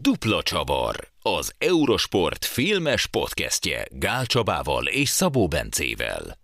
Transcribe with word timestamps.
Dupla 0.00 0.42
Csavar, 0.42 0.96
az 1.22 1.54
Eurosport 1.58 2.44
filmes 2.44 3.06
podcastje 3.06 3.86
Gál 3.90 4.26
Csabával 4.26 4.86
és 4.86 5.08
Szabó 5.08 5.48
Bencével. 5.48 6.38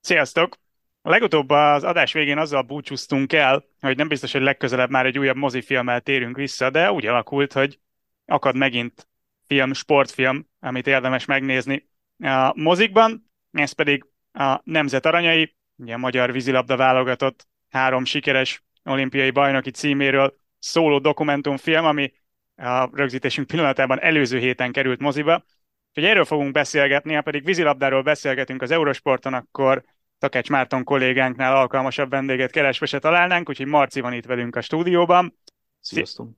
Sziasztok! 0.00 0.56
A 1.02 1.10
legutóbb 1.10 1.50
az 1.50 1.84
adás 1.84 2.12
végén 2.12 2.38
azzal 2.38 2.62
búcsúztunk 2.62 3.32
el, 3.32 3.64
hogy 3.80 3.96
nem 3.96 4.08
biztos, 4.08 4.32
hogy 4.32 4.40
legközelebb 4.40 4.90
már 4.90 5.06
egy 5.06 5.18
újabb 5.18 5.36
mozifilmmel 5.36 6.00
térünk 6.00 6.36
vissza, 6.36 6.70
de 6.70 6.92
úgy 6.92 7.06
alakult, 7.06 7.52
hogy 7.52 7.78
akad 8.24 8.56
megint 8.56 9.08
film, 9.46 9.72
sportfilm, 9.72 10.48
amit 10.60 10.86
érdemes 10.86 11.24
megnézni 11.24 11.88
a 12.18 12.52
mozikban, 12.54 13.30
ez 13.52 13.72
pedig 13.72 14.04
a 14.32 14.60
Nemzet 14.64 15.06
Aranyai, 15.06 15.56
ugye 15.76 15.94
a 15.94 15.98
magyar 15.98 16.32
vízilabda 16.32 16.76
válogatott 16.76 17.48
három 17.68 18.04
sikeres 18.04 18.64
olimpiai 18.84 19.30
bajnoki 19.30 19.70
címéről 19.70 20.36
szóló 20.58 20.98
dokumentumfilm, 20.98 21.84
ami 21.84 22.12
a 22.56 22.88
rögzítésünk 22.92 23.46
pillanatában 23.46 24.00
előző 24.00 24.38
héten 24.38 24.72
került 24.72 25.00
moziba. 25.00 25.44
Úgyhogy 25.88 26.04
erről 26.04 26.24
fogunk 26.24 26.52
beszélgetni, 26.52 27.14
ha 27.14 27.22
pedig 27.22 27.44
vízilabdáról 27.44 28.02
beszélgetünk 28.02 28.62
az 28.62 28.70
Eurosporton, 28.70 29.34
akkor 29.34 29.84
Takács 30.18 30.48
Márton 30.48 30.84
kollégánknál 30.84 31.56
alkalmasabb 31.56 32.10
vendéget 32.10 32.50
keresve 32.50 32.86
se 32.86 32.98
találnánk, 32.98 33.48
úgyhogy 33.48 33.66
Marci 33.66 34.00
van 34.00 34.12
itt 34.12 34.24
velünk 34.24 34.56
a 34.56 34.60
stúdióban. 34.60 35.38
Sziasztok! 35.80 36.28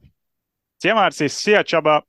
Szia 0.77 0.95
Marci, 0.95 1.29
szia 1.29 1.63
Csaba! 1.63 2.07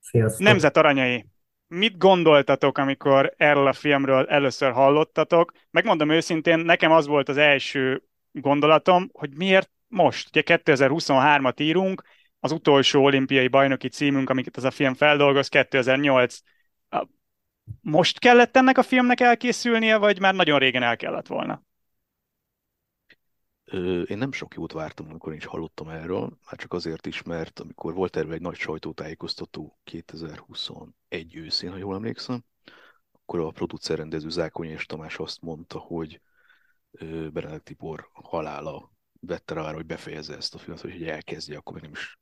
Sziasztok! 0.00 0.46
Nemzet 0.46 0.76
aranyai! 0.76 1.26
Mit 1.66 1.96
gondoltatok, 1.98 2.78
amikor 2.78 3.34
erről 3.36 3.66
a 3.66 3.72
filmről 3.72 4.26
először 4.26 4.72
hallottatok? 4.72 5.52
Megmondom 5.70 6.10
őszintén, 6.10 6.58
nekem 6.58 6.92
az 6.92 7.06
volt 7.06 7.28
az 7.28 7.36
első 7.36 8.02
gondolatom, 8.32 9.08
hogy 9.12 9.36
miért 9.36 9.70
most? 9.86 10.28
Ugye 10.28 10.42
2023-at 10.46 11.60
írunk, 11.60 12.02
az 12.40 12.52
utolsó 12.52 13.04
olimpiai 13.04 13.48
bajnoki 13.48 13.88
címünk, 13.88 14.30
amiket 14.30 14.56
ez 14.56 14.64
a 14.64 14.70
film 14.70 14.94
feldolgoz, 14.94 15.48
2008. 15.48 16.38
Most 17.80 18.18
kellett 18.18 18.56
ennek 18.56 18.78
a 18.78 18.82
filmnek 18.82 19.20
elkészülnie, 19.20 19.96
vagy 19.96 20.20
már 20.20 20.34
nagyon 20.34 20.58
régen 20.58 20.82
el 20.82 20.96
kellett 20.96 21.26
volna? 21.26 21.62
Én 24.06 24.18
nem 24.18 24.32
sok 24.32 24.54
jót 24.54 24.72
vártam, 24.72 25.06
amikor 25.08 25.34
is 25.34 25.44
hallottam 25.44 25.88
erről, 25.88 26.20
már 26.20 26.56
csak 26.56 26.72
azért 26.72 27.06
is, 27.06 27.22
mert 27.22 27.60
amikor 27.60 27.94
volt 27.94 28.16
erről 28.16 28.32
egy 28.32 28.40
nagy 28.40 28.56
sajtótájékoztató 28.56 29.78
2021 29.84 31.36
őszén, 31.36 31.70
ha 31.70 31.76
jól 31.76 31.94
emlékszem, 31.94 32.44
akkor 33.12 33.40
a 33.40 33.50
producer 33.50 33.98
rendező 33.98 34.28
Zákonyi 34.28 34.70
és 34.70 34.86
Tamás 34.86 35.18
azt 35.18 35.40
mondta, 35.40 35.78
hogy 35.78 36.20
Benedek 37.32 37.62
Tibor 37.62 38.08
halála 38.12 38.90
vette 39.20 39.54
rá 39.54 39.60
arra, 39.60 39.74
hogy 39.74 39.86
befejezze 39.86 40.36
ezt 40.36 40.54
a 40.54 40.58
filmet, 40.58 40.82
hogy 40.82 41.08
elkezdje, 41.08 41.56
akkor 41.56 41.80
nem 41.80 41.90
is 41.90 42.18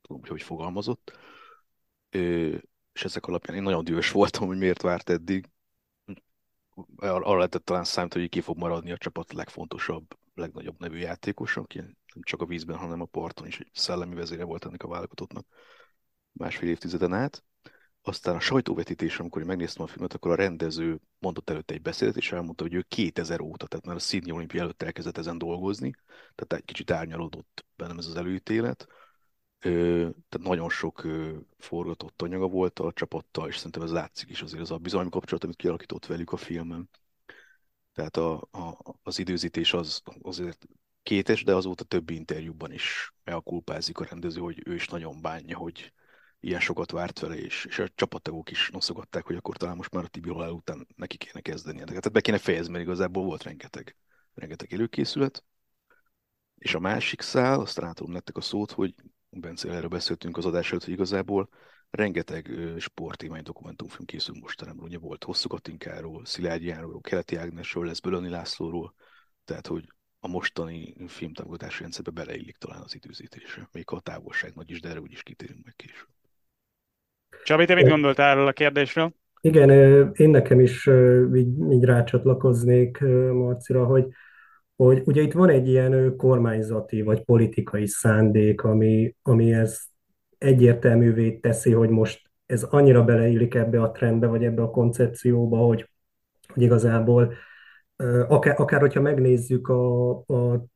tudom, 0.00 0.20
hogy 0.20 0.30
hogy 0.30 0.42
fogalmazott. 0.42 1.18
És 2.92 3.04
ezek 3.04 3.26
alapján 3.26 3.56
én 3.56 3.62
nagyon 3.62 3.84
dühös 3.84 4.10
voltam, 4.10 4.46
hogy 4.46 4.58
miért 4.58 4.82
várt 4.82 5.10
eddig. 5.10 5.48
Arra 6.96 7.36
lehetett 7.36 7.64
talán 7.64 7.84
számít, 7.84 8.12
hogy 8.12 8.28
ki 8.28 8.40
fog 8.40 8.56
maradni 8.56 8.92
a 8.92 8.96
csapat 8.96 9.32
legfontosabb, 9.32 10.18
legnagyobb 10.34 10.78
nevű 10.78 10.98
játékos, 10.98 11.56
aki 11.56 11.78
nem 11.78 12.22
csak 12.22 12.42
a 12.42 12.46
vízben, 12.46 12.76
hanem 12.76 13.00
a 13.00 13.04
parton 13.04 13.46
is 13.46 13.60
egy 13.60 13.70
szellemi 13.72 14.14
vezére 14.14 14.44
volt 14.44 14.64
ennek 14.64 14.82
a 14.82 14.88
válogatottnak 14.88 15.46
másfél 16.32 16.68
évtizeden 16.68 17.12
át. 17.12 17.44
Aztán 18.02 18.34
a 18.34 18.40
sajtóvetítés, 18.40 19.18
amikor 19.18 19.40
én 19.40 19.46
megnéztem 19.46 19.82
a 19.82 19.86
filmet, 19.86 20.14
akkor 20.14 20.30
a 20.30 20.34
rendező 20.34 21.00
mondott 21.18 21.50
előtte 21.50 21.74
egy 21.74 21.82
beszédet, 21.82 22.16
és 22.16 22.32
elmondta, 22.32 22.62
hogy 22.62 22.74
ő 22.74 22.84
2000 22.88 23.40
óta, 23.40 23.66
tehát 23.66 23.86
már 23.86 23.96
a 23.96 23.98
Sydney 23.98 24.32
olimpia 24.32 24.60
előtt 24.60 24.82
elkezdett 24.82 25.18
ezen 25.18 25.38
dolgozni, 25.38 25.90
tehát 26.34 26.52
egy 26.52 26.64
kicsit 26.64 26.90
árnyalódott 26.90 27.64
bennem 27.76 27.98
ez 27.98 28.06
az 28.06 28.16
előítélet. 28.16 28.86
Tehát 29.58 30.38
nagyon 30.38 30.70
sok 30.70 31.06
forgatott 31.58 32.22
anyaga 32.22 32.48
volt 32.48 32.78
a 32.78 32.92
csapattal, 32.92 33.48
és 33.48 33.56
szerintem 33.56 33.82
ez 33.82 33.92
látszik 33.92 34.30
is 34.30 34.42
azért 34.42 34.62
az 34.62 34.70
a 34.70 34.78
bizalmi 34.78 35.10
kapcsolat, 35.10 35.44
amit 35.44 35.56
kialakított 35.56 36.06
velük 36.06 36.32
a 36.32 36.36
filmen. 36.36 36.90
Tehát 37.92 38.16
a, 38.16 38.48
a, 38.50 38.96
az 39.02 39.18
időzítés 39.18 39.72
az 39.72 40.02
azért 40.22 40.66
kétes, 41.02 41.44
de 41.44 41.54
azóta 41.54 41.84
többi 41.84 42.14
interjúban 42.14 42.72
is 42.72 43.12
elkulpázik 43.24 43.98
a 43.98 44.04
rendező, 44.04 44.40
hogy 44.40 44.62
ő 44.66 44.74
is 44.74 44.88
nagyon 44.88 45.20
bánja, 45.20 45.56
hogy 45.56 45.92
ilyen 46.40 46.60
sokat 46.60 46.90
várt 46.90 47.18
vele, 47.18 47.36
és, 47.36 47.64
és 47.64 47.78
a 47.78 47.88
csapattagok 47.94 48.50
is 48.50 48.70
noszogatták, 48.72 49.26
hogy 49.26 49.36
akkor 49.36 49.56
talán 49.56 49.76
most 49.76 49.92
már 49.92 50.04
a 50.04 50.08
Tibi 50.08 50.30
után 50.30 50.86
neki 50.96 51.16
kéne 51.16 51.40
kezdeni. 51.40 51.78
Tehát 51.84 52.12
be 52.12 52.20
kéne 52.20 52.38
fejezni, 52.38 52.72
mert 52.72 52.84
igazából 52.84 53.24
volt 53.24 53.42
rengeteg, 53.42 53.96
rengeteg 54.34 54.72
előkészület. 54.72 55.44
És 56.54 56.74
a 56.74 56.78
másik 56.78 57.20
szál, 57.20 57.60
aztán 57.60 57.84
átadom 57.84 58.12
nektek 58.12 58.36
a 58.36 58.40
szót, 58.40 58.70
hogy 58.70 58.94
Bence, 59.30 59.70
erről 59.70 59.88
beszéltünk 59.88 60.36
az 60.36 60.44
adás 60.44 60.70
előtt, 60.70 60.84
hogy 60.84 60.92
igazából 60.92 61.48
rengeteg 61.90 62.50
sporttémány 62.78 63.42
dokumentumfilm 63.42 64.06
készül 64.06 64.36
mostanában. 64.40 64.84
Ugye 64.84 64.98
volt 64.98 65.24
Hosszú 65.24 65.48
Katinkáról, 65.48 66.24
Szilágyi 66.24 66.66
Járóról, 66.66 67.00
Keleti 67.00 67.36
Ágnesről, 67.36 67.86
lesz 67.86 68.00
Bölöni 68.00 68.28
Lászlóról, 68.28 68.94
tehát 69.44 69.66
hogy 69.66 69.92
a 70.18 70.28
mostani 70.28 70.94
filmtámogatási 71.08 71.80
rendszerbe 71.80 72.10
beleillik 72.10 72.56
talán 72.56 72.82
az 72.82 72.94
időzítése. 72.94 73.68
Még 73.72 73.84
a 73.86 74.00
távolság 74.00 74.54
nagy 74.54 74.70
is, 74.70 74.80
de 74.80 74.88
erre 74.88 75.00
úgyis 75.00 75.22
kitérünk 75.22 75.64
meg 75.64 75.74
később. 75.76 76.08
Csabi, 77.44 77.64
te 77.64 77.74
mit 77.74 77.88
gondoltál 77.88 78.30
erről 78.30 78.46
a 78.46 78.52
kérdésről? 78.52 79.12
Igen, 79.40 79.70
én 80.14 80.30
nekem 80.30 80.60
is 80.60 80.86
így, 81.34 81.72
így 81.72 81.84
rácsatlakoznék 81.84 82.98
Marcira, 83.32 83.84
hogy, 83.84 84.06
hogy 84.76 85.02
ugye 85.04 85.22
itt 85.22 85.32
van 85.32 85.48
egy 85.48 85.68
ilyen 85.68 86.16
kormányzati 86.16 87.02
vagy 87.02 87.24
politikai 87.24 87.86
szándék, 87.86 88.62
ami, 88.62 89.14
ami 89.22 89.52
ezt 89.52 89.82
egyértelművé 90.38 91.32
teszi, 91.32 91.72
hogy 91.72 91.88
most 91.88 92.30
ez 92.46 92.62
annyira 92.62 93.04
beleillik 93.04 93.54
ebbe 93.54 93.82
a 93.82 93.90
trendbe, 93.90 94.26
vagy 94.26 94.44
ebbe 94.44 94.62
a 94.62 94.70
koncepcióba, 94.70 95.56
hogy, 95.56 95.90
hogy 96.52 96.62
igazából 96.62 97.32
akár, 98.28 98.60
akár 98.60 98.80
hogyha 98.80 99.00
megnézzük 99.00 99.68
a, 99.68 100.10
a, 100.10 100.66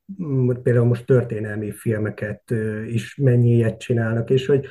például 0.63 0.87
most 0.87 1.07
történelmi 1.07 1.71
filmeket 1.71 2.51
is 2.87 3.17
mennyi 3.17 3.51
ilyet 3.51 3.81
csinálnak, 3.81 4.31
és 4.31 4.47
hogy, 4.47 4.67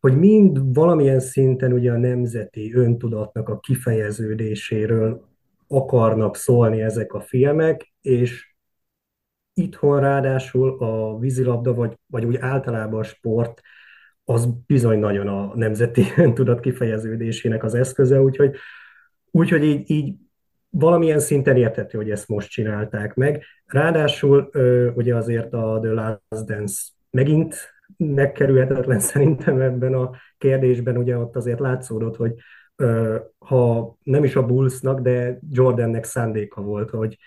hogy 0.00 0.18
mind 0.18 0.74
valamilyen 0.74 1.20
szinten 1.20 1.72
ugye 1.72 1.92
a 1.92 1.96
nemzeti 1.96 2.74
öntudatnak 2.74 3.48
a 3.48 3.58
kifejeződéséről 3.58 5.26
akarnak 5.68 6.36
szólni 6.36 6.82
ezek 6.82 7.12
a 7.12 7.20
filmek, 7.20 7.92
és 8.00 8.54
itthon 9.54 10.00
ráadásul 10.00 10.82
a 10.82 11.18
vízilabda, 11.18 11.74
vagy, 11.74 11.98
vagy 12.06 12.24
úgy 12.24 12.36
általában 12.36 13.00
a 13.00 13.02
sport, 13.02 13.60
az 14.24 14.48
bizony 14.66 14.98
nagyon 14.98 15.28
a 15.28 15.52
nemzeti 15.54 16.02
öntudat 16.16 16.60
kifejeződésének 16.60 17.64
az 17.64 17.74
eszköze, 17.74 18.20
úgyhogy, 18.20 18.56
úgyhogy 19.30 19.64
így, 19.64 19.90
így 19.90 20.14
valamilyen 20.70 21.18
szinten 21.18 21.56
értető, 21.56 21.98
hogy 21.98 22.10
ezt 22.10 22.28
most 22.28 22.50
csinálták 22.50 23.14
meg. 23.14 23.44
Ráadásul 23.66 24.50
ugye 24.94 25.14
azért 25.16 25.52
a 25.52 25.78
The 25.82 25.92
Last 25.92 26.46
Dance 26.46 26.82
megint 27.10 27.77
megkerülhetetlen 27.96 28.98
szerintem 28.98 29.60
ebben 29.60 29.94
a 29.94 30.10
kérdésben, 30.38 30.96
ugye 30.96 31.18
ott 31.18 31.36
azért 31.36 31.60
látszódott, 31.60 32.16
hogy 32.16 32.34
ha 33.38 33.96
nem 34.02 34.24
is 34.24 34.36
a 34.36 34.46
Bullsnak, 34.46 35.00
de 35.00 35.38
Jordannek 35.50 36.04
szándéka 36.04 36.62
volt, 36.62 36.90
hogy 36.90 37.18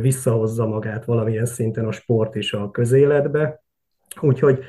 visszahozza 0.00 0.66
magát 0.66 1.04
valamilyen 1.04 1.46
szinten 1.46 1.86
a 1.86 1.92
sport 1.92 2.36
és 2.36 2.52
a 2.52 2.70
közéletbe. 2.70 3.62
Úgyhogy 4.20 4.64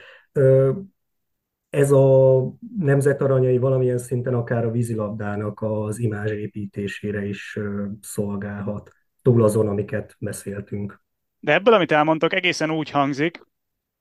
ez 1.70 1.92
a 1.92 2.42
nemzetaranyai 2.80 3.58
valamilyen 3.58 3.98
szinten 3.98 4.34
akár 4.34 4.66
a 4.66 4.72
vízilabdának 4.72 5.62
az 5.62 6.00
imázs 6.00 6.32
építésére 6.32 7.26
is 7.26 7.60
szolgálhat, 8.02 8.92
túl 9.22 9.44
azon, 9.44 9.68
amiket 9.68 10.16
beszéltünk. 10.20 11.02
De 11.40 11.54
ebből, 11.54 11.74
amit 11.74 11.92
elmondtok, 11.92 12.34
egészen 12.34 12.72
úgy 12.72 12.90
hangzik, 12.90 13.48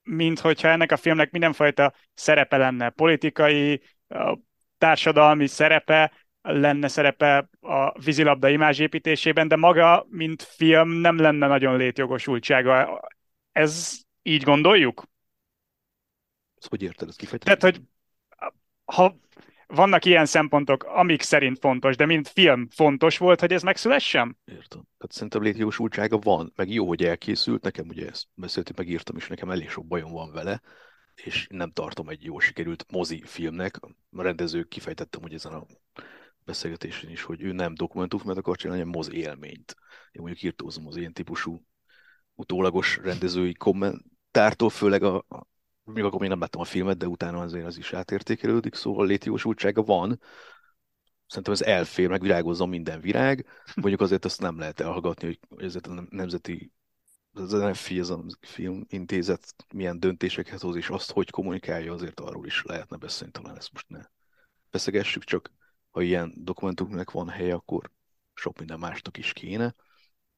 mint 0.09 0.39
hogyha 0.39 0.67
ennek 0.67 0.91
a 0.91 0.97
filmnek 0.97 1.31
mindenfajta 1.31 1.93
szerepe 2.13 2.57
lenne, 2.57 2.89
politikai, 2.89 3.81
társadalmi 4.77 5.47
szerepe, 5.47 6.11
lenne 6.41 6.87
szerepe 6.87 7.49
a 7.59 7.99
vízilabda 7.99 8.49
imázsépítésében, 8.49 9.47
de 9.47 9.55
maga, 9.55 10.05
mint 10.09 10.43
film, 10.43 10.89
nem 10.89 11.17
lenne 11.17 11.47
nagyon 11.47 11.77
létjogosultsága. 11.77 13.01
Ez 13.51 13.99
így 14.21 14.43
gondoljuk? 14.43 15.03
Ezt 16.57 16.69
hogy 16.69 16.81
érted, 16.83 17.07
ezt 17.07 17.17
kifejteni? 17.17 17.57
Tehát, 17.57 17.75
hogy 17.75 17.85
ha 18.85 19.19
vannak 19.73 20.05
ilyen 20.05 20.25
szempontok, 20.25 20.83
amik 20.83 21.21
szerint 21.21 21.59
fontos, 21.59 21.95
de 21.95 22.05
mint 22.05 22.27
film 22.27 22.67
fontos 22.69 23.17
volt, 23.17 23.39
hogy 23.39 23.53
ez 23.53 23.61
megszülessen? 23.61 24.37
Értem. 24.45 24.81
Tehát 24.97 25.11
szerintem 25.11 25.41
létjogosultsága 25.41 26.17
van, 26.17 26.51
meg 26.55 26.69
jó, 26.69 26.87
hogy 26.87 27.03
elkészült. 27.03 27.63
Nekem 27.63 27.87
ugye 27.87 28.07
ezt 28.07 28.25
beszéltünk, 28.33 28.77
megírtam, 28.77 29.15
és 29.15 29.27
nekem 29.27 29.49
elég 29.49 29.69
sok 29.69 29.87
bajom 29.87 30.11
van 30.11 30.31
vele, 30.31 30.61
és 31.15 31.47
nem 31.49 31.71
tartom 31.71 32.09
egy 32.09 32.23
jó 32.23 32.39
sikerült 32.39 32.85
mozi 32.91 33.21
filmnek. 33.25 33.79
A 34.11 34.21
rendező 34.21 34.63
kifejtettem, 34.63 35.21
hogy 35.21 35.33
ezen 35.33 35.53
a 35.53 35.65
beszélgetésen 36.45 37.09
is, 37.09 37.21
hogy 37.21 37.41
ő 37.41 37.51
nem 37.51 37.73
dokumentumfilmet 37.73 38.37
akar 38.37 38.57
csinálni, 38.57 38.81
hanem 38.81 38.97
mozi 38.97 39.17
élményt. 39.17 39.75
Én 40.11 40.21
mondjuk 40.21 40.43
írtózom 40.43 40.87
az 40.87 40.97
ilyen 40.97 41.13
típusú 41.13 41.65
utólagos 42.35 42.97
rendezői 42.97 43.53
kommentártól, 43.53 44.69
főleg 44.69 45.03
a, 45.03 45.25
még 45.93 46.03
akkor 46.03 46.19
még 46.19 46.29
nem 46.29 46.39
láttam 46.39 46.61
a 46.61 46.65
filmet, 46.65 46.97
de 46.97 47.07
utána 47.07 47.39
azért 47.39 47.65
az 47.65 47.77
is 47.77 47.93
átértékelődik, 47.93 48.75
szóval 48.75 49.05
létjogosultsága 49.05 49.83
van. 49.83 50.19
Szerintem 51.27 51.53
ez 51.53 51.61
elfér, 51.61 52.09
meg 52.09 52.21
virágozzon 52.21 52.69
minden 52.69 53.01
virág. 53.01 53.45
Mondjuk 53.75 54.01
azért 54.01 54.25
azt 54.25 54.41
nem 54.41 54.59
lehet 54.59 54.79
elhallgatni, 54.79 55.39
hogy 55.49 55.63
ezért 55.63 55.87
a 55.87 56.05
nemzeti 56.09 56.71
az 57.33 57.51
NFI, 57.51 57.99
az 57.99 58.09
a 58.09 58.25
filmintézet 58.41 59.55
milyen 59.73 59.99
döntéseket 59.99 60.61
hoz, 60.61 60.75
és 60.75 60.89
azt, 60.89 61.11
hogy 61.11 61.29
kommunikálja, 61.29 61.93
azért 61.93 62.19
arról 62.19 62.45
is 62.45 62.63
lehetne 62.63 62.97
beszélni, 62.97 63.31
talán 63.31 63.57
ezt 63.57 63.73
most 63.73 63.89
ne 63.89 64.01
beszegessük, 64.71 65.23
csak 65.23 65.51
ha 65.89 66.01
ilyen 66.01 66.33
dokumentumnak 66.35 67.11
van 67.11 67.29
helye, 67.29 67.53
akkor 67.53 67.91
sok 68.33 68.57
minden 68.57 68.79
másnak 68.79 69.17
is 69.17 69.33
kéne. 69.33 69.75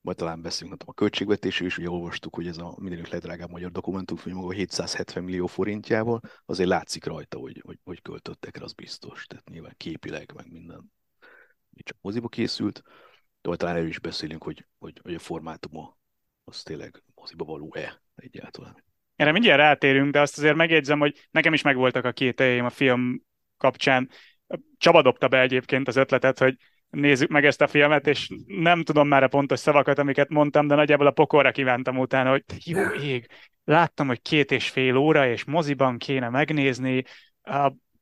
Majd 0.02 0.18
talán 0.18 0.42
beszélünk 0.42 0.78
nem 0.78 0.88
a 0.90 0.94
költségvetésről 0.94 1.68
is, 1.68 1.78
ugye 1.78 1.90
olvastuk, 1.90 2.36
hogy 2.36 2.48
ez 2.48 2.58
a 2.58 2.76
mindenük 2.80 3.08
legdrágább 3.08 3.50
magyar 3.50 3.72
dokumentumfilm 3.72 4.36
maga 4.36 4.52
770 4.52 5.24
millió 5.24 5.48
forintjával, 5.48 6.20
azért 6.46 6.70
látszik 6.70 7.06
rajta, 7.06 7.38
hogy, 7.38 7.62
hogy, 7.66 7.80
hogy 7.84 8.02
költöttek 8.02 8.58
rá, 8.58 8.64
az 8.64 8.74
biztos. 8.74 9.26
Tehát 9.26 9.50
nyilván 9.50 9.74
képileg, 9.78 10.32
meg 10.36 10.52
minden 10.52 10.92
csak 11.84 11.98
moziba 12.02 12.28
készült, 12.28 12.82
de 13.42 13.56
talán 13.56 13.76
erről 13.76 13.88
is 13.88 14.00
beszélünk, 14.00 14.44
hogy, 14.44 14.66
hogy, 14.80 15.00
hogy 15.04 15.14
a 15.14 15.20
formátuma 15.20 15.98
az 16.44 16.64
tényleg 16.64 17.04
moziba 17.16 17.46
való-e 17.46 18.02
egyáltalán. 18.16 18.84
Erre 19.16 19.32
mindjárt 19.32 19.60
rátérünk, 19.60 20.12
de 20.12 20.22
azt 20.22 20.38
azért 20.38 20.56
megjegyzem, 20.56 21.00
hogy 21.00 21.28
nekem 21.32 21.54
is 21.54 21.62
megvoltak 21.62 22.06
a 22.06 22.12
két 22.12 22.40
a 22.40 22.70
film 22.70 23.22
kapcsán. 23.58 24.10
Csaba 24.78 25.02
dobta 25.02 25.28
be 25.28 25.40
egyébként 25.40 25.88
az 25.88 25.96
ötletet, 25.96 26.40
hogy 26.40 26.58
nézzük 26.92 27.30
meg 27.30 27.46
ezt 27.46 27.62
a 27.62 27.68
filmet, 27.68 28.08
és 28.08 28.30
nem 28.46 28.84
tudom 28.84 29.08
már 29.08 29.24
a 29.24 29.28
pontos 29.28 29.60
szavakat, 29.60 30.00
amiket 30.00 30.30
mondtam, 30.30 30.68
de 30.68 30.76
nagyjából 30.76 31.08
a 31.08 31.12
pokorra 31.12 31.52
kívántam 31.52 31.98
utána, 31.98 32.30
hogy 32.30 32.44
jó 32.66 32.82
ég, 32.90 33.28
láttam, 33.64 34.08
hogy 34.08 34.22
két 34.22 34.52
és 34.52 34.70
fél 34.70 34.96
óra, 34.96 35.28
és 35.28 35.44
moziban 35.44 35.98
kéne 35.98 36.30
megnézni. 36.30 37.04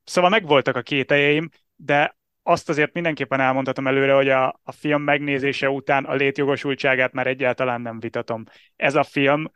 Szóval 0.03 0.29
megvoltak 0.29 0.75
a 0.75 0.81
két 0.81 1.11
eljeim, 1.11 1.49
de 1.75 2.17
azt 2.43 2.69
azért 2.69 2.93
mindenképpen 2.93 3.39
elmondhatom 3.39 3.87
előre, 3.87 4.13
hogy 4.13 4.29
a, 4.29 4.59
a 4.63 4.71
film 4.71 5.01
megnézése 5.01 5.69
után 5.69 6.05
a 6.05 6.13
létjogosultságát 6.13 7.13
már 7.13 7.27
egyáltalán 7.27 7.81
nem 7.81 7.99
vitatom. 7.99 8.43
Ez 8.75 8.95
a 8.95 9.03
film 9.03 9.51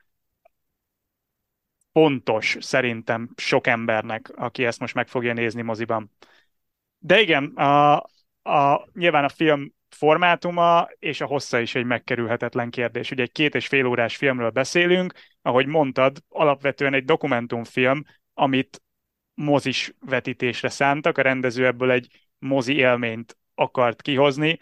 pontos 1.92 2.58
szerintem 2.60 3.30
sok 3.36 3.68
embernek, 3.68 4.32
aki 4.36 4.66
ezt 4.66 4.80
most 4.80 4.94
meg 4.94 5.08
fogja 5.08 5.34
nézni 5.34 5.62
moziban. 5.62 6.12
De 6.98 7.20
igen, 7.20 7.46
a, 7.46 8.04
a, 8.44 8.88
nyilván 8.94 9.24
a 9.24 9.30
film 9.30 9.74
formátuma 9.90 10.88
és 11.00 11.22
a 11.22 11.26
hossza 11.26 11.60
is 11.60 11.76
egy 11.76 11.86
megkerülhetetlen 11.86 12.70
kérdés. 12.70 13.12
Ugye 13.12 13.24
egy 13.24 13.32
két 13.32 13.56
és 13.56 13.68
fél 13.68 13.86
órás 13.86 14.16
filmről 14.16 14.50
beszélünk, 14.50 15.14
ahogy 15.42 15.66
mondtad, 15.66 16.18
alapvetően 16.30 16.94
egy 16.94 17.06
dokumentumfilm, 17.06 18.04
amit 18.34 18.82
mozis 19.34 19.94
vetítésre 20.00 20.70
szántak, 20.70 21.18
a 21.18 21.22
rendező 21.22 21.66
ebből 21.66 21.92
egy 21.92 22.28
mozi 22.38 22.76
élményt 22.76 23.38
akart 23.56 24.02
kihozni. 24.02 24.60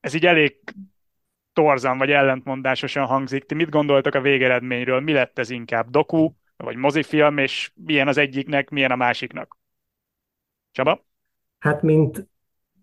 Ez 0.00 0.14
így 0.14 0.26
elég 0.26 0.56
torzan 1.52 1.98
vagy 1.98 2.10
ellentmondásosan 2.10 3.06
hangzik. 3.06 3.44
Ti 3.44 3.54
mit 3.54 3.68
gondoltok 3.68 4.14
a 4.14 4.20
végeredményről? 4.20 5.00
Mi 5.00 5.12
lett 5.12 5.38
ez 5.38 5.50
inkább? 5.50 5.90
Doku 5.90 6.32
vagy 6.56 6.76
mozifilm, 6.76 7.38
és 7.38 7.72
milyen 7.74 8.08
az 8.08 8.16
egyiknek, 8.16 8.70
milyen 8.70 8.90
a 8.90 8.96
másiknak? 8.96 9.58
Csaba? 10.70 11.09
Hát, 11.60 11.82
mint 11.82 12.28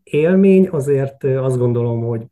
élmény, 0.03 0.67
azért 0.67 1.23
azt 1.23 1.57
gondolom, 1.57 2.01
hogy 2.01 2.25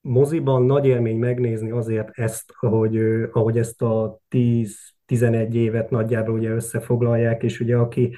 moziban 0.00 0.62
nagy 0.62 0.86
élmény 0.86 1.18
megnézni 1.18 1.70
azért 1.70 2.10
ezt, 2.12 2.52
ahogy, 2.60 2.96
ahogy 3.32 3.58
ezt 3.58 3.82
a 3.82 4.20
10-11 4.30 5.52
évet 5.52 5.90
nagyjából 5.90 6.34
ugye 6.34 6.50
összefoglalják, 6.50 7.42
és 7.42 7.60
ugye 7.60 7.76
aki 7.76 8.16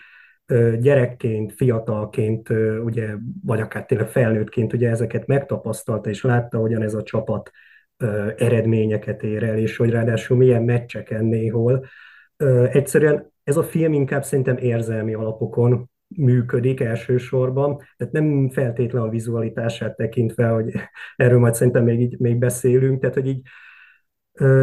gyerekként, 0.78 1.52
fiatalként, 1.52 2.48
ugye, 2.84 3.14
vagy 3.44 3.60
akár 3.60 3.86
tényleg 3.86 4.08
felnőttként 4.08 4.72
ugye 4.72 4.88
ezeket 4.90 5.26
megtapasztalta, 5.26 6.10
és 6.10 6.22
látta, 6.22 6.58
hogyan 6.58 6.82
ez 6.82 6.94
a 6.94 7.02
csapat 7.02 7.50
eredményeket 8.36 9.22
ér 9.22 9.42
el, 9.42 9.58
és 9.58 9.76
hogy 9.76 9.90
ráadásul 9.90 10.36
milyen 10.36 10.62
meccseken 10.62 11.24
néhol. 11.24 11.84
Egyszerűen 12.70 13.32
ez 13.42 13.56
a 13.56 13.62
film 13.62 13.92
inkább 13.92 14.24
szerintem 14.24 14.56
érzelmi 14.56 15.14
alapokon 15.14 15.90
működik 16.08 16.80
elsősorban, 16.80 17.76
tehát 17.96 18.12
nem 18.12 18.50
feltétlen 18.50 19.02
a 19.02 19.08
vizualitását 19.08 19.96
tekintve, 19.96 20.48
hogy 20.48 20.72
erről 21.16 21.38
majd 21.38 21.54
szerintem 21.54 21.84
még, 21.84 22.00
így, 22.00 22.18
még 22.18 22.38
beszélünk, 22.38 23.00
tehát 23.00 23.14
hogy 23.14 23.28
így 23.28 23.42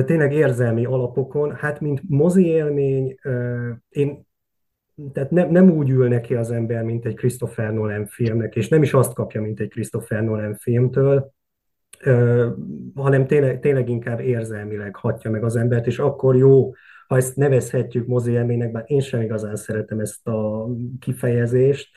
tényleg 0.05 0.33
érzelmi 0.33 0.85
alapokon, 0.85 1.55
hát 1.55 1.79
mint 1.79 2.01
mozi 2.07 2.45
élmény, 2.45 3.15
én 3.89 4.29
tehát 5.13 5.31
nem, 5.31 5.49
nem 5.49 5.69
úgy 5.69 5.89
ül 5.89 6.07
neki 6.07 6.35
az 6.35 6.51
ember, 6.51 6.83
mint 6.83 7.05
egy 7.05 7.15
Christopher 7.15 7.73
Nolan 7.73 8.05
filmnek, 8.05 8.55
és 8.55 8.67
nem 8.67 8.83
is 8.83 8.93
azt 8.93 9.13
kapja, 9.13 9.41
mint 9.41 9.59
egy 9.59 9.69
Christopher 9.69 10.23
Nolan 10.23 10.55
filmtől, 10.55 11.33
hanem 12.95 13.27
tényleg, 13.27 13.59
tényleg 13.59 13.89
inkább 13.89 14.19
érzelmileg 14.19 14.95
hatja 14.95 15.31
meg 15.31 15.43
az 15.43 15.55
embert, 15.55 15.87
és 15.87 15.99
akkor 15.99 16.35
jó, 16.35 16.71
ha 17.11 17.17
ezt 17.17 17.35
nevezhetjük 17.35 18.07
mozi 18.07 18.31
élménynek, 18.31 18.71
bár 18.71 18.83
én 18.87 18.99
sem 18.99 19.21
igazán 19.21 19.55
szeretem 19.55 19.99
ezt 19.99 20.27
a 20.27 20.67
kifejezést, 20.99 21.89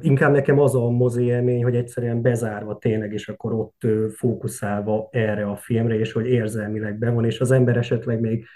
inkább 0.00 0.32
nekem 0.32 0.58
az 0.58 0.74
a 0.74 0.90
mozi 0.90 1.24
élmény, 1.24 1.62
hogy 1.62 1.76
egyszerűen 1.76 2.22
bezárva 2.22 2.78
tényleg, 2.78 3.12
és 3.12 3.28
akkor 3.28 3.52
ott 3.52 3.86
fókuszálva 4.16 5.08
erre 5.12 5.46
a 5.46 5.56
filmre, 5.56 5.98
és 5.98 6.12
hogy 6.12 6.26
érzelmileg 6.26 6.98
bevon, 6.98 7.24
és 7.24 7.40
az 7.40 7.50
ember 7.50 7.76
esetleg 7.76 8.20
még 8.20 8.46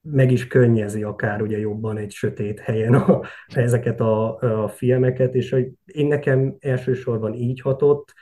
meg 0.00 0.30
is 0.30 0.46
könnyezi 0.46 1.02
akár 1.02 1.42
ugye 1.42 1.58
jobban 1.58 1.96
egy 1.96 2.10
sötét 2.10 2.60
helyen 2.60 2.94
a, 2.94 3.20
ezeket 3.46 4.00
a, 4.00 4.38
a 4.64 4.68
filmeket, 4.68 5.34
és 5.34 5.50
hogy 5.50 5.70
én 5.84 6.06
nekem 6.06 6.56
elsősorban 6.60 7.34
így 7.34 7.60
hatott, 7.60 8.12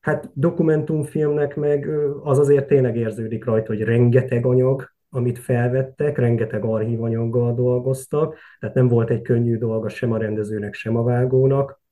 Hát 0.00 0.30
dokumentumfilmnek 0.34 1.56
meg 1.56 1.88
az 2.22 2.38
azért 2.38 2.66
tényleg 2.66 2.96
érződik 2.96 3.44
rajta, 3.44 3.72
hogy 3.72 3.82
rengeteg 3.82 4.46
anyag, 4.46 4.92
amit 5.10 5.38
felvettek, 5.38 6.18
rengeteg 6.18 6.64
archívanyaggal 6.64 7.54
dolgoztak, 7.54 8.36
tehát 8.60 8.74
nem 8.74 8.88
volt 8.88 9.10
egy 9.10 9.22
könnyű 9.22 9.56
dolga 9.58 9.88
sem 9.88 10.12
a 10.12 10.18
rendezőnek, 10.18 10.74
sem 10.74 10.96
a 10.96 11.02
vágónak. 11.02 11.82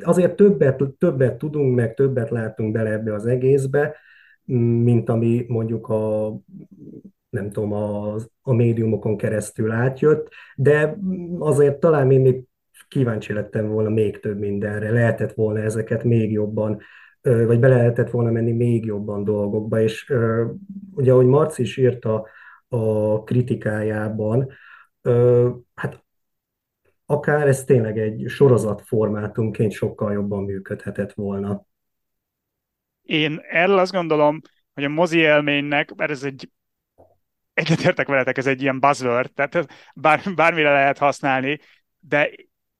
Azért 0.00 0.36
többet, 0.36 0.82
többet 0.98 1.38
tudunk, 1.38 1.74
meg 1.74 1.94
többet 1.94 2.30
látunk 2.30 2.72
bele 2.72 2.90
ebbe 2.90 3.14
az 3.14 3.26
egészbe, 3.26 3.96
mint 4.82 5.08
ami 5.08 5.44
mondjuk 5.48 5.88
a 5.88 6.32
nem 7.30 7.50
tudom, 7.50 7.72
a, 7.72 8.14
a 8.42 8.52
médiumokon 8.52 9.16
keresztül 9.16 9.70
átjött, 9.70 10.28
de 10.56 10.98
azért 11.38 11.80
talán 11.80 12.06
még 12.06 12.44
kíváncsi 12.88 13.32
lettem 13.32 13.68
volna 13.68 13.88
még 13.88 14.20
több 14.20 14.38
mindenre, 14.38 14.90
lehetett 14.90 15.32
volna 15.32 15.60
ezeket 15.60 16.04
még 16.04 16.32
jobban, 16.32 16.80
vagy 17.22 17.58
be 17.58 17.68
lehetett 17.68 18.10
volna 18.10 18.30
menni 18.30 18.52
még 18.52 18.84
jobban 18.84 19.24
dolgokba, 19.24 19.80
és 19.80 20.12
ugye, 20.90 21.12
ahogy 21.12 21.26
Marci 21.26 21.62
is 21.62 21.76
írta 21.76 22.26
a 22.68 23.22
kritikájában, 23.22 24.48
hát 25.74 26.04
akár 27.06 27.48
ez 27.48 27.64
tényleg 27.64 27.98
egy 27.98 28.24
sorozat 28.28 28.82
formátumként 28.82 29.72
sokkal 29.72 30.12
jobban 30.12 30.44
működhetett 30.44 31.12
volna. 31.12 31.66
Én 33.02 33.40
erről 33.50 33.78
azt 33.78 33.92
gondolom, 33.92 34.40
hogy 34.74 34.84
a 34.84 34.88
mozi 34.88 35.18
élménynek, 35.18 35.94
mert 35.94 36.10
ez 36.10 36.22
egy 36.22 36.50
egyetértek 37.54 38.06
veletek, 38.06 38.36
ez 38.36 38.46
egy 38.46 38.62
ilyen 38.62 38.80
buzzword, 38.80 39.32
tehát 39.32 39.68
bár, 39.94 40.20
bármire 40.34 40.72
lehet 40.72 40.98
használni, 40.98 41.58
de 41.98 42.30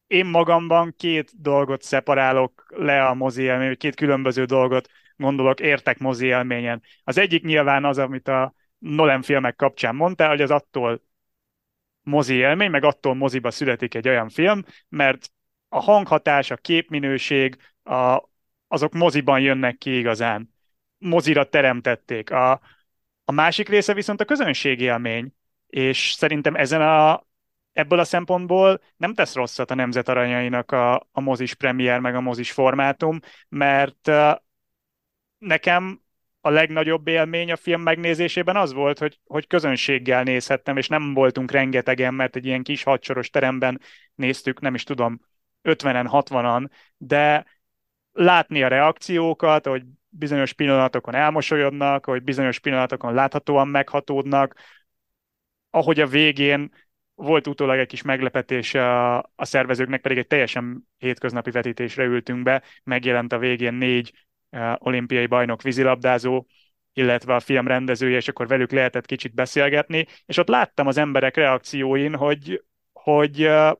én 0.08 0.26
magamban 0.26 0.94
két 0.96 1.40
dolgot 1.40 1.82
szeparálok 1.82 2.64
le 2.68 3.06
a 3.06 3.14
mozi 3.14 3.42
élmény, 3.42 3.76
két 3.76 3.94
különböző 3.94 4.44
dolgot 4.44 4.88
gondolok, 5.16 5.60
értek 5.60 5.98
mozi 5.98 6.26
élményen. 6.26 6.82
Az 7.04 7.18
egyik 7.18 7.44
nyilván 7.44 7.84
az, 7.84 7.98
amit 7.98 8.28
a 8.28 8.54
Nolan 8.78 9.22
filmek 9.22 9.56
kapcsán 9.56 9.94
mondtál, 9.94 10.28
hogy 10.28 10.40
az 10.40 10.50
attól 10.50 11.02
mozi 12.02 12.34
élmény, 12.34 12.70
meg 12.70 12.84
attól 12.84 13.14
moziba 13.14 13.50
születik 13.50 13.94
egy 13.94 14.08
olyan 14.08 14.28
film, 14.28 14.64
mert 14.88 15.32
a 15.68 15.80
hanghatás, 15.80 16.50
a 16.50 16.56
képminőség, 16.56 17.56
a, 17.82 18.22
azok 18.68 18.92
moziban 18.92 19.40
jönnek 19.40 19.78
ki 19.78 19.98
igazán. 19.98 20.54
Mozira 20.98 21.48
teremtették. 21.48 22.30
A, 22.30 22.60
a 23.24 23.32
másik 23.32 23.68
része 23.68 23.94
viszont 23.94 24.20
a 24.20 24.24
közönségélmény, 24.24 25.34
és 25.66 26.12
szerintem 26.12 26.54
ezen 26.54 26.82
a, 26.82 27.26
ebből 27.78 27.98
a 27.98 28.04
szempontból 28.04 28.80
nem 28.96 29.14
tesz 29.14 29.34
rosszat 29.34 29.70
a 29.70 29.74
nemzet 29.74 30.08
aranyainak 30.08 30.72
a, 30.72 30.94
a 31.12 31.20
mozis 31.20 31.54
premier, 31.54 32.00
meg 32.00 32.14
a 32.14 32.20
mozis 32.20 32.52
formátum, 32.52 33.18
mert 33.48 34.10
nekem 35.38 36.02
a 36.40 36.50
legnagyobb 36.50 37.08
élmény 37.08 37.52
a 37.52 37.56
film 37.56 37.82
megnézésében 37.82 38.56
az 38.56 38.72
volt, 38.72 38.98
hogy, 38.98 39.20
hogy 39.26 39.46
közönséggel 39.46 40.22
nézhettem, 40.22 40.76
és 40.76 40.88
nem 40.88 41.14
voltunk 41.14 41.50
rengetegen, 41.50 42.14
mert 42.14 42.36
egy 42.36 42.46
ilyen 42.46 42.62
kis 42.62 42.82
hadsoros 42.82 43.30
teremben 43.30 43.80
néztük, 44.14 44.60
nem 44.60 44.74
is 44.74 44.84
tudom, 44.84 45.20
50-en, 45.62 46.08
60-an, 46.10 46.68
de 46.96 47.44
látni 48.12 48.62
a 48.62 48.68
reakciókat, 48.68 49.66
hogy 49.66 49.82
bizonyos 50.08 50.52
pillanatokon 50.52 51.14
elmosolyodnak, 51.14 52.06
ahogy 52.06 52.22
bizonyos 52.22 52.58
pillanatokon 52.58 53.14
láthatóan 53.14 53.68
meghatódnak, 53.68 54.54
ahogy 55.70 56.00
a 56.00 56.06
végén 56.06 56.70
volt 57.18 57.46
utólag 57.46 57.78
egy 57.78 57.86
kis 57.86 58.02
meglepetés 58.02 58.74
a, 58.74 59.16
a 59.18 59.44
szervezőknek, 59.44 60.00
pedig 60.00 60.18
egy 60.18 60.26
teljesen 60.26 60.88
hétköznapi 60.98 61.50
vetítésre 61.50 62.04
ültünk 62.04 62.42
be, 62.42 62.62
megjelent 62.84 63.32
a 63.32 63.38
végén 63.38 63.74
négy 63.74 64.12
uh, 64.50 64.72
olimpiai 64.78 65.26
bajnok 65.26 65.62
vízilabdázó, 65.62 66.46
illetve 66.92 67.34
a 67.34 67.40
film 67.40 67.66
rendezője, 67.66 68.16
és 68.16 68.28
akkor 68.28 68.46
velük 68.46 68.70
lehetett 68.70 69.06
kicsit 69.06 69.34
beszélgetni, 69.34 70.06
és 70.26 70.36
ott 70.36 70.48
láttam 70.48 70.86
az 70.86 70.96
emberek 70.96 71.36
reakcióin, 71.36 72.14
hogy, 72.14 72.64
hogy, 72.92 73.46
uh, 73.46 73.72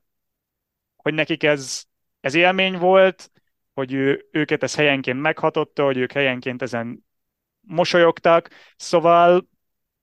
hogy 0.95 1.13
nekik 1.13 1.43
ez, 1.43 1.83
ez 2.19 2.33
élmény 2.33 2.77
volt, 2.77 3.31
hogy 3.73 3.93
ő, 3.93 4.27
őket 4.31 4.63
ez 4.63 4.75
helyenként 4.75 5.21
meghatotta, 5.21 5.83
hogy 5.83 5.97
ők 5.97 6.11
helyenként 6.11 6.61
ezen 6.61 7.05
mosolyogtak, 7.59 8.49
szóval 8.75 9.47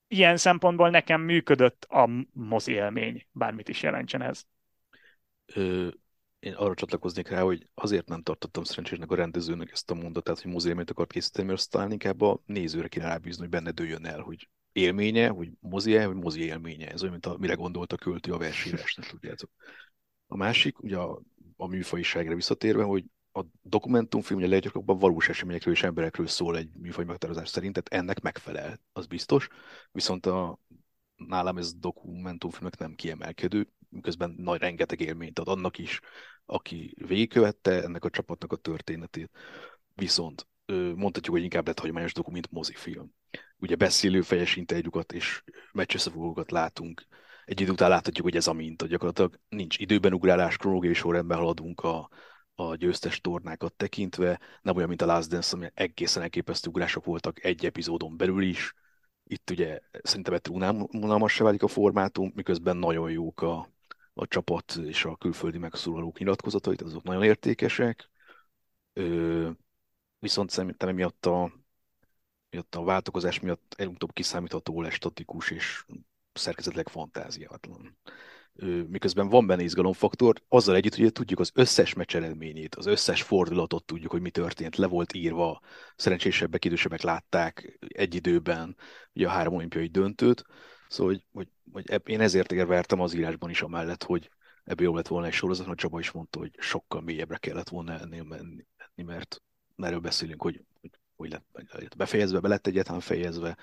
ilyen 0.09 0.37
szempontból 0.37 0.91
nekem 0.91 1.21
működött 1.21 1.85
a 1.85 2.09
mozi 2.33 2.73
élmény, 2.73 3.27
bármit 3.33 3.69
is 3.69 3.83
jelentsen 3.83 4.23
ez. 4.23 4.43
Ö, 5.47 5.89
én 6.39 6.53
arra 6.53 6.75
csatlakoznék 6.75 7.29
rá, 7.29 7.41
hogy 7.41 7.69
azért 7.75 8.09
nem 8.09 8.23
tartottam 8.23 8.65
szerencsésnek 8.65 9.11
a 9.11 9.15
rendezőnek 9.15 9.71
ezt 9.71 9.91
a 9.91 9.95
mondatát, 9.95 10.41
hogy 10.41 10.53
mozi 10.53 10.69
élményt 10.69 10.91
akart 10.91 11.13
készíteni, 11.13 11.47
mert 11.47 11.59
azt 11.59 11.71
talán 11.71 11.93
inkább 11.93 12.21
a 12.21 12.41
nézőre 12.47 12.89
kéne 12.89 13.07
rábízni, 13.07 13.41
hogy 13.41 13.51
benne 13.51 13.71
dőljön 13.71 14.07
el, 14.07 14.21
hogy 14.21 14.49
élménye, 14.73 15.29
hogy 15.29 15.51
mozi 15.61 15.97
hogy 15.97 16.15
mozi 16.15 16.41
élménye. 16.41 16.91
Ez 16.91 17.01
olyan, 17.01 17.13
mint 17.13 17.27
a, 17.27 17.37
mire 17.39 17.55
gondolt 17.55 17.93
a 17.93 17.97
költő 17.97 18.33
a 18.33 18.39
versírásnak, 18.39 19.07
tudjátok. 19.07 19.51
A 20.27 20.37
másik, 20.37 20.83
ugye 20.83 20.97
a, 20.97 21.21
a 21.57 21.67
műfajiságra 21.67 22.35
visszatérve, 22.35 22.83
hogy 22.83 23.05
a 23.37 23.47
dokumentumfilm 23.63 24.39
ugye 24.39 24.49
leggyakrabban 24.49 24.99
valós 24.99 25.29
eseményekről 25.29 25.75
és 25.75 25.83
emberekről 25.83 26.27
szól 26.27 26.57
egy 26.57 26.71
műfaj 26.75 27.05
meghatározás 27.05 27.49
szerint, 27.49 27.73
tehát 27.73 28.05
ennek 28.05 28.21
megfelel, 28.21 28.81
az 28.93 29.07
biztos. 29.07 29.49
Viszont 29.93 30.27
a, 30.27 30.59
nálam 31.17 31.59
ez 31.59 31.75
dokumentumfilmek 31.75 32.79
nem 32.79 32.95
kiemelkedő, 32.95 33.69
miközben 33.89 34.35
nagy 34.39 34.61
rengeteg 34.61 35.01
élményt 35.01 35.39
ad 35.39 35.49
annak 35.49 35.79
is, 35.79 36.01
aki 36.47 36.95
végigkövette 37.07 37.83
ennek 37.83 38.05
a 38.05 38.11
csapatnak 38.11 38.53
a 38.53 38.57
történetét. 38.57 39.31
Viszont 39.95 40.47
mondhatjuk, 40.95 41.35
hogy 41.35 41.43
inkább 41.43 41.67
lett 41.67 41.79
hagyományos 41.79 42.13
doku, 42.13 42.31
mint 42.31 42.51
mozifilm. 42.51 43.15
Ugye 43.59 43.75
beszélő 43.75 44.21
fejes 44.23 44.57
interjúkat 44.57 45.13
és 45.13 45.43
meccsösszefogókat 45.73 46.51
látunk. 46.51 47.07
Egy 47.45 47.61
idő 47.61 47.71
után 47.71 47.89
láthatjuk, 47.89 48.27
hogy 48.27 48.37
ez 48.37 48.47
a 48.47 48.53
minta. 48.53 48.87
Gyakorlatilag 48.87 49.41
nincs 49.49 49.79
időben 49.79 50.13
ugrálás, 50.13 50.57
kronológiai 50.57 50.95
sorrendben 50.95 51.39
haladunk 51.39 51.81
a, 51.81 52.09
a 52.57 52.75
győztes 52.75 53.21
tornákat 53.21 53.75
tekintve, 53.75 54.41
nem 54.63 54.77
olyan, 54.77 54.89
mint 54.89 55.03
a 55.03 55.07
Last 55.07 55.29
Dance, 55.29 55.57
ami 55.57 55.71
egészen 55.75 56.23
elképesztő 56.23 56.69
ugrások 56.69 57.05
voltak 57.05 57.45
egy 57.45 57.67
epizódon 57.67 58.17
belül 58.17 58.43
is. 58.43 58.75
Itt 59.25 59.51
ugye 59.51 59.81
szerintem 60.03 60.35
ettől 60.35 60.87
unalmas 60.93 61.39
válik 61.39 61.63
a 61.63 61.69
formátum, 61.69 62.33
miközben 62.35 62.77
nagyon 62.77 63.11
jók 63.11 63.43
a, 63.43 63.71
a 64.15 64.27
csapat 64.27 64.77
és 64.77 65.05
a 65.05 65.17
külföldi 65.17 65.59
megszólalók 65.59 66.19
nyilatkozatait, 66.19 66.83
azok 66.83 67.03
nagyon 67.03 67.23
értékesek. 67.23 68.11
Ö, 68.93 69.51
viszont 70.19 70.51
szerintem 70.51 70.89
emiatt 70.89 71.27
a, 71.27 71.53
miatt 72.51 72.75
a 72.75 72.85
váltokozás 72.85 73.41
miatt 73.41 73.75
előbb 73.79 74.13
kiszámítható 74.13 74.83
lesz 74.83 74.93
statikus 74.93 75.51
és 75.51 75.85
szerkezetileg 76.33 76.89
fantáziátlan 76.89 77.99
miközben 78.89 79.29
van 79.29 79.47
benne 79.47 79.63
izgalomfaktor, 79.63 80.43
azzal 80.49 80.75
együtt, 80.75 80.95
hogy 80.95 81.13
tudjuk 81.13 81.41
az 81.41 81.51
összes 81.55 81.95
meccs 81.95 82.17
eredményét, 82.17 82.75
az 82.75 82.87
összes 82.87 83.23
fordulatot 83.23 83.85
tudjuk, 83.85 84.11
hogy 84.11 84.21
mi 84.21 84.31
történt, 84.31 84.77
le 84.77 84.87
volt 84.87 85.15
írva, 85.15 85.61
szerencsésebbek, 85.97 86.65
idősebbek 86.65 87.03
látták 87.03 87.79
egy 87.89 88.15
időben 88.15 88.77
ugye 89.13 89.27
a 89.27 89.31
három 89.31 89.55
olimpiai 89.55 89.87
döntőt, 89.87 90.45
szóval 90.89 91.13
hogy, 91.13 91.25
hogy, 91.33 91.49
hogy 91.89 92.03
én 92.09 92.21
ezért 92.21 92.53
érvertem 92.53 93.01
az 93.01 93.15
írásban 93.15 93.51
is 93.51 93.63
amellett, 93.63 94.03
hogy 94.03 94.31
ebből 94.65 94.87
jobb 94.87 94.95
lett 94.95 95.07
volna 95.07 95.27
egy 95.27 95.33
sorozat, 95.33 95.67
mert 95.67 95.79
Csaba 95.79 95.99
is 95.99 96.11
mondta, 96.11 96.39
hogy 96.39 96.55
sokkal 96.59 97.01
mélyebbre 97.01 97.37
kellett 97.37 97.69
volna 97.69 97.99
ennél 97.99 98.23
menni, 98.23 98.67
mert 98.95 99.43
erről 99.77 100.01
beszélünk, 100.01 100.43
hogy, 100.43 100.65
hogy, 100.81 100.91
hogy 101.17 101.31
lett 101.31 101.97
befejezve, 101.97 102.41
be 102.41 102.49
lett 102.49 102.67
egyáltalán 102.67 103.01
fejezve, 103.01 103.57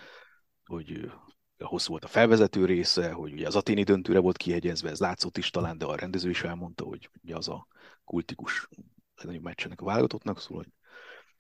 hogy 0.66 1.12
hosszú 1.60 1.90
volt 1.90 2.04
a 2.04 2.08
felvezető 2.08 2.66
része, 2.66 3.12
hogy 3.12 3.34
ugye 3.34 3.48
az 3.48 3.56
aténi 3.56 3.84
döntőre 3.84 4.20
volt 4.20 4.38
kihegyezve, 4.38 4.90
ez 4.90 5.00
látszott 5.00 5.38
is 5.38 5.50
talán, 5.50 5.78
de 5.78 5.86
a 5.86 5.96
rendező 5.96 6.30
is 6.30 6.44
elmondta, 6.44 6.84
hogy 6.84 7.10
ugye 7.24 7.36
az 7.36 7.50
a 7.50 7.68
kultikus 8.04 8.68
legnagyobb 9.16 9.44
meccsenek 9.44 9.82
a 9.82 9.86
válogatottnak, 9.86 10.40
szóval 10.40 10.64
hogy, 10.64 10.74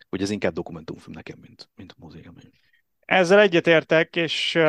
hogy 0.10 0.22
ez 0.22 0.29
inkább 0.29 0.53
dokumentumfilm 0.53 1.15
nekem, 1.15 1.38
mint, 1.41 1.70
mint 1.75 1.96
mozélmény. 1.98 2.51
Ezzel 3.05 3.39
egyetértek, 3.39 4.15
és 4.15 4.60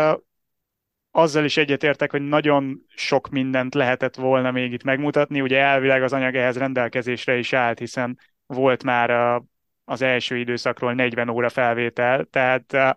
azzal 1.11 1.45
is 1.45 1.57
egyetértek, 1.57 2.11
hogy 2.11 2.23
nagyon 2.23 2.85
sok 2.89 3.29
mindent 3.29 3.75
lehetett 3.75 4.15
volna 4.15 4.51
még 4.51 4.73
itt 4.73 4.83
megmutatni. 4.83 5.41
Ugye 5.41 5.59
elvileg 5.59 6.03
az 6.03 6.13
anyag 6.13 6.35
ehhez 6.35 6.57
rendelkezésre 6.57 7.37
is 7.37 7.53
állt, 7.53 7.79
hiszen 7.79 8.19
volt 8.47 8.83
már 8.83 9.41
az 9.85 10.03
első 10.03 10.37
időszakról 10.37 10.95
40 10.95 11.29
óra 11.29 11.49
felvétel, 11.49 12.25
tehát 12.25 12.97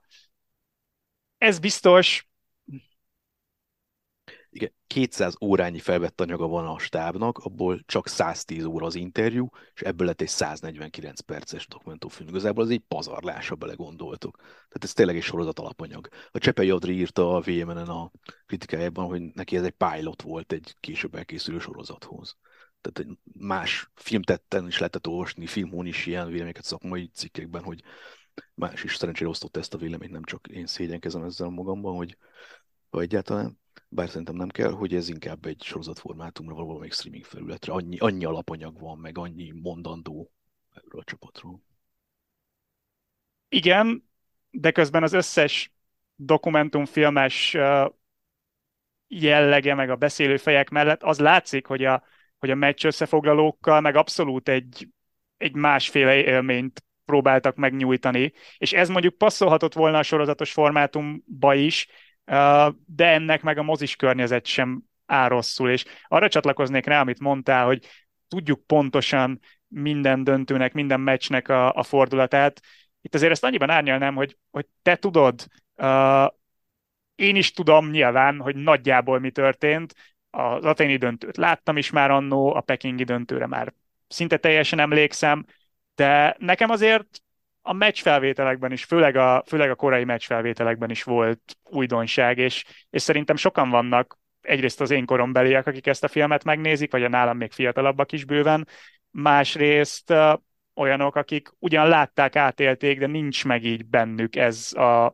ez 1.38 1.60
biztos, 1.60 2.27
igen, 4.58 4.74
200 4.88 5.36
órányi 5.42 5.80
felvett 5.80 6.22
anyaga 6.22 6.48
van 6.48 6.68
a 6.68 6.80
stábnak, 6.80 7.38
abból 7.38 7.84
csak 7.86 8.08
110 8.08 8.64
óra 8.64 8.86
az 8.86 8.96
interjú, 8.96 9.50
és 9.74 9.82
ebből 9.82 10.08
lett 10.08 10.22
egy 10.22 10.28
149 10.28 11.20
perces 11.20 11.68
dokumentumfilm. 11.68 12.30
Igazából 12.30 12.64
az 12.64 12.70
egy 12.70 12.84
pazarlás, 12.88 13.48
ha 13.48 13.56
belegondoltok. 13.56 14.38
Tehát 14.38 14.84
ez 14.84 14.94
tényleg 14.94 15.16
egy 15.16 15.24
sorozat 15.24 15.60
alapanyag. 15.60 16.08
A 16.32 16.38
Csepei 16.38 16.70
Adri 16.70 16.94
írta 16.94 17.36
a 17.36 17.42
VMN-en 17.42 17.88
a 17.88 18.12
kritikájában, 18.46 19.06
hogy 19.06 19.22
neki 19.22 19.58
ez 19.58 19.64
egy 19.64 19.76
pilot 19.78 20.22
volt 20.22 20.52
egy 20.52 20.76
később 20.80 21.16
elkészülő 21.16 21.60
sorozathoz. 21.60 22.38
Tehát 22.82 23.12
egy 23.12 23.18
más 23.34 23.92
filmtetten 23.96 24.68
is 24.68 24.78
lehetett 24.78 25.08
olvasni, 25.08 25.46
filmhón 25.46 25.86
is 25.86 26.06
ilyen 26.06 26.28
véleményeket 26.28 26.64
szakmai 26.64 27.10
cikkekben, 27.14 27.64
hogy 27.64 27.84
más 28.54 28.84
is 28.84 28.96
szerencsére 28.96 29.30
osztott 29.30 29.58
ezt 29.58 29.74
a 29.74 29.78
véleményt, 29.78 30.12
nem 30.12 30.24
csak 30.24 30.48
én 30.48 30.66
szégyenkezem 30.66 31.24
ezzel 31.24 31.50
magamban, 31.50 31.96
hogy 31.96 32.18
ha 32.90 33.02
egyáltalán 33.02 33.60
bár 33.89 34.10
szerintem 34.10 34.36
nem 34.36 34.50
kell, 34.50 34.72
hogy 34.72 34.96
ez 34.96 35.10
inkább 35.10 35.46
egy 35.46 35.62
sorozatformátumra 35.63 36.53
való 36.53 36.65
valamelyik 36.65 36.94
streaming 36.94 37.25
felületre. 37.25 37.74
Annyi, 37.74 37.98
annyi 37.98 38.25
alapanyag 38.25 38.79
van, 38.79 38.98
meg 38.98 39.17
annyi 39.17 39.51
mondandó 39.51 40.32
erről 40.74 41.00
a 41.00 41.03
csapatról. 41.03 41.62
Igen, 43.50 44.10
de 44.50 44.72
közben 44.72 45.03
az 45.03 45.13
összes 45.13 45.72
dokumentumfilmes 46.15 47.58
jellege, 49.08 49.74
meg 49.74 49.89
a 49.89 49.96
beszélőfejek 49.96 50.70
mellett 50.70 51.03
az 51.03 51.20
látszik, 51.20 51.65
hogy 51.65 51.86
a, 51.86 52.03
hogy 52.38 52.50
a 52.50 52.56
meccs 52.56 52.86
összefoglalókkal 52.86 53.82
meg 53.82 53.96
abszolút 53.96 54.50
egy, 54.50 54.88
egy 55.38 55.56
másféle 55.56 56.15
élményt 56.15 56.86
próbáltak 57.06 57.56
megnyújtani, 57.56 58.34
és 58.58 58.74
ez 58.74 58.89
mondjuk 58.89 59.17
passzolhatott 59.17 59.74
volna 59.74 59.98
a 59.98 60.03
sorozatos 60.03 60.51
formátumba 60.51 61.53
is, 61.53 61.88
de 62.86 63.05
ennek 63.05 63.41
meg 63.41 63.57
a 63.57 63.63
mozis 63.63 63.96
környezet 63.96 64.46
sem 64.46 64.84
áll 65.05 65.27
rosszul, 65.27 65.69
és 65.69 65.86
arra 66.07 66.27
csatlakoznék 66.27 66.86
rá, 66.86 67.00
amit 67.00 67.19
mondtál, 67.19 67.65
hogy 67.65 67.88
tudjuk 68.27 68.65
pontosan 68.65 69.39
minden 69.67 70.24
döntőnek, 70.24 70.74
minden 70.74 71.00
meccsnek 71.00 71.50
a, 71.50 71.74
a 71.74 71.84
fordulatát. 71.84 72.62
Itt 73.01 73.15
azért 73.15 73.31
ezt 73.31 73.43
annyiban 73.43 73.69
árnyalnám, 73.69 74.15
hogy, 74.15 74.38
hogy 74.51 74.65
te 74.81 74.96
tudod, 74.96 75.46
uh, 75.75 76.27
én 77.15 77.36
is 77.36 77.51
tudom 77.51 77.89
nyilván, 77.89 78.39
hogy 78.39 78.55
nagyjából 78.55 79.19
mi 79.19 79.31
történt. 79.31 79.93
Az 80.29 80.63
aténi 80.63 80.98
döntőt 80.98 81.38
láttam 81.38 81.77
is 81.77 81.89
már 81.89 82.12
annó, 82.12 82.55
a 82.55 82.62
pekingi 82.62 83.03
döntőre 83.03 83.48
már 83.48 83.74
szinte 84.07 84.38
teljesen 84.38 84.79
emlékszem, 84.79 85.46
de 85.96 86.36
nekem 86.39 86.69
azért 86.69 87.22
a 87.68 87.74
meccsfelvételekben 87.74 88.72
is, 88.72 88.84
főleg 88.84 89.16
a, 89.16 89.44
főleg 89.46 89.70
a 89.70 89.76
korai 89.76 90.04
meccsfelvételekben 90.04 90.90
is 90.90 91.04
volt 91.04 91.58
újdonság, 91.64 92.38
és, 92.38 92.66
és 92.90 93.02
szerintem 93.02 93.36
sokan 93.36 93.70
vannak, 93.70 94.18
egyrészt 94.42 94.82
az 94.82 94.92
én 94.92 95.06
korombeliek, 95.06 95.68
akik 95.68 95.88
ezt 95.88 96.04
a 96.04 96.08
filmet 96.08 96.44
megnézik, 96.44 96.92
vagy 96.92 97.04
a 97.04 97.10
nálam 97.10 97.38
még 97.38 97.52
fiatalabbak 97.52 98.12
is 98.12 98.26
bőven, 98.26 98.68
másrészt 99.12 100.14
olyanok, 100.76 101.16
akik 101.16 101.50
ugyan 101.60 101.88
látták, 101.88 102.36
átélték, 102.36 103.00
de 103.00 103.08
nincs 103.08 103.46
meg 103.46 103.64
így 103.64 103.86
bennük 103.86 104.36
ez 104.36 104.74
a, 104.74 105.14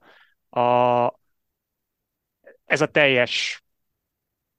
a, 0.60 1.20
ez 2.66 2.82
a 2.82 2.88
teljes 2.88 3.64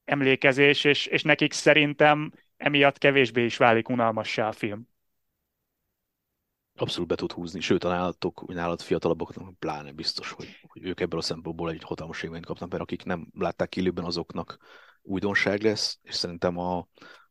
emlékezés, 0.05 0.85
és, 0.85 1.07
és 1.07 1.23
nekik 1.23 1.53
szerintem 1.53 2.33
emiatt 2.57 2.99
kevésbé 2.99 3.45
is 3.45 3.57
válik 3.57 3.89
unalmassá 3.89 4.49
a 4.49 4.53
film 4.53 4.93
abszolút 6.77 7.09
be 7.09 7.15
tud 7.15 7.33
húzni, 7.33 7.61
sőt 7.61 7.85
a 7.85 7.89
nálatok, 7.89 8.47
nálat 8.47 8.83
fiatalabbaknak 8.83 9.59
pláne 9.59 9.93
biztos, 9.93 10.31
hogy, 10.31 10.49
hogy 10.67 10.85
ők 10.85 11.01
ebből 11.01 11.19
a 11.19 11.23
szempontból 11.23 11.71
egy 11.71 11.83
hatalmas 11.83 12.23
élményt 12.23 12.47
kapnak, 12.47 12.71
mert 12.71 12.83
akik 12.83 13.05
nem 13.05 13.29
látták 13.39 13.77
élőben, 13.77 14.05
azoknak 14.05 14.59
újdonság 15.03 15.63
lesz, 15.63 15.99
és 16.03 16.15
szerintem 16.15 16.59
a, 16.59 16.89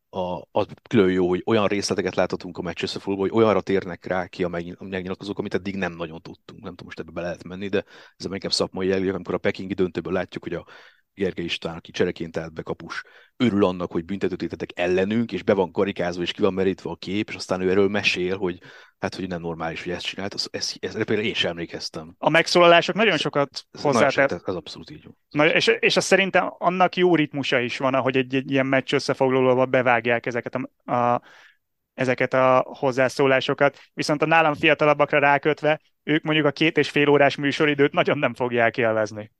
a, 0.08 0.48
az 0.50 0.66
külön 0.88 1.10
jó, 1.10 1.28
hogy 1.28 1.42
olyan 1.46 1.66
részleteket 1.66 2.14
láthatunk 2.14 2.58
a 2.58 2.62
meccs 2.62 2.82
összefoglalóban, 2.82 3.28
hogy 3.30 3.38
olyanra 3.38 3.60
térnek 3.60 4.04
rá 4.04 4.26
ki 4.26 4.44
a 4.44 4.48
megnyilatkozók, 4.78 5.38
amit 5.38 5.54
eddig 5.54 5.76
nem 5.76 5.92
nagyon 5.92 6.22
tudtunk. 6.22 6.62
Nem 6.62 6.70
tudom, 6.70 6.86
most 6.86 6.98
ebbe 6.98 7.10
be 7.10 7.20
lehet 7.20 7.44
menni, 7.44 7.68
de 7.68 7.84
ez 8.16 8.24
inkább 8.24 8.52
szakmai 8.52 8.86
jellegű, 8.86 9.10
amikor 9.10 9.34
a 9.34 9.38
pekingi 9.38 9.74
döntőből 9.74 10.12
látjuk, 10.12 10.42
hogy 10.42 10.54
a 10.54 10.66
Gergely 11.14 11.44
István, 11.44 11.76
aki 11.76 11.90
csereként 11.90 12.36
állt 12.36 12.52
be 12.52 12.62
kapus, 12.62 13.02
örül 13.36 13.64
annak, 13.64 13.92
hogy 13.92 14.04
büntetőtétetek 14.04 14.70
ellenünk, 14.74 15.32
és 15.32 15.42
be 15.42 15.52
van 15.52 15.72
karikázva, 15.72 16.22
és 16.22 16.32
ki 16.32 16.40
van 16.40 16.54
merítve 16.54 16.90
a 16.90 16.96
kép, 16.96 17.28
és 17.28 17.34
aztán 17.34 17.60
ő 17.60 17.70
erről 17.70 17.88
mesél, 17.88 18.36
hogy 18.36 18.58
hát, 18.98 19.14
hogy 19.14 19.28
nem 19.28 19.40
normális, 19.40 19.82
hogy 19.82 19.92
ezt 19.92 20.04
csinált. 20.04 20.34
Ez, 20.34 20.46
ez, 20.50 20.72
ez, 20.80 20.92
például 20.92 21.26
én 21.26 21.34
sem 21.34 21.50
emlékeztem. 21.50 22.14
A 22.18 22.28
megszólalások 22.28 22.94
nagyon 22.94 23.16
sokat 23.16 23.66
hozzátett. 23.82 24.32
Ez, 24.32 24.42
ez 24.44 24.54
abszolút 24.54 24.90
így. 24.90 25.08
Na, 25.28 25.46
és, 25.46 25.66
és 25.66 25.96
azt 25.96 26.06
szerintem 26.06 26.54
annak 26.58 26.96
jó 26.96 27.14
ritmusa 27.14 27.58
is 27.58 27.78
van, 27.78 27.94
ahogy 27.94 28.16
egy, 28.16 28.34
egy 28.34 28.50
ilyen 28.50 28.66
meccs 28.66 28.92
összefoglalóba 28.92 29.66
bevágják 29.66 30.26
ezeket 30.26 30.54
a, 30.54 30.92
a 30.92 31.22
ezeket 31.94 32.34
a 32.34 32.64
hozzászólásokat, 32.78 33.78
viszont 33.92 34.22
a 34.22 34.26
nálam 34.26 34.54
fiatalabbakra 34.54 35.18
rákötve, 35.18 35.80
ők 36.02 36.22
mondjuk 36.22 36.46
a 36.46 36.50
két 36.50 36.78
és 36.78 36.90
fél 36.90 37.08
órás 37.08 37.36
műsoridőt 37.36 37.92
nagyon 37.92 38.18
nem 38.18 38.34
fogják 38.34 38.76
élvezni 38.76 39.30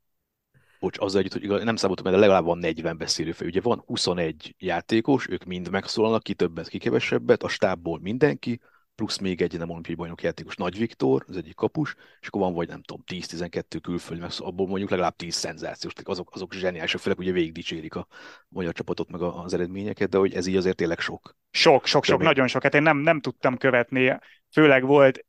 bocs, 0.85 0.99
azzal 0.99 1.19
együtt, 1.19 1.33
hogy 1.33 1.43
igaz, 1.43 1.63
nem 1.63 1.75
számoltam, 1.75 2.05
mert 2.05 2.19
legalább 2.19 2.45
van 2.45 2.57
40 2.57 2.97
beszélőfő. 2.97 3.45
Ugye 3.45 3.61
van 3.61 3.83
21 3.85 4.55
játékos, 4.57 5.29
ők 5.29 5.43
mind 5.43 5.69
megszólalnak, 5.69 6.23
ki 6.23 6.33
többet, 6.33 6.67
ki 6.67 6.77
kevesebbet, 6.77 7.43
a 7.43 7.47
stábból 7.47 7.99
mindenki, 7.99 8.59
plusz 8.95 9.17
még 9.17 9.41
egy 9.41 9.57
nem 9.57 9.69
olimpiai 9.69 9.95
bajnok 9.95 10.21
játékos, 10.21 10.55
Nagy 10.55 10.77
Viktor, 10.77 11.25
az 11.27 11.37
egyik 11.37 11.55
kapus, 11.55 11.95
és 12.19 12.27
akkor 12.27 12.41
van 12.41 12.53
vagy 12.53 12.67
nem 12.67 12.81
tudom, 12.81 13.03
10-12 13.07 13.79
külföldi, 13.81 14.21
meg 14.21 14.31
abból 14.37 14.67
mondjuk 14.67 14.89
legalább 14.89 15.15
10 15.15 15.35
szenzációs, 15.35 15.93
azok, 16.03 16.29
azok 16.33 16.53
zseniálisak, 16.53 17.01
főleg 17.01 17.19
ugye 17.19 17.31
végig 17.31 17.51
dicsérik 17.51 17.95
a 17.95 18.07
magyar 18.47 18.73
csapatot, 18.73 19.11
meg 19.11 19.21
az 19.21 19.53
eredményeket, 19.53 20.09
de 20.09 20.17
hogy 20.17 20.33
ez 20.33 20.45
így 20.47 20.55
azért 20.55 20.75
tényleg 20.75 20.99
sok. 20.99 21.35
Sok, 21.51 21.85
sok, 21.85 22.03
sok, 22.03 22.21
nagyon 22.21 22.47
sok. 22.47 22.63
Hát 22.63 22.73
én 22.73 22.81
nem, 22.81 22.97
nem 22.97 23.21
tudtam 23.21 23.57
követni, 23.57 24.17
főleg 24.51 24.85
volt 24.85 25.25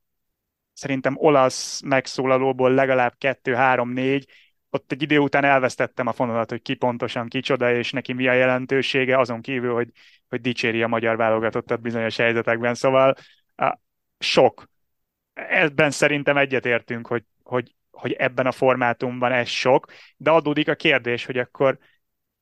szerintem 0.73 1.15
olasz 1.17 1.81
megszólalóból 1.81 2.75
legalább 2.75 3.15
kettő, 3.19 3.55
három, 3.55 3.91
négy, 3.91 4.29
ott 4.71 4.93
egy 4.93 5.03
idő 5.03 5.19
után 5.19 5.45
elvesztettem 5.45 6.07
a 6.07 6.13
fonalat, 6.13 6.51
hogy 6.51 6.63
ki 6.63 6.75
pontosan 6.75 7.29
kicsoda, 7.29 7.75
és 7.75 7.93
neki 7.93 8.13
mi 8.13 8.29
a 8.29 8.33
jelentősége, 8.33 9.19
azon 9.19 9.41
kívül, 9.41 9.75
hogy, 9.75 9.91
hogy 10.29 10.41
dicséri 10.41 10.83
a 10.83 10.89
magyar 10.89 11.17
válogatottat 11.17 11.81
bizonyos 11.81 12.17
helyzetekben. 12.17 12.75
Szóval 12.75 13.15
a, 13.57 13.79
sok. 14.19 14.65
Ebben 15.35 15.91
szerintem 15.91 16.37
egyetértünk, 16.37 17.07
hogy, 17.07 17.25
hogy, 17.43 17.75
hogy 17.91 18.13
ebben 18.13 18.47
a 18.47 18.53
formátumban 18.53 19.33
ez 19.33 19.49
sok, 19.49 19.87
de 20.17 20.31
adódik 20.31 20.69
a 20.69 20.75
kérdés, 20.75 21.25
hogy 21.25 21.39
akkor 21.39 21.79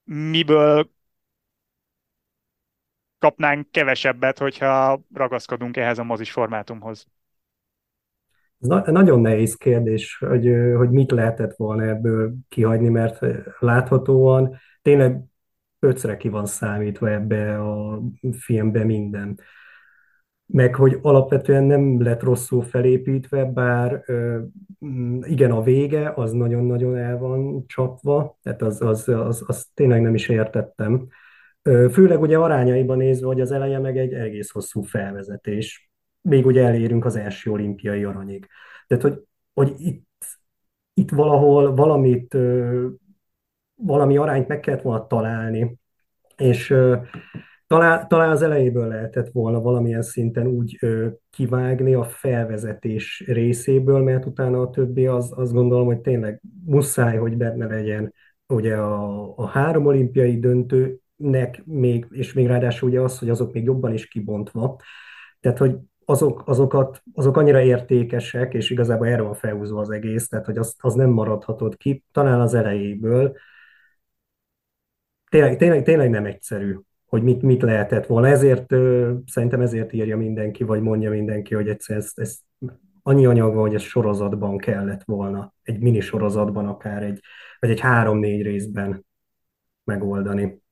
miből 0.04 0.90
kapnánk 3.18 3.70
kevesebbet, 3.70 4.38
hogyha 4.38 5.00
ragaszkodunk 5.14 5.76
ehhez 5.76 5.98
a 5.98 6.04
mozis 6.04 6.30
formátumhoz. 6.30 7.06
Nagyon 8.58 9.20
nehéz 9.20 9.54
kérdés, 9.54 10.16
hogy, 10.18 10.52
hogy 10.76 10.90
mit 10.90 11.10
lehetett 11.10 11.56
volna 11.56 11.82
ebből 11.82 12.34
kihagyni, 12.48 12.88
mert 12.88 13.18
láthatóan 13.58 14.56
tényleg 14.82 15.20
ötszre 15.78 16.16
ki 16.16 16.28
van 16.28 16.46
számítva 16.46 17.10
ebbe 17.10 17.60
a 17.60 18.02
filmbe 18.38 18.84
minden. 18.84 19.38
Meg 20.46 20.74
hogy 20.74 20.98
alapvetően 21.02 21.64
nem 21.64 22.02
lett 22.02 22.22
rosszul 22.22 22.62
felépítve, 22.62 23.44
bár 23.44 24.04
igen, 25.20 25.50
a 25.50 25.62
vége 25.62 26.12
az 26.14 26.32
nagyon-nagyon 26.32 26.96
el 26.96 27.18
van 27.18 27.66
csapva, 27.66 28.38
tehát 28.42 28.62
az, 28.62 28.82
az, 28.82 29.08
az, 29.08 29.44
az 29.46 29.66
tényleg 29.74 30.02
nem 30.02 30.14
is 30.14 30.28
értettem. 30.28 31.06
Főleg 31.90 32.20
ugye 32.20 32.38
arányaiban 32.38 32.96
nézve, 32.96 33.26
hogy 33.26 33.40
az 33.40 33.50
eleje 33.50 33.78
meg 33.78 33.98
egy 33.98 34.12
egész 34.12 34.50
hosszú 34.50 34.82
felvezetés 34.82 35.93
még 36.28 36.46
ugye 36.46 36.64
elérünk 36.64 37.04
az 37.04 37.16
első 37.16 37.50
olimpiai 37.50 38.04
aranyig. 38.04 38.48
Tehát, 38.86 39.02
hogy, 39.02 39.22
hogy 39.52 39.74
itt, 39.76 40.06
itt 40.94 41.10
valahol 41.10 41.74
valamit, 41.74 42.36
valami 43.74 44.16
arányt 44.16 44.48
meg 44.48 44.60
kellett 44.60 44.82
volna 44.82 45.06
találni, 45.06 45.78
és 46.36 46.74
talán, 47.66 48.08
talán 48.08 48.30
az 48.30 48.42
elejéből 48.42 48.88
lehetett 48.88 49.28
volna 49.32 49.60
valamilyen 49.60 50.02
szinten 50.02 50.46
úgy 50.46 50.78
kivágni 51.30 51.94
a 51.94 52.04
felvezetés 52.04 53.24
részéből, 53.26 54.02
mert 54.02 54.26
utána 54.26 54.60
a 54.60 54.70
többi 54.70 55.06
az, 55.06 55.32
azt 55.36 55.52
gondolom, 55.52 55.86
hogy 55.86 56.00
tényleg 56.00 56.40
muszáj, 56.64 57.16
hogy 57.16 57.36
benne 57.36 57.66
legyen 57.66 58.12
ugye 58.46 58.76
a, 58.76 59.36
a 59.36 59.46
három 59.46 59.86
olimpiai 59.86 60.38
döntőnek 60.38 61.62
még, 61.64 62.06
és 62.10 62.32
még 62.32 62.46
ráadásul 62.46 62.88
ugye 62.88 63.00
az, 63.00 63.18
hogy 63.18 63.30
azok 63.30 63.52
még 63.52 63.64
jobban 63.64 63.92
is 63.92 64.08
kibontva. 64.08 64.76
Tehát, 65.40 65.58
hogy 65.58 65.76
azok, 66.04 66.42
azokat, 66.46 67.02
azok 67.14 67.36
annyira 67.36 67.60
értékesek, 67.60 68.54
és 68.54 68.70
igazából 68.70 69.06
erről 69.06 69.24
van 69.24 69.34
felhúzva 69.34 69.80
az 69.80 69.90
egész, 69.90 70.28
tehát 70.28 70.46
hogy 70.46 70.58
az, 70.58 70.74
az 70.78 70.94
nem 70.94 71.10
maradhatod 71.10 71.76
ki, 71.76 72.04
talán 72.12 72.40
az 72.40 72.54
elejéből. 72.54 73.36
Tényleg, 75.30 75.56
tényleg, 75.56 75.82
tényleg 75.82 76.10
nem 76.10 76.24
egyszerű, 76.24 76.78
hogy 77.06 77.22
mit, 77.22 77.42
mit 77.42 77.62
lehetett 77.62 78.06
volna. 78.06 78.28
Ezért 78.28 78.66
szerintem 79.26 79.60
ezért 79.60 79.92
írja 79.92 80.16
mindenki, 80.16 80.64
vagy 80.64 80.80
mondja 80.80 81.10
mindenki, 81.10 81.54
hogy 81.54 81.68
egyszer 81.68 81.96
ez, 81.96 82.12
ez 82.14 82.38
annyi 83.02 83.26
anyag 83.26 83.54
van, 83.54 83.62
hogy 83.62 83.74
ez 83.74 83.82
sorozatban 83.82 84.58
kellett 84.58 85.04
volna, 85.04 85.54
egy 85.62 85.80
mini 85.80 86.00
sorozatban 86.00 86.66
akár, 86.66 87.02
egy, 87.02 87.20
vagy 87.58 87.70
egy 87.70 87.80
három-négy 87.80 88.42
részben 88.42 89.06
megoldani 89.84 90.62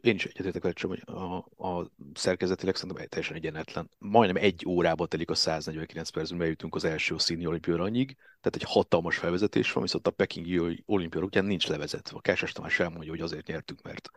én 0.00 0.14
is 0.14 0.24
egyetértek 0.24 0.62
veled, 0.62 0.78
hogy 0.78 1.02
a, 1.04 1.36
a 1.68 1.90
szerkezetileg 2.14 2.76
szerintem 2.76 3.06
teljesen 3.08 3.36
egyenetlen. 3.36 3.90
Majdnem 3.98 4.42
egy 4.42 4.64
órába 4.68 5.06
telik 5.06 5.30
a 5.30 5.34
149 5.34 6.08
percben, 6.08 6.38
bejutunk 6.38 6.74
az 6.74 6.84
első 6.84 7.18
színi 7.18 7.46
olimpia 7.46 7.74
aranyig, 7.74 8.14
tehát 8.14 8.56
egy 8.56 8.62
hatalmas 8.62 9.16
felvezetés 9.16 9.72
van, 9.72 9.82
viszont 9.82 10.06
a 10.06 10.10
pekingi 10.10 10.82
olimpia 10.86 11.20
után 11.20 11.44
nincs 11.44 11.66
levezetve. 11.66 12.16
A 12.16 12.20
Kásás 12.20 12.52
Tamás 12.52 12.80
elmondja, 12.80 13.10
hogy 13.10 13.20
azért 13.20 13.46
nyertünk, 13.46 13.82
mert 13.82 14.10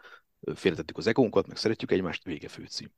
félretettük 0.55 0.97
az 0.97 1.07
egónkat, 1.07 1.47
meg 1.47 1.57
szeretjük 1.57 1.91
egymást, 1.91 2.23
vége 2.23 2.47
főcím. 2.47 2.91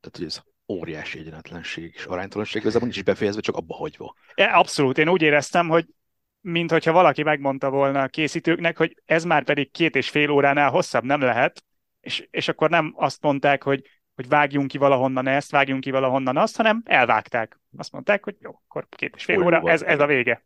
Tehát, 0.00 0.16
hogy 0.16 0.24
ez 0.24 0.42
óriási 0.68 1.18
egyenetlenség 1.18 1.92
és 1.96 2.04
aránytalanság, 2.04 2.66
ez 2.66 2.74
nincs 2.74 2.96
is 2.96 3.02
befejezve, 3.02 3.40
csak 3.40 3.56
abba 3.56 3.74
hagyva. 3.74 4.14
Ja, 4.34 4.52
abszolút, 4.52 4.98
én 4.98 5.08
úgy 5.08 5.22
éreztem, 5.22 5.68
hogy 5.68 5.86
mint 6.40 6.70
hogyha 6.70 6.92
valaki 6.92 7.22
megmondta 7.22 7.70
volna 7.70 8.02
a 8.02 8.08
készítőknek, 8.08 8.76
hogy 8.76 9.02
ez 9.04 9.24
már 9.24 9.44
pedig 9.44 9.70
két 9.70 9.96
és 9.96 10.10
fél 10.10 10.30
óránál 10.30 10.70
hosszabb 10.70 11.04
nem 11.04 11.20
lehet, 11.20 11.64
és, 12.06 12.28
és 12.30 12.48
akkor 12.48 12.70
nem 12.70 12.92
azt 12.96 13.22
mondták, 13.22 13.62
hogy, 13.62 13.82
hogy 14.14 14.28
vágjunk 14.28 14.68
ki 14.68 14.78
valahonnan 14.78 15.26
ezt, 15.26 15.50
vágjunk 15.50 15.80
ki 15.80 15.90
valahonnan 15.90 16.36
azt, 16.36 16.56
hanem 16.56 16.82
elvágták. 16.84 17.60
Azt 17.76 17.92
mondták, 17.92 18.24
hogy 18.24 18.36
jó, 18.40 18.50
akkor 18.50 18.86
két 18.88 19.14
és 19.16 19.24
fél 19.24 19.42
óra, 19.42 19.62
ez, 19.70 19.82
ez 19.82 20.00
a 20.00 20.06
vége. 20.06 20.44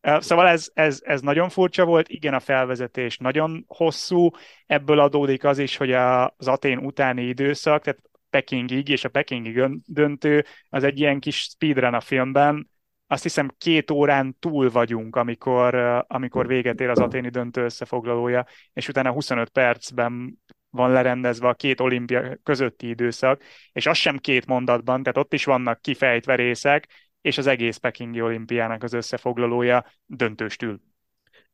Szóval 0.00 0.48
ez, 0.48 0.70
ez, 0.74 1.00
ez 1.04 1.20
nagyon 1.20 1.48
furcsa 1.48 1.84
volt, 1.84 2.08
igen, 2.08 2.34
a 2.34 2.40
felvezetés 2.40 3.18
nagyon 3.18 3.64
hosszú, 3.68 4.30
ebből 4.66 4.98
adódik 4.98 5.44
az 5.44 5.58
is, 5.58 5.76
hogy 5.76 5.92
az 5.92 6.48
Atén 6.48 6.78
utáni 6.78 7.22
időszak, 7.22 7.82
tehát 7.82 8.00
Pekingig 8.30 8.88
és 8.88 9.04
a 9.04 9.08
Pekingi 9.08 9.80
döntő, 9.86 10.44
az 10.68 10.84
egy 10.84 10.98
ilyen 11.00 11.20
kis 11.20 11.40
speedrun 11.40 11.94
a 11.94 12.00
filmben, 12.00 12.70
azt 13.06 13.22
hiszem 13.22 13.54
két 13.58 13.90
órán 13.90 14.36
túl 14.38 14.70
vagyunk, 14.70 15.16
amikor, 15.16 15.74
amikor 16.06 16.46
véget 16.46 16.80
ér 16.80 16.88
az 16.88 16.98
aténi 16.98 17.28
döntő 17.28 17.64
összefoglalója, 17.64 18.46
és 18.72 18.88
utána 18.88 19.10
25 19.10 19.48
percben 19.48 20.42
van 20.72 20.90
lerendezve 20.90 21.48
a 21.48 21.54
két 21.54 21.80
olimpia 21.80 22.38
közötti 22.42 22.88
időszak, 22.88 23.42
és 23.72 23.86
az 23.86 23.96
sem 23.96 24.18
két 24.18 24.46
mondatban, 24.46 25.02
tehát 25.02 25.18
ott 25.18 25.32
is 25.32 25.44
vannak 25.44 25.80
kifejtve 25.80 26.34
részek, 26.34 26.88
és 27.20 27.38
az 27.38 27.46
egész 27.46 27.76
Pekingi 27.76 28.20
olimpiának 28.20 28.82
az 28.82 28.92
összefoglalója 28.92 29.84
döntőstül. 30.06 30.80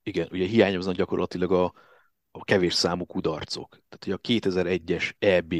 Igen, 0.02 0.28
ugye 0.31 0.46
hiányoznak 0.46 0.94
gyakorlatilag 0.94 1.52
a, 1.52 1.72
a 2.31 2.44
kevés 2.44 2.74
számú 2.74 3.04
kudarcok. 3.04 3.68
Tehát 3.88 4.04
ugye 4.07 4.14
a 4.14 4.40
2001-es 4.40 5.12
EB 5.18 5.54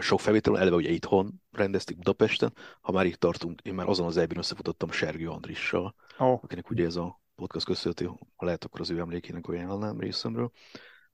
sok 0.00 0.20
felvétel, 0.20 0.58
eleve 0.58 0.76
ugye 0.76 0.90
itthon 0.90 1.42
rendezték 1.50 1.96
Budapesten, 1.96 2.52
ha 2.80 2.92
már 2.92 3.06
itt 3.06 3.20
tartunk, 3.20 3.60
én 3.60 3.74
már 3.74 3.88
azon 3.88 4.06
az 4.06 4.16
EB-n 4.16 4.38
összefutottam 4.38 4.90
Sergő 4.90 5.28
Andrissal, 5.28 5.94
oh. 6.18 6.40
akinek 6.42 6.70
ugye 6.70 6.84
ez 6.84 6.96
a 6.96 7.20
podcast 7.34 7.66
köszönhető, 7.66 8.06
ha 8.36 8.44
lehet, 8.44 8.64
akkor 8.64 8.80
az 8.80 8.90
ő 8.90 8.98
emlékének 8.98 9.46
ajánlnám 9.46 10.00
részemről. 10.00 10.50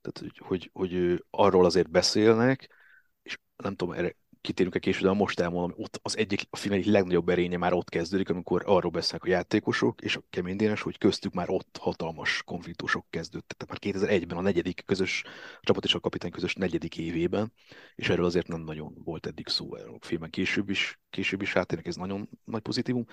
Tehát, 0.01 0.19
hogy, 0.19 0.37
hogy, 0.47 0.69
hogy 0.73 1.23
arról 1.29 1.65
azért 1.65 1.89
beszélnek, 1.89 2.69
és 3.21 3.37
nem 3.55 3.75
tudom, 3.75 3.93
erre 3.93 4.15
kitérünk-e 4.47 4.79
később, 4.79 5.03
de 5.03 5.11
most 5.11 5.39
elmondom, 5.39 5.73
ott 5.77 5.99
az 6.03 6.17
egyik, 6.17 6.41
a 6.49 6.55
film 6.57 6.73
egyik 6.73 6.91
legnagyobb 6.91 7.29
erénye 7.29 7.57
már 7.57 7.73
ott 7.73 7.89
kezdődik, 7.89 8.29
amikor 8.29 8.63
arról 8.65 8.91
beszélnek 8.91 9.27
a 9.27 9.29
játékosok 9.29 10.01
és 10.01 10.15
a 10.15 10.23
keménydénes, 10.29 10.81
hogy 10.81 10.97
köztük 10.97 11.33
már 11.33 11.49
ott 11.49 11.77
hatalmas 11.81 12.43
konfliktusok 12.45 13.05
kezdődtek. 13.09 13.57
Tehát 13.57 13.83
már 13.83 13.93
2001-ben 13.93 14.37
a 14.37 14.41
negyedik 14.41 14.83
közös, 14.85 15.23
a 15.55 15.59
csapat 15.61 15.83
és 15.83 15.93
a 15.93 15.99
kapitány 15.99 16.31
közös 16.31 16.55
negyedik 16.55 16.97
évében, 16.97 17.53
és 17.95 18.09
erről 18.09 18.25
azért 18.25 18.47
nem 18.47 18.61
nagyon 18.61 18.93
volt 19.03 19.25
eddig 19.25 19.47
szó 19.47 19.73
a 19.73 19.97
filmen 19.99 20.29
később 20.29 20.69
is, 20.69 20.99
később 21.09 21.41
is 21.41 21.55
átérnek, 21.55 21.87
ez 21.87 21.95
nagyon 21.95 22.29
nagy 22.43 22.61
pozitívum. 22.61 23.05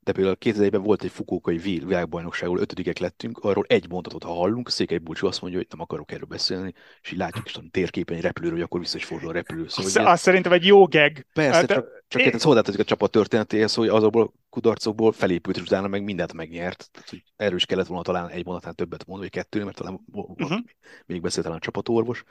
De 0.00 0.12
például 0.12 0.36
2001-ben 0.40 0.82
volt 0.82 1.02
egy 1.02 1.10
fukókai 1.10 1.56
világbajnokság, 1.58 2.48
ahol 2.48 2.60
ötödikek 2.60 2.98
lettünk, 2.98 3.38
arról 3.38 3.64
egy 3.68 3.88
mondatot, 3.88 4.22
ha 4.22 4.32
hallunk, 4.32 4.70
Székely 4.70 4.98
Bulcsú 4.98 5.26
azt 5.26 5.40
mondja, 5.40 5.58
hogy 5.58 5.68
nem 5.70 5.80
akarok 5.80 6.12
erről 6.12 6.26
beszélni, 6.26 6.72
és 7.02 7.12
így 7.12 7.18
látjuk 7.18 7.46
is 7.46 7.54
a 7.54 7.62
térképen 7.70 8.16
egy 8.16 8.22
repülőről, 8.22 8.56
hogy 8.56 8.66
akkor 8.66 8.80
vissza 8.80 8.96
is 8.96 9.04
fordul 9.04 9.28
a 9.28 9.32
repülő. 9.32 9.68
Szóval 9.68 9.84
azt, 9.84 9.96
ilyen... 9.96 10.08
azt 10.08 10.22
szerintem 10.22 10.52
egy 10.52 10.66
jó 10.72 10.86
geg. 10.86 11.26
Persze, 11.32 11.58
hát, 11.58 11.68
csak, 11.68 12.04
csak 12.08 12.22
én... 12.22 12.32
hozzátartozik 12.32 12.80
a 12.80 12.84
csapat 12.84 13.10
történetéhez, 13.10 13.74
hogy 13.74 13.88
azokból 13.88 14.32
kudarcokból 14.50 15.12
felépült, 15.12 15.56
és 15.56 15.62
utána 15.62 15.88
meg 15.88 16.04
mindent 16.04 16.32
megnyert. 16.32 16.88
Tehát, 16.92 17.08
hogy 17.08 17.22
erről 17.36 17.56
is 17.56 17.66
kellett 17.66 17.86
volna 17.86 18.02
talán 18.02 18.28
egy 18.28 18.44
mondatán 18.44 18.74
többet 18.74 19.06
mondani, 19.06 19.30
vagy 19.32 19.42
kettő, 19.42 19.64
mert 19.64 19.76
talán 19.76 20.00
uh-huh. 20.12 20.58
még 21.06 21.20
beszélt 21.20 21.44
talán 21.44 21.58
a 21.58 21.64
csapatorvos. 21.64 22.22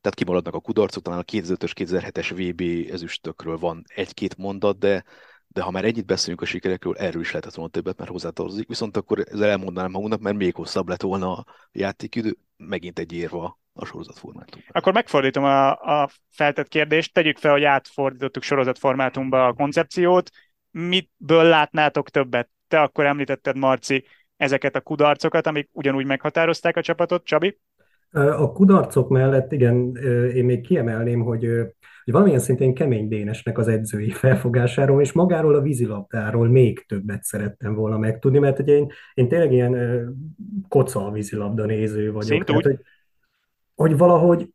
Tehát 0.00 0.18
kimaradnak 0.18 0.54
a 0.54 0.60
kudarcok, 0.60 1.02
talán 1.02 1.18
a 1.18 1.32
2005-ös, 1.32 1.72
2007-es 1.74 2.30
VB 2.34 2.92
ezüstökről 2.92 3.58
van 3.58 3.84
egy-két 3.94 4.36
mondat, 4.36 4.78
de 4.78 5.04
de 5.48 5.62
ha 5.62 5.70
már 5.70 5.84
ennyit 5.84 6.06
beszélünk 6.06 6.40
a 6.40 6.44
sikerekről, 6.44 6.96
erről 6.96 7.20
is 7.20 7.30
lehetett 7.30 7.54
volna 7.54 7.70
többet, 7.70 7.98
mert 7.98 8.10
hozzátartozik. 8.10 8.68
Viszont 8.68 8.96
akkor 8.96 9.24
ezzel 9.28 9.48
elmondanám 9.48 9.90
magunknak, 9.90 10.20
mert 10.20 10.36
még 10.36 10.54
hosszabb 10.54 10.88
lett 10.88 11.02
volna 11.02 11.32
a 11.32 11.44
játékidő, 11.72 12.36
megint 12.56 12.98
egy 12.98 13.12
érva 13.12 13.58
a 13.76 13.84
sorozatformátum. 13.84 14.60
Akkor 14.68 14.92
megfordítom 14.92 15.44
a, 15.44 15.70
a 15.70 16.08
feltett 16.30 16.68
kérdést, 16.68 17.12
tegyük 17.12 17.36
fel, 17.36 17.52
hogy 17.52 17.64
átfordítottuk 17.64 18.42
sorozatformátumba 18.42 19.46
a 19.46 19.52
koncepciót. 19.52 20.30
Mitből 20.70 21.44
látnátok 21.44 22.10
többet? 22.10 22.48
Te 22.68 22.80
akkor 22.80 23.04
említetted, 23.04 23.56
Marci, 23.56 24.04
ezeket 24.36 24.76
a 24.76 24.80
kudarcokat, 24.80 25.46
amik 25.46 25.68
ugyanúgy 25.72 26.06
meghatározták 26.06 26.76
a 26.76 26.82
csapatot, 26.82 27.24
Csabi? 27.24 27.58
A 28.12 28.52
kudarcok 28.52 29.08
mellett, 29.08 29.52
igen, 29.52 29.96
én 30.34 30.44
még 30.44 30.60
kiemelném, 30.60 31.20
hogy 31.20 31.48
hogy 32.06 32.14
valamilyen 32.14 32.42
szintén 32.42 32.74
kemény 32.74 33.08
Dénesnek 33.08 33.58
az 33.58 33.68
edzői 33.68 34.10
felfogásáról, 34.10 35.00
és 35.00 35.12
magáról 35.12 35.54
a 35.54 35.60
vízilabdáról 35.60 36.48
még 36.48 36.86
többet 36.86 37.22
szerettem 37.22 37.74
volna 37.74 37.98
megtudni, 37.98 38.38
mert 38.38 38.58
ugye 38.58 38.74
én, 38.74 38.92
én 39.14 39.28
tényleg 39.28 39.52
ilyen 39.52 39.76
koca 40.68 41.06
a 41.06 41.10
vízilabda 41.10 41.64
néző 41.64 42.12
vagyok. 42.12 42.44
Tehát, 42.44 42.62
hogy, 42.62 42.78
hogy 43.76 43.96
valahogy 43.96 44.54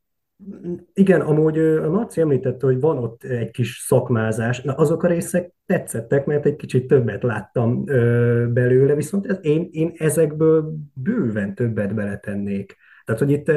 igen, 0.94 1.22
amúgy 1.22 1.60
a 1.60 1.90
Marci 1.90 2.22
említette, 2.22 2.66
hogy 2.66 2.80
van 2.80 2.98
ott 2.98 3.24
egy 3.24 3.52
kis 3.52 3.84
szakmázás, 3.88 4.62
na 4.62 4.74
azok 4.74 5.04
a 5.04 5.08
részek 5.08 5.54
tetszettek, 5.66 6.26
mert 6.26 6.46
egy 6.46 6.56
kicsit 6.56 6.88
többet 6.88 7.24
láttam 7.24 7.84
ö, 7.86 8.46
belőle, 8.54 8.96
viszont 8.96 9.26
ez, 9.26 9.38
én, 9.42 9.68
én 9.72 9.92
ezekből 9.98 10.74
bőven 10.94 11.56
többet 11.56 11.96
beletennék. 11.96 12.76
Tehát, 13.06 13.22
hogy 13.22 13.32
itt, 13.32 13.52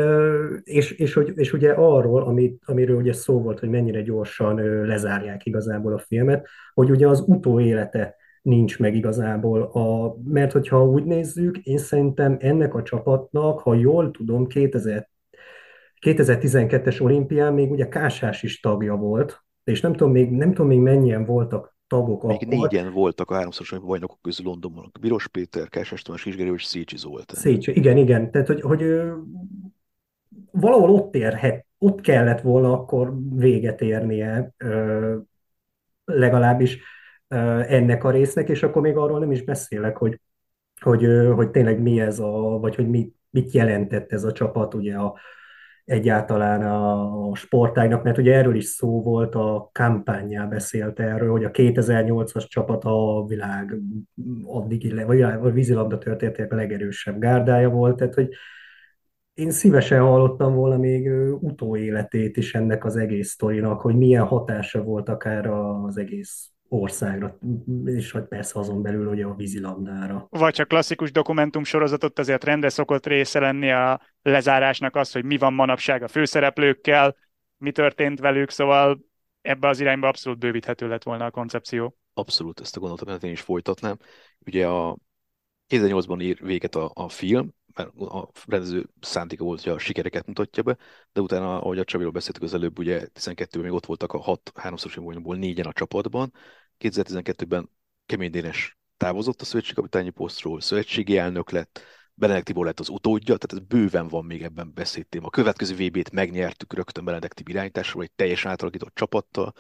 és, 0.62 0.90
és, 0.90 1.14
hogy, 1.14 1.33
és 1.35 1.53
ugye 1.53 1.70
arról, 1.70 2.22
amit, 2.22 2.62
amiről 2.66 2.96
ugye 2.96 3.12
szó 3.12 3.40
volt, 3.40 3.59
hogy 3.59 3.68
mennyire 3.68 4.03
gyorsan 4.03 4.85
lezárják 4.87 5.46
igazából 5.46 5.92
a 5.92 5.98
filmet, 5.98 6.48
hogy 6.74 6.90
ugye 6.90 7.09
az 7.09 7.24
utóélete 7.27 8.16
nincs 8.42 8.79
meg 8.79 8.96
igazából, 8.96 9.62
a, 9.62 10.16
mert 10.24 10.53
hogyha 10.53 10.85
úgy 10.85 11.05
nézzük, 11.05 11.59
én 11.59 11.79
szerintem 11.79 12.37
ennek 12.40 12.74
a 12.74 12.83
csapatnak, 12.83 13.61
ha 13.61 13.74
jól 13.74 14.11
tudom, 14.11 14.46
2000, 14.46 15.09
2012-es 16.05 17.03
olimpián 17.03 17.55
még 17.55 17.71
ugye 17.71 17.88
Kásás 17.88 18.43
is 18.43 18.61
tagja 18.61 18.95
volt, 18.95 19.45
és 19.64 19.81
nem 19.81 19.93
tudom 19.93 20.12
még, 20.12 20.31
nem 20.31 20.49
tudom 20.49 20.67
még 20.67 20.79
mennyien 20.79 21.25
voltak 21.25 21.77
tagok 21.87 22.23
Még 22.23 22.37
akkor. 22.37 22.49
négyen 22.49 22.93
voltak 22.93 23.31
a 23.31 23.35
háromszoros 23.35 23.85
bajnokok 23.85 24.19
közül 24.23 24.47
Londonban. 24.47 24.93
Biros 25.01 25.29
Péter, 25.29 25.69
Kásás 25.69 26.03
Tamás, 26.03 26.23
Kisgerő 26.23 26.55
és 26.55 26.64
Szécsi 26.64 26.97
Zoltán. 26.97 27.40
Szécsi, 27.40 27.77
igen, 27.77 27.97
igen. 27.97 28.31
Tehát, 28.31 28.47
hogy, 28.47 28.61
hogy 28.61 29.03
valahol 30.51 30.90
ott 30.90 31.14
érhet, 31.14 31.67
ott 31.79 32.01
kellett 32.01 32.40
volna 32.40 32.73
akkor 32.73 33.12
véget 33.35 33.81
érnie 33.81 34.55
legalábbis 36.05 36.79
ennek 37.69 38.05
a 38.05 38.11
résznek, 38.11 38.49
és 38.49 38.62
akkor 38.62 38.83
még 38.83 38.97
arról 38.97 39.19
nem 39.19 39.33
is 39.33 39.43
beszélek, 39.43 39.97
hogy, 39.97 40.21
hogy, 40.81 41.07
hogy 41.35 41.51
tényleg 41.51 41.81
mi 41.81 42.01
ez 42.01 42.19
a, 42.19 42.59
vagy 42.61 42.75
hogy 42.75 42.88
mit, 42.88 43.14
mit 43.31 43.53
jelentett 43.53 44.12
ez 44.12 44.25
a 44.25 44.33
csapat, 44.33 44.75
ugye 44.75 44.97
a, 44.97 45.19
egyáltalán 45.85 46.62
a 46.62 47.35
sportágnak, 47.35 48.03
mert 48.03 48.18
ugye 48.18 48.35
erről 48.35 48.55
is 48.57 48.64
szó 48.64 49.03
volt, 49.03 49.35
a 49.35 49.70
kampányjá 49.73 50.44
beszélt 50.44 51.01
erről, 51.01 51.31
hogy 51.31 51.44
a 51.44 51.51
2008-as 51.51 52.49
csapat 52.49 52.85
a 52.85 53.25
világ 53.27 53.79
addig, 54.44 55.05
vagy 55.07 55.23
a 55.23 55.51
vízilabda 55.51 55.99
történetek 55.99 56.53
a 56.53 56.57
legerősebb 56.57 57.18
gárdája 57.18 57.68
volt, 57.68 57.97
tehát 57.97 58.14
hogy 58.14 58.29
én 59.35 59.51
szívesen 59.51 60.01
hallottam 60.01 60.55
volna 60.55 60.77
még 60.77 61.11
utóéletét 61.40 62.37
is 62.37 62.55
ennek 62.55 62.85
az 62.85 62.97
egész 62.97 63.31
sztorinak, 63.31 63.81
hogy 63.81 63.97
milyen 63.97 64.25
hatása 64.25 64.83
volt 64.83 65.09
akár 65.09 65.47
az 65.47 65.97
egész 65.97 66.54
országra, 66.81 67.39
és 67.85 68.11
hogy 68.11 68.25
persze 68.25 68.59
azon 68.59 68.83
belül 68.83 69.07
ugye 69.07 69.25
a 69.25 69.35
vízilabdára. 69.35 70.27
Vagy 70.31 70.55
csak 70.55 70.69
klasszikus 70.69 71.13
dokumentum 71.13 71.65
sorozatot 71.65 72.19
azért 72.19 72.45
rende 72.45 72.69
szokott 72.69 73.07
része 73.07 73.39
lenni 73.41 73.71
a 73.71 74.01
lezárásnak 74.23 74.97
az, 74.97 75.13
hogy 75.13 75.25
mi 75.25 75.39
van 75.39 75.53
manapság 75.53 76.03
a 76.03 76.09
főszereplőkkel, 76.09 77.17
mi 77.57 77.73
történt 77.73 78.21
velük, 78.21 78.51
szóval 78.51 79.01
ebbe 79.41 79.69
az 79.69 79.81
irányba 79.81 80.09
abszolút 80.09 80.39
bővíthető 80.39 80.89
lett 80.89 81.03
volna 81.03 81.25
a 81.25 81.31
koncepció. 81.31 81.97
Abszolút, 82.15 82.61
ezt 82.61 82.77
a 82.77 82.81
gondolatot 82.81 83.23
én 83.23 83.31
is 83.31 83.41
folytatnám. 83.41 83.97
Ugye 84.47 84.67
a 84.67 84.97
2008-ban 85.69 86.23
ír 86.23 86.39
véget 86.43 86.75
a, 86.75 86.91
a 86.95 87.09
film, 87.09 87.55
mert 87.75 87.89
a 87.97 88.31
rendező 88.47 88.87
szándéka 89.01 89.45
volt, 89.45 89.63
hogy 89.63 89.73
a 89.73 89.79
sikereket 89.79 90.27
mutatja 90.27 90.63
be, 90.63 90.77
de 91.13 91.21
utána, 91.21 91.61
ahogy 91.61 91.79
a 91.79 91.85
Csabiról 91.85 92.13
beszéltük 92.13 92.43
az 92.43 92.55
előbb, 92.55 92.79
ugye 92.79 93.09
12-ben 93.15 93.63
még 93.63 93.73
ott 93.73 93.87
voltak 93.87 94.13
a 94.13 94.19
6 94.19 94.53
háromszoros 94.55 95.17
négyen 95.23 95.67
a 95.67 95.73
csapatban, 95.73 96.33
2012-ben 96.81 97.71
Kemény 98.07 98.31
Dénes 98.31 98.79
távozott 98.97 99.41
a 99.41 99.45
szövetségkapitányi 99.45 100.11
posztról, 100.11 100.61
szövetségi 100.61 101.17
elnök 101.17 101.51
lett, 101.51 101.83
Benedek 102.15 102.43
Tibor 102.43 102.65
lett 102.65 102.81
az 102.81 102.89
utódja, 102.89 103.37
tehát 103.37 103.65
ez 103.65 103.69
bőven 103.69 104.09
van 104.09 104.25
még 104.25 104.43
ebben 104.43 104.73
beszédtém. 104.75 105.25
A 105.25 105.31
következő 105.31 105.75
VB-t 105.75 106.11
megnyertük 106.11 106.75
rögtön 106.75 107.05
Benedek 107.05 107.33
Tibor 107.33 107.55
irányításról, 107.55 108.03
egy 108.03 108.13
teljesen 108.17 108.51
átalakított 108.51 108.95
csapattal, 108.95 109.53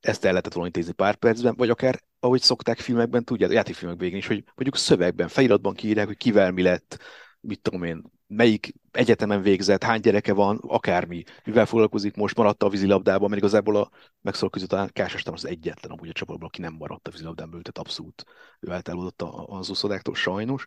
ezt 0.00 0.24
el 0.24 0.30
lehetett 0.30 0.52
volna 0.52 0.66
intézni 0.66 0.92
pár 0.92 1.14
percben, 1.14 1.54
vagy 1.56 1.70
akár, 1.70 2.02
ahogy 2.20 2.40
szokták 2.40 2.78
filmekben, 2.78 3.24
tudják, 3.24 3.76
végén 3.96 4.16
is, 4.16 4.26
hogy 4.26 4.44
mondjuk 4.44 4.76
szövegben, 4.76 5.28
feliratban 5.28 5.74
kiírják, 5.74 6.06
hogy 6.06 6.16
kivel 6.16 6.50
mi 6.50 6.62
lett, 6.62 6.98
mit 7.40 7.60
tudom 7.60 7.82
én, 7.82 8.02
melyik 8.34 8.72
egyetemen 8.90 9.42
végzett, 9.42 9.82
hány 9.82 10.00
gyereke 10.00 10.32
van, 10.32 10.56
akármi, 10.66 11.22
mivel 11.44 11.66
foglalkozik, 11.66 12.16
most 12.16 12.36
maradt 12.36 12.62
a 12.62 12.68
vízilabdában, 12.68 13.28
mert 13.28 13.40
igazából 13.40 13.76
a 13.76 13.90
megszólal 14.20 14.50
között 14.50 14.68
talán 14.68 14.90
Kásás 14.92 15.24
az 15.24 15.46
egyetlen 15.46 15.92
amúgy 15.92 16.08
a 16.08 16.12
csapatban, 16.12 16.46
aki 16.46 16.60
nem 16.60 16.74
maradt 16.78 17.08
a 17.08 17.10
vízilabdában, 17.10 17.50
tehát 17.62 17.78
abszolút 17.78 18.24
ő 18.60 18.70
eltávolodott 18.70 19.22
az 19.46 19.70
úszodáktól, 19.70 20.14
sajnos. 20.14 20.66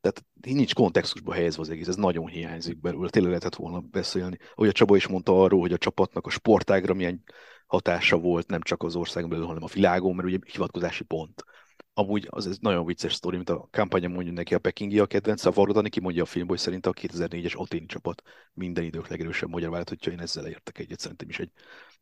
Tehát 0.00 0.24
nincs 0.40 0.74
kontextusba 0.74 1.32
helyezve 1.32 1.62
az 1.62 1.70
egész, 1.70 1.88
ez 1.88 1.96
nagyon 1.96 2.26
hiányzik 2.26 2.80
belőle, 2.80 3.08
tényleg 3.08 3.30
lehetett 3.30 3.54
volna 3.54 3.80
beszélni. 3.80 4.36
Ahogy 4.54 4.68
a 4.68 4.72
Csaba 4.72 4.96
is 4.96 5.06
mondta 5.06 5.42
arról, 5.42 5.60
hogy 5.60 5.72
a 5.72 5.78
csapatnak 5.78 6.26
a 6.26 6.30
sportágra 6.30 6.94
milyen 6.94 7.22
hatása 7.66 8.18
volt, 8.18 8.48
nem 8.48 8.60
csak 8.60 8.82
az 8.82 8.96
országon 8.96 9.30
belül, 9.30 9.46
hanem 9.46 9.62
a 9.62 9.72
világon, 9.72 10.14
mert 10.14 10.28
ugye 10.28 10.38
hivatkozási 10.52 11.04
pont 11.04 11.44
amúgy 11.94 12.26
az 12.30 12.46
ez 12.46 12.58
nagyon 12.60 12.86
vicces 12.86 13.14
sztori, 13.14 13.36
mint 13.36 13.50
a 13.50 13.68
kampánya 13.70 14.08
mondja 14.08 14.32
neki 14.32 14.54
a 14.54 14.58
pekingi 14.58 14.98
a 14.98 15.06
kedvenc, 15.06 15.44
a 15.44 15.50
Varodani 15.50 15.88
kimondja 15.88 16.22
a 16.22 16.26
filmból, 16.26 16.56
hogy 16.56 16.64
szerint 16.64 16.86
a 16.86 16.92
2004-es 16.92 17.56
Aténi 17.56 17.86
csapat 17.86 18.22
minden 18.52 18.84
idők 18.84 19.08
legerősebb 19.08 19.48
magyar 19.48 19.82
hogyha 19.88 20.10
én 20.10 20.20
ezzel 20.20 20.46
értek 20.46 20.78
egyet, 20.78 21.00
szerintem 21.00 21.28
is 21.28 21.38
egy 21.38 21.50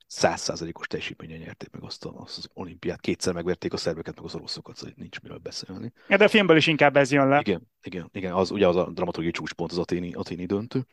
százszázalékos 0.07 0.87
teljesítményen 0.87 1.39
nyerték 1.39 1.71
meg 1.71 1.83
azt, 1.83 2.05
a, 2.05 2.13
azt 2.17 2.39
az 2.39 2.49
olimpiát. 2.53 3.01
Kétszer 3.01 3.35
megverték 3.35 3.73
a 3.73 3.77
szerveket, 3.77 4.17
meg 4.17 4.25
az 4.25 4.35
oroszokat, 4.35 4.77
szóval 4.77 4.95
nincs 4.97 5.21
miről 5.21 5.39
beszélni. 5.39 5.93
Ja, 6.09 6.17
de 6.17 6.25
a 6.25 6.29
filmből 6.29 6.57
is 6.57 6.67
inkább 6.67 6.97
ez 6.97 7.13
jön 7.13 7.29
le. 7.29 7.39
Igen, 7.41 7.69
igen, 7.83 8.09
igen 8.13 8.33
az, 8.33 8.51
ugye 8.51 8.69
az 8.69 8.77
a 8.77 8.91
dramaturgiai 8.91 9.33
csúcspont 9.33 9.71
az 9.71 9.79
aténi, 9.79 10.13
aténi 10.13 10.47
döntő. 10.47 10.87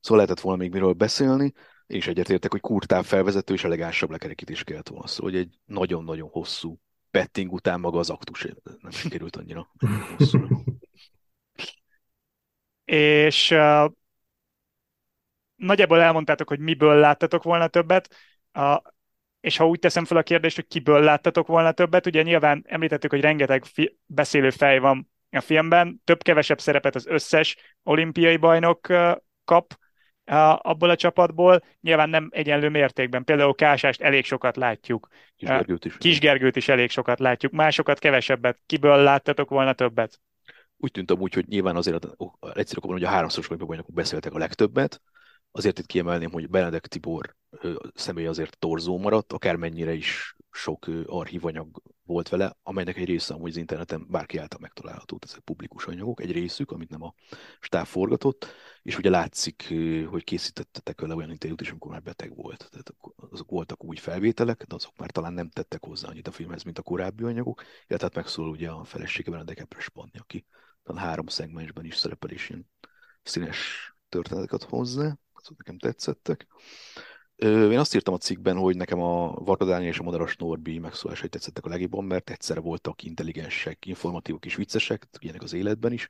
Szóval 0.00 0.22
lehetett 0.22 0.40
volna 0.40 0.62
még 0.62 0.72
miről 0.72 0.92
beszélni, 0.92 1.52
és 1.86 2.06
egyetértek, 2.06 2.50
hogy 2.50 2.60
kurtább 2.60 3.04
felvezető 3.04 3.54
és 3.54 3.64
elegánsabb 3.64 4.10
lekerekítés 4.10 4.64
kellett 4.64 4.88
volna. 4.88 5.06
Szóval, 5.06 5.30
hogy 5.30 5.40
egy 5.40 5.58
nagyon-nagyon 5.64 6.28
hosszú 6.28 6.80
betting 7.16 7.52
után 7.52 7.80
maga 7.80 7.98
az 7.98 8.10
aktus 8.10 8.46
nem 8.80 8.90
sikerült 8.90 9.36
annyira. 9.36 9.70
És 12.84 13.50
uh, 13.50 13.90
nagyjából 15.54 16.00
elmondtátok, 16.00 16.48
hogy 16.48 16.58
miből 16.58 16.94
láttatok 16.94 17.42
volna 17.42 17.66
többet, 17.66 18.14
uh, 18.54 18.76
és 19.40 19.56
ha 19.56 19.66
úgy 19.66 19.78
teszem 19.78 20.04
fel 20.04 20.16
a 20.16 20.22
kérdést, 20.22 20.56
hogy 20.56 20.66
kiből 20.66 21.00
láttatok 21.00 21.46
volna 21.46 21.72
többet, 21.72 22.06
ugye 22.06 22.22
nyilván 22.22 22.64
említettük, 22.66 23.10
hogy 23.10 23.20
rengeteg 23.20 23.64
fi- 23.64 23.98
beszélő 24.06 24.50
fej 24.50 24.78
van 24.78 25.10
a 25.30 25.40
filmben, 25.40 26.00
több-kevesebb 26.04 26.60
szerepet 26.60 26.94
az 26.94 27.06
összes 27.06 27.56
olimpiai 27.82 28.36
bajnok 28.36 28.88
uh, 28.88 29.16
kap, 29.44 29.78
abból 30.56 30.90
a 30.90 30.96
csapatból, 30.96 31.62
nyilván 31.80 32.08
nem 32.08 32.28
egyenlő 32.32 32.68
mértékben. 32.68 33.24
Például 33.24 33.54
Kásást 33.54 34.00
elég 34.00 34.24
sokat 34.24 34.56
látjuk. 34.56 35.08
Kisgergőt 35.36 35.84
is. 35.84 35.96
Kisgergőt 35.96 36.56
is 36.56 36.68
elég 36.68 36.90
sokat 36.90 37.18
látjuk, 37.18 37.52
másokat 37.52 37.98
kevesebbet. 37.98 38.58
Kiből 38.66 39.02
láttatok 39.02 39.48
volna 39.48 39.72
többet? 39.72 40.20
Úgy 40.76 40.90
tűnt 40.90 41.10
amúgy, 41.10 41.34
hogy 41.34 41.46
nyilván 41.48 41.76
azért 41.76 42.06
egyszerűen 42.54 42.92
hogy 42.92 43.04
a 43.04 43.08
háromszoros 43.08 43.48
bajnokok 43.48 43.94
beszéltek 43.94 44.34
a 44.34 44.38
legtöbbet, 44.38 45.02
azért 45.50 45.78
itt 45.78 45.86
kiemelném, 45.86 46.30
hogy 46.30 46.48
Benedek 46.48 46.86
Tibor 46.86 47.34
személy 47.94 48.26
azért 48.26 48.58
torzó 48.58 48.98
maradt, 48.98 49.32
akármennyire 49.32 49.92
is 49.92 50.36
sok 50.50 50.86
archívanyag 51.06 51.82
volt 52.06 52.28
vele, 52.28 52.56
amelynek 52.62 52.96
egy 52.96 53.04
része 53.04 53.34
amúgy 53.34 53.50
az 53.50 53.56
interneten 53.56 54.06
bárki 54.08 54.38
által 54.38 54.58
megtalálható, 54.60 55.18
ezek 55.20 55.40
publikus 55.40 55.86
anyagok, 55.86 56.20
egy 56.20 56.32
részük, 56.32 56.70
amit 56.70 56.90
nem 56.90 57.02
a 57.02 57.14
stáb 57.60 57.86
forgatott, 57.86 58.46
és 58.82 58.98
ugye 58.98 59.10
látszik, 59.10 59.74
hogy 60.08 60.24
készítettek 60.24 61.00
vele 61.00 61.14
olyan 61.14 61.30
interjút 61.30 61.60
is, 61.60 61.70
amikor 61.70 61.90
már 61.90 62.02
beteg 62.02 62.34
volt. 62.34 62.68
Tehát 62.70 62.94
azok 63.16 63.50
voltak 63.50 63.84
új 63.84 63.96
felvételek, 63.96 64.64
de 64.64 64.74
azok 64.74 64.96
már 64.96 65.10
talán 65.10 65.32
nem 65.32 65.48
tettek 65.48 65.84
hozzá 65.84 66.08
annyit 66.08 66.28
a 66.28 66.32
filmhez, 66.32 66.62
mint 66.62 66.78
a 66.78 66.82
korábbi 66.82 67.24
anyagok, 67.24 67.62
illetve 67.86 68.06
hát 68.06 68.14
megszólal 68.14 68.50
ugye 68.50 68.70
a 68.70 68.84
felesége 68.84 69.30
Benedek 69.30 69.58
Epres 69.58 69.88
Panni, 69.88 70.18
aki 70.18 70.46
talán 70.82 71.04
három 71.04 71.26
szegmensben 71.26 71.84
is 71.84 71.96
szerepel, 71.96 72.30
és 72.30 72.48
ilyen 72.48 72.70
színes 73.22 73.92
történeteket 74.08 74.62
hozzá, 74.62 75.16
azok 75.32 75.56
nekem 75.56 75.78
tetszettek. 75.78 76.46
Én 77.36 77.78
azt 77.78 77.94
írtam 77.94 78.14
a 78.14 78.18
cikkben, 78.18 78.56
hogy 78.56 78.76
nekem 78.76 79.00
a 79.00 79.32
Varga 79.32 79.82
és 79.82 79.98
a 79.98 80.02
Madaras 80.02 80.36
Norbi 80.36 80.78
megszólásai 80.78 81.28
tetszettek 81.28 81.64
a 81.64 81.68
legjobban, 81.68 82.04
mert 82.04 82.30
egyszerre 82.30 82.60
voltak 82.60 83.02
intelligensek, 83.02 83.86
informatívok 83.86 84.44
és 84.44 84.54
viccesek, 84.54 85.08
ilyenek 85.18 85.42
az 85.42 85.52
életben 85.52 85.92
is. 85.92 86.08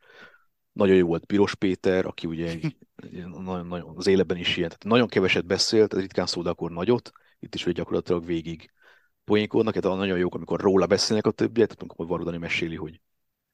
Nagyon 0.73 0.97
jó 0.97 1.07
volt 1.07 1.25
Piros 1.25 1.55
Péter, 1.55 2.07
aki 2.07 2.27
ugye 2.27 2.55
nagyon, 3.45 3.67
nagyon, 3.67 3.97
az 3.97 4.07
életben 4.07 4.37
is 4.37 4.57
ilyen, 4.57 4.69
tehát 4.69 4.85
nagyon 4.85 5.09
keveset 5.09 5.47
beszélt, 5.47 5.95
ez 5.95 6.01
ritkán 6.01 6.27
szól, 6.27 6.43
de 6.43 6.51
akkor 6.51 6.71
nagyot. 6.71 7.12
Itt 7.39 7.55
is 7.55 7.65
hogy 7.65 7.75
gyakorlatilag 7.75 8.25
végig 8.25 8.71
poénkodnak, 9.25 9.75
tehát 9.75 9.99
nagyon 9.99 10.19
jók, 10.19 10.35
amikor 10.35 10.61
róla 10.61 10.87
beszélnek 10.87 11.27
a 11.27 11.31
többiek, 11.31 11.67
tehát 11.67 11.83
amikor 11.83 12.07
Varga 12.07 12.39
meséli, 12.39 12.77
hogy 12.77 13.01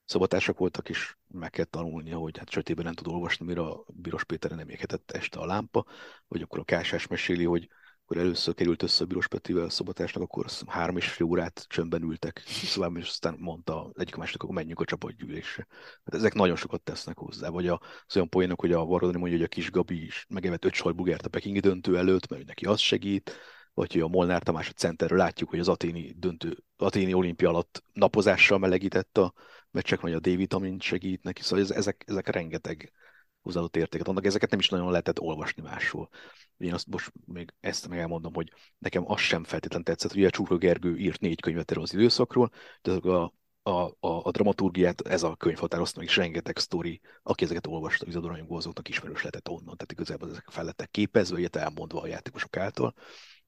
szabatársak 0.04 0.58
voltak, 0.58 0.88
és 0.88 1.16
meg 1.28 1.50
kell 1.50 1.64
tanulnia, 1.64 2.18
hogy 2.18 2.38
hát 2.38 2.50
sötétben 2.50 2.84
nem 2.84 2.94
tud 2.94 3.06
olvasni, 3.06 3.46
mire 3.46 3.60
a 3.60 3.84
Biros 3.86 4.24
Péter 4.24 4.50
nem 4.50 4.68
éghetett 4.68 5.10
este 5.10 5.38
a 5.38 5.46
lámpa, 5.46 5.86
vagy 6.28 6.42
akkor 6.42 6.58
a 6.58 6.64
Kásás 6.64 7.06
meséli, 7.06 7.44
hogy 7.44 7.68
akkor 8.12 8.16
először 8.16 8.54
került 8.54 8.82
össze 8.82 9.04
a 9.04 9.06
Biros 9.06 9.28
Petivel 9.28 9.64
a 9.64 9.70
szobatásnak, 9.70 10.22
akkor 10.22 10.46
három 10.66 10.96
és 10.96 11.08
fél 11.08 11.26
órát 11.26 11.64
csöndben 11.68 12.02
ültek, 12.02 12.42
szóval 12.46 12.96
és 12.96 13.08
aztán 13.08 13.36
mondta 13.38 13.90
egyik 13.94 14.14
másiknak, 14.14 14.42
akkor 14.42 14.54
menjünk 14.54 14.80
a 14.80 14.84
csapatgyűlésre. 14.84 15.66
Hát 16.04 16.14
ezek 16.14 16.34
nagyon 16.34 16.56
sokat 16.56 16.82
tesznek 16.82 17.18
hozzá, 17.18 17.48
vagy 17.48 17.68
a, 17.68 17.80
az 18.06 18.16
olyan 18.16 18.28
poénok, 18.28 18.60
hogy 18.60 18.72
a 18.72 18.84
Varadoni 18.84 19.18
mondja, 19.18 19.36
hogy 19.36 19.46
a 19.46 19.48
kis 19.48 19.70
Gabi 19.70 20.04
is 20.04 20.26
megevett 20.28 20.64
öt 20.64 20.72
sajbugert 20.74 21.26
a 21.26 21.28
pekingi 21.28 21.60
döntő 21.60 21.96
előtt, 21.96 22.28
mert 22.28 22.46
neki 22.46 22.64
az 22.64 22.80
segít, 22.80 23.32
vagy 23.74 23.92
hogy 23.92 24.00
a 24.00 24.08
Molnár 24.08 24.42
Tamás 24.42 24.68
a 24.68 24.72
centerről 24.72 25.18
látjuk, 25.18 25.48
hogy 25.48 25.58
az 25.58 25.68
aténi 25.68 26.14
döntő, 26.16 26.64
aténi 26.76 27.14
olimpia 27.14 27.48
alatt 27.48 27.84
napozással 27.92 28.58
melegített 28.58 29.18
a 29.18 29.32
meccsek, 29.72 30.00
vagy 30.00 30.12
a 30.12 30.18
D-vitamin 30.18 30.80
segít 30.80 31.22
neki, 31.22 31.42
szóval 31.42 31.66
ezek, 31.74 32.04
ezek 32.06 32.28
rengeteg 32.28 32.92
hozzáadott 33.40 33.76
értéket 33.76 34.08
adnak, 34.08 34.26
ezeket 34.26 34.50
nem 34.50 34.58
is 34.58 34.68
nagyon 34.68 34.90
lehetett 34.90 35.20
olvasni 35.20 35.62
máshol. 35.62 36.08
Én 36.56 36.72
azt 36.72 36.86
most 36.86 37.12
még 37.24 37.52
ezt 37.60 37.88
meg 37.88 37.98
elmondom, 37.98 38.34
hogy 38.34 38.52
nekem 38.78 39.10
az 39.10 39.20
sem 39.20 39.44
feltétlenül 39.44 39.86
tetszett, 39.86 40.12
hogy 40.12 40.24
a 40.24 40.30
Csúrka 40.30 40.56
Gergő 40.56 40.96
írt 40.96 41.20
négy 41.20 41.40
könyvet 41.40 41.70
erről 41.70 41.82
az 41.82 41.94
időszakról, 41.94 42.50
de 42.82 42.92
a, 42.92 43.32
a, 43.62 43.70
a, 43.70 43.96
a 44.00 44.30
dramaturgiát 44.30 45.00
ez 45.00 45.22
a 45.22 45.36
könyv 45.36 45.58
határozta 45.58 45.98
meg, 45.98 46.08
és 46.08 46.16
rengeteg 46.16 46.58
sztori, 46.58 47.00
aki 47.22 47.44
ezeket 47.44 47.66
olvasta, 47.66 48.06
Izadoranyagból 48.06 48.56
azoknak 48.56 48.88
ismerős 48.88 49.18
lehetett 49.18 49.48
onnan, 49.48 49.76
tehát 49.76 49.92
igazából 49.92 50.30
ezek 50.30 50.48
fel 50.48 50.64
lettek 50.64 50.90
képezve, 50.90 51.38
ilyet 51.38 51.56
elmondva 51.56 52.00
a 52.00 52.06
játékosok 52.06 52.56
által 52.56 52.94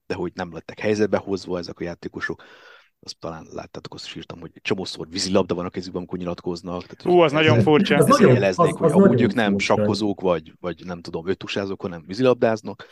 de 0.05 0.13
hogy 0.13 0.31
nem 0.35 0.53
lettek 0.53 0.79
helyzetbe 0.79 1.17
hozva 1.17 1.57
ezek 1.57 1.79
a 1.79 1.83
játékosok. 1.83 2.43
Azt 3.05 3.19
talán 3.19 3.47
láttátok, 3.51 3.93
azt 3.93 4.05
is 4.05 4.15
írtam, 4.15 4.39
hogy 4.39 4.51
csomószor 4.61 5.09
vízilabda 5.09 5.55
van 5.55 5.65
a 5.65 5.69
kezükben, 5.69 5.97
amikor 5.97 6.17
nyilatkoznak. 6.17 6.81
Tehát, 6.81 7.01
Hú, 7.01 7.19
az 7.19 7.31
nagyon 7.31 7.61
furcsa. 7.61 7.95
Ez 7.95 8.05
nagyon, 8.05 8.33
jeleznék, 8.33 8.73
az, 8.73 8.81
az 8.81 8.91
hogy 8.91 9.03
amúgy 9.03 9.21
ők 9.21 9.33
nem 9.33 9.57
sakkozók, 9.57 10.21
vagy, 10.21 10.53
vagy 10.59 10.85
nem 10.85 11.01
tudom, 11.01 11.27
öttusázók, 11.27 11.81
hanem 11.81 12.03
vízilabdáznak. 12.05 12.85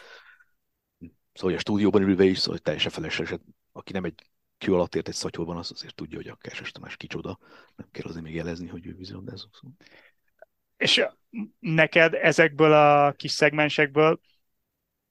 Szóval 1.33 1.55
a 1.55 1.59
stúdióban 1.59 2.01
ülve 2.01 2.23
is, 2.23 2.37
szóval 2.39 2.59
teljesen 2.59 2.91
felesleges. 2.91 3.39
Aki 3.71 3.91
nem 3.91 4.03
egy 4.03 4.29
kő 4.57 4.73
alatt 4.73 4.95
ért 4.95 5.07
egy 5.07 5.13
szatyolban, 5.13 5.57
az 5.57 5.71
azért 5.71 5.95
tudja, 5.95 6.17
hogy 6.17 6.27
a 6.27 6.35
Kásás 6.35 6.71
Tamás 6.71 6.97
kicsoda. 6.97 7.39
Nem 7.75 7.87
kell 7.91 8.09
azért 8.09 8.23
még 8.23 8.35
jelezni, 8.35 8.67
hogy 8.67 8.85
ő 8.85 8.95
vízilabdázó. 8.95 9.45
Szóval. 9.51 9.75
És 10.77 11.05
neked 11.59 12.13
ezekből 12.13 12.73
a 12.73 13.11
kis 13.11 13.31
szegmensekből 13.31 14.19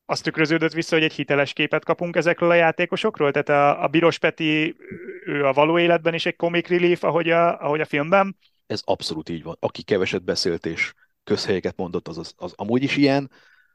azt 0.06 0.22
tükröződött 0.22 0.72
vissza, 0.72 0.94
hogy 0.94 1.04
egy 1.04 1.12
hiteles 1.12 1.52
képet 1.52 1.84
kapunk 1.84 2.16
ezekről 2.16 2.50
a 2.50 2.54
játékosokról? 2.54 3.30
Tehát 3.30 3.48
a, 3.48 3.82
a 3.82 3.86
Biros 3.86 4.18
Peti, 4.18 4.76
ő 5.24 5.46
a 5.46 5.52
való 5.52 5.78
életben 5.78 6.14
is 6.14 6.26
egy 6.26 6.36
comic 6.36 6.68
relief, 6.68 7.02
ahogy 7.02 7.30
a, 7.30 7.60
ahogy 7.60 7.80
a 7.80 7.84
filmben? 7.84 8.36
Ez 8.66 8.82
abszolút 8.84 9.28
így 9.28 9.42
van. 9.42 9.56
Aki 9.60 9.82
keveset 9.82 10.24
beszélt 10.24 10.66
és 10.66 10.92
közhelyeket 11.24 11.76
mondott, 11.76 12.08
az, 12.08 12.18
az, 12.18 12.34
az 12.36 12.52
amúgy 12.56 12.82
is 12.82 12.96
ilyen. 12.96 13.30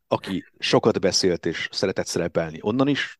Aki 0.07 0.45
sokat 0.59 0.99
beszélt 0.99 1.45
és 1.45 1.67
szeretett 1.71 2.05
szerepelni, 2.05 2.59
onnan 2.61 2.87
is 2.87 3.19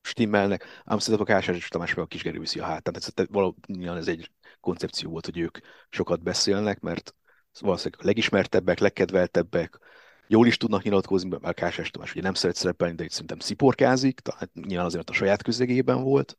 stimmelnek. 0.00 0.82
Ám 0.84 0.98
szerintem 0.98 1.26
a 1.28 1.38
Kásás 1.38 1.56
és 1.56 1.68
Tamás 1.68 1.94
meg 1.94 2.04
a 2.04 2.08
Kisgerő 2.08 2.38
viszi 2.38 2.58
a 2.58 2.64
hátán. 2.64 2.94
Tehát 2.94 3.30
valóban 3.30 3.96
ez 3.96 4.08
egy 4.08 4.30
koncepció 4.60 5.10
volt, 5.10 5.24
hogy 5.24 5.38
ők 5.38 5.58
sokat 5.90 6.22
beszélnek, 6.22 6.80
mert 6.80 7.14
valószínűleg 7.60 8.04
legismertebbek, 8.04 8.78
legkedveltebbek, 8.78 9.78
jól 10.26 10.46
is 10.46 10.56
tudnak 10.56 10.82
nyilatkozni, 10.82 11.36
mert 11.40 11.56
Kásás 11.56 11.90
Tamás 11.90 12.12
ugye 12.12 12.22
nem 12.22 12.34
szeret 12.34 12.56
szerepelni, 12.56 12.94
de 12.94 13.04
itt 13.04 13.10
szerintem 13.10 13.38
sziporkázik, 13.38 14.20
tehát 14.20 14.50
nyilván 14.54 14.86
azért 14.86 15.10
a 15.10 15.12
saját 15.12 15.42
közegében 15.42 16.02
volt. 16.02 16.36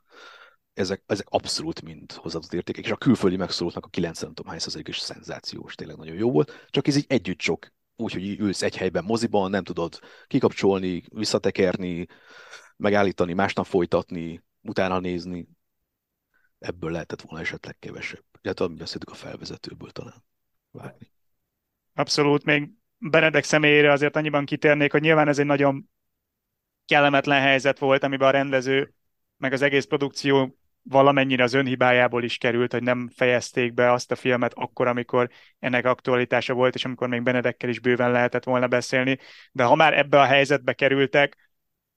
Ezek, 0.74 1.04
ezek 1.06 1.28
abszolút 1.30 1.82
mind 1.82 2.12
hozzáadott 2.12 2.54
értékek, 2.54 2.86
és 2.86 2.92
a 2.92 2.98
külföldi 2.98 3.36
megszólóknak 3.36 3.86
a 3.86 3.90
90 3.90 4.26
nem 4.26 4.34
tudom 4.34 4.52
hány 4.52 4.84
is 4.84 5.00
szenzációs, 5.00 5.76
tényleg 5.76 5.98
nagyon 5.98 6.16
jó 6.16 6.32
volt, 6.32 6.68
csak 6.70 6.88
ez 6.88 6.96
így 6.96 7.06
együtt 7.08 7.40
sok, 7.40 7.72
úgyhogy 7.96 8.40
ülsz 8.40 8.62
egy 8.62 8.78
helyben 8.78 9.04
moziban, 9.04 9.50
nem 9.50 9.64
tudod 9.64 10.00
kikapcsolni, 10.28 11.04
visszatekerni, 11.10 12.08
megállítani, 12.78 13.34
másnap 13.34 13.66
folytatni, 13.66 14.44
utána 14.62 15.00
nézni, 15.00 15.48
ebből 16.60 16.92
lehetett 16.92 17.22
volna 17.22 17.44
esetleg 17.44 17.80
kevesebb. 17.80 18.24
Illetve 18.42 18.68
mi 18.68 18.76
beszéltük 18.76 19.10
a 19.10 19.14
felvezetőből 19.14 19.92
talán 19.92 20.24
vágni. 20.72 21.12
Abszolút, 21.94 22.44
még 22.44 22.70
Benedek 23.10 23.44
személyére 23.44 23.92
azért 23.92 24.16
annyiban 24.16 24.46
kitérnék, 24.46 24.92
hogy 24.92 25.02
nyilván 25.02 25.28
ez 25.28 25.40
egy 25.40 25.46
nagyon 25.46 25.90
kellemetlen 26.86 27.42
helyzet 27.42 27.80
volt, 27.80 28.04
amiben 28.04 28.28
a 28.28 28.32
rendező, 28.32 28.94
meg 29.38 29.54
az 29.54 29.62
egész 29.62 29.86
produkció 29.86 30.58
valamennyire 30.82 31.44
az 31.44 31.54
önhibájából 31.54 32.24
is 32.24 32.38
került, 32.38 32.72
hogy 32.72 32.84
nem 32.84 33.10
fejezték 33.16 33.74
be 33.74 33.92
azt 33.92 34.12
a 34.12 34.16
filmet 34.16 34.54
akkor, 34.54 34.88
amikor 34.88 35.30
ennek 35.60 35.86
aktualitása 35.86 36.54
volt, 36.54 36.76
és 36.76 36.86
amikor 36.86 37.08
még 37.08 37.24
Benedekkel 37.24 37.70
is 37.70 37.80
bőven 37.80 38.12
lehetett 38.12 38.44
volna 38.44 38.68
beszélni. 38.68 39.18
De 39.52 39.64
ha 39.64 39.76
már 39.76 39.98
ebbe 39.98 40.20
a 40.20 40.26
helyzetbe 40.26 40.74
kerültek, 40.74 41.52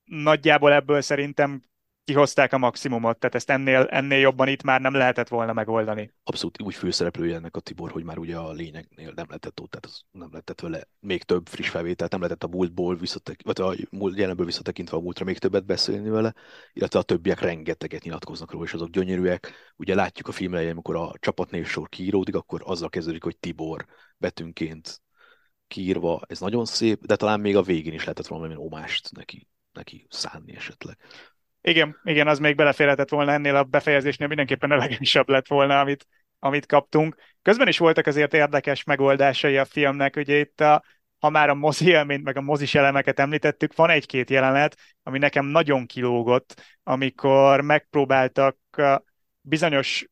nagyjából 0.05 0.73
ebből 0.73 1.01
szerintem 1.01 1.63
kihozták 2.07 2.53
a 2.53 2.59
maximumot, 2.59 3.19
tehát 3.19 3.35
ezt 3.35 3.51
ennél, 3.51 3.87
ennél 3.91 4.19
jobban 4.19 4.49
itt 4.49 4.63
már 4.63 4.81
nem 4.81 4.95
lehetett 4.95 5.29
volna 5.29 5.53
megoldani. 5.53 6.13
Abszolút 6.25 6.63
úgy 6.63 6.75
főszereplője 6.75 7.35
ennek 7.35 7.57
a 7.57 7.61
Tibor, 7.61 7.91
hogy 7.91 8.05
már 8.05 8.19
ugye 8.19 8.37
a 8.37 8.53
lényegnél 8.53 9.13
nem 9.15 9.27
lehetett 9.29 9.61
ott, 9.61 9.71
tehát 9.71 9.99
nem 10.11 10.29
lehetett 10.31 10.61
vele 10.61 10.89
még 11.01 11.23
több 11.23 11.49
friss 11.49 11.69
felvételt, 11.69 12.11
nem 12.11 12.21
lehetett 12.21 12.45
a 12.45 12.57
múltból 12.57 12.97
visszatek, 12.97 13.41
vagy 13.45 13.61
a 13.61 13.75
múlt, 13.91 14.19
jelenből 14.19 14.47
visszatekintve 14.47 14.97
a 14.97 15.01
múltra 15.01 15.25
még 15.25 15.39
többet 15.39 15.65
beszélni 15.65 16.09
vele, 16.09 16.35
illetve 16.73 16.99
a 16.99 17.03
többiek 17.03 17.41
rengeteget 17.41 18.03
nyilatkoznak 18.03 18.51
róla, 18.51 18.65
és 18.65 18.73
azok 18.73 18.91
gyönyörűek. 18.91 19.53
Ugye 19.77 19.95
látjuk 19.95 20.29
a 20.29 20.33
film 20.33 20.53
elején, 20.53 20.73
amikor 20.73 20.97
a 20.97 21.13
csapatnévsor 21.19 21.89
kiíródik, 21.89 22.35
akkor 22.35 22.63
azzal 22.65 22.89
kezdődik, 22.89 23.23
hogy 23.23 23.37
Tibor 23.37 23.87
betűnként 24.19 25.03
kiírva, 25.67 26.23
ez 26.27 26.41
nagyon 26.41 26.65
szép, 26.65 27.07
de 27.07 27.17
talán 27.17 27.41
még 27.41 27.57
a 27.57 27.63
végén 27.63 27.93
is 27.93 28.01
lehetett 28.01 28.27
valami 28.27 28.55
omást 28.57 29.13
neki, 29.13 29.49
neki 29.73 30.07
szánni 30.11 30.57
esetleg. 30.57 30.99
Igen, 31.67 32.01
igen, 32.05 32.29
az 32.29 32.39
még 32.39 32.55
beleférhetett 32.55 33.09
volna 33.09 33.33
ennél 33.33 33.57
a 33.57 33.63
befejezésnél, 33.63 34.29
mindenképpen 34.29 34.73
elegánisabb 34.73 35.29
lett 35.29 35.49
volna, 35.49 35.81
amit, 35.81 36.07
amit 36.39 36.67
kaptunk. 36.67 37.17
Közben 37.43 37.69
is 37.69 37.79
voltak 37.79 38.07
azért 38.07 38.35
érdekes 38.35 38.85
megoldásai 38.85 39.57
a 39.57 39.65
filmnek, 39.65 40.17
ugye 40.17 40.39
itt 40.39 40.61
a, 40.61 40.85
ha 41.19 41.31
már 41.31 41.49
a 41.49 41.55
mozi 41.55 41.89
élményt, 41.89 42.25
meg 42.25 42.37
a 42.37 42.41
mozis 42.41 42.75
elemeket 42.75 43.19
említettük, 43.19 43.75
van 43.75 43.91
egy-két 43.91 44.31
jelenet, 44.31 44.77
ami 45.03 45.19
nekem 45.19 45.45
nagyon 45.45 45.87
kilógott, 45.87 46.63
amikor 46.83 47.61
megpróbáltak 47.61 48.57
bizonyos 49.41 50.07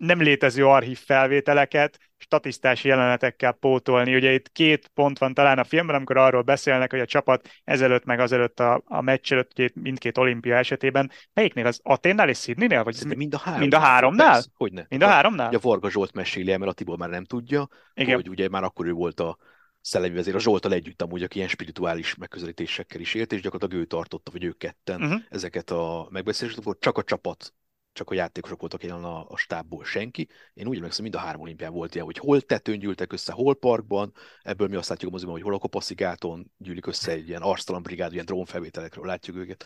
nem 0.00 0.22
létező 0.22 0.66
archív 0.66 0.98
felvételeket 0.98 1.98
statisztási 2.16 2.88
jelenetekkel 2.88 3.52
pótolni. 3.52 4.14
Ugye 4.14 4.32
itt 4.32 4.52
két 4.52 4.90
pont 4.94 5.18
van 5.18 5.34
talán 5.34 5.58
a 5.58 5.64
filmben, 5.64 5.96
amikor 5.96 6.16
arról 6.16 6.42
beszélnek, 6.42 6.90
hogy 6.90 7.00
a 7.00 7.06
csapat 7.06 7.48
ezelőtt 7.64 8.04
meg 8.04 8.20
azelőtt 8.20 8.60
a, 8.60 8.82
a 8.84 9.00
meccs 9.00 9.32
előtt 9.32 9.52
két, 9.52 9.74
mindkét 9.74 10.18
olimpia 10.18 10.56
esetében. 10.56 11.10
Melyiknél 11.32 11.66
az 11.66 11.80
Aténnál 11.82 12.28
és 12.28 12.38
Sydneynél? 12.38 12.84
Vagy 12.84 12.96
mind, 13.04 13.16
mind 13.16 13.34
a 13.34 13.38
három. 13.38 13.60
Mind 13.60 13.74
a 13.74 13.78
háromnál? 13.78 14.32
Persze, 14.32 14.48
hogy 14.54 14.72
ne. 14.72 14.84
Mind 14.88 15.02
a 15.02 15.06
háromnál? 15.06 15.54
A 15.54 15.58
Varga 15.60 15.90
Zsolt 15.90 16.12
meséli, 16.12 16.56
mert 16.56 16.70
a 16.70 16.74
Tibor 16.74 16.98
már 16.98 17.08
nem 17.08 17.24
tudja, 17.24 17.68
Igen. 17.94 18.14
hogy 18.14 18.28
ugye 18.28 18.48
már 18.48 18.62
akkor 18.62 18.86
ő 18.86 18.92
volt 18.92 19.20
a 19.20 19.38
szellemi 19.80 20.14
vezér, 20.14 20.34
a 20.34 20.38
Zsoltal 20.40 20.72
együtt 20.72 21.02
amúgy, 21.02 21.22
aki 21.22 21.36
ilyen 21.36 21.48
spirituális 21.48 22.14
megközelítésekkel 22.14 23.00
is 23.00 23.14
élt, 23.14 23.32
és 23.32 23.40
gyakorlatilag 23.40 23.82
ő 23.82 23.86
tartotta, 23.86 24.30
vagy 24.30 24.44
ők 24.44 24.58
ketten 24.58 25.02
uh-huh. 25.02 25.20
ezeket 25.28 25.70
a 25.70 26.08
megbeszéléseket, 26.10 26.64
akkor 26.66 26.78
csak 26.80 26.98
a 26.98 27.02
csapat 27.02 27.54
csak 27.92 28.10
a 28.10 28.14
játékosok 28.14 28.60
voltak 28.60 28.82
jelen 28.82 29.04
a, 29.04 29.28
a 29.28 29.36
stábból 29.36 29.84
senki. 29.84 30.28
Én 30.54 30.66
úgy 30.66 30.76
emlékszem, 30.76 31.02
mind 31.02 31.14
a 31.14 31.18
három 31.18 31.40
olimpián 31.40 31.72
volt 31.72 31.94
ilyen, 31.94 32.06
hogy 32.06 32.18
hol 32.18 32.40
tetőn 32.40 32.78
gyűltek 32.78 33.12
össze, 33.12 33.32
hol 33.32 33.54
parkban, 33.54 34.12
ebből 34.42 34.68
mi 34.68 34.76
azt 34.76 34.88
látjuk 34.88 35.10
a 35.10 35.12
moziban, 35.12 35.34
hogy 35.34 35.42
hol 35.42 35.54
a 35.54 35.58
Kopaszigáton 35.58 36.52
gyűlik 36.56 36.86
össze 36.86 37.12
egy 37.12 37.28
ilyen 37.28 37.42
arctalan 37.42 37.82
brigád, 37.82 38.12
ilyen 38.12 38.24
drónfelvételekről 38.24 39.06
látjuk 39.06 39.36
őket. 39.36 39.64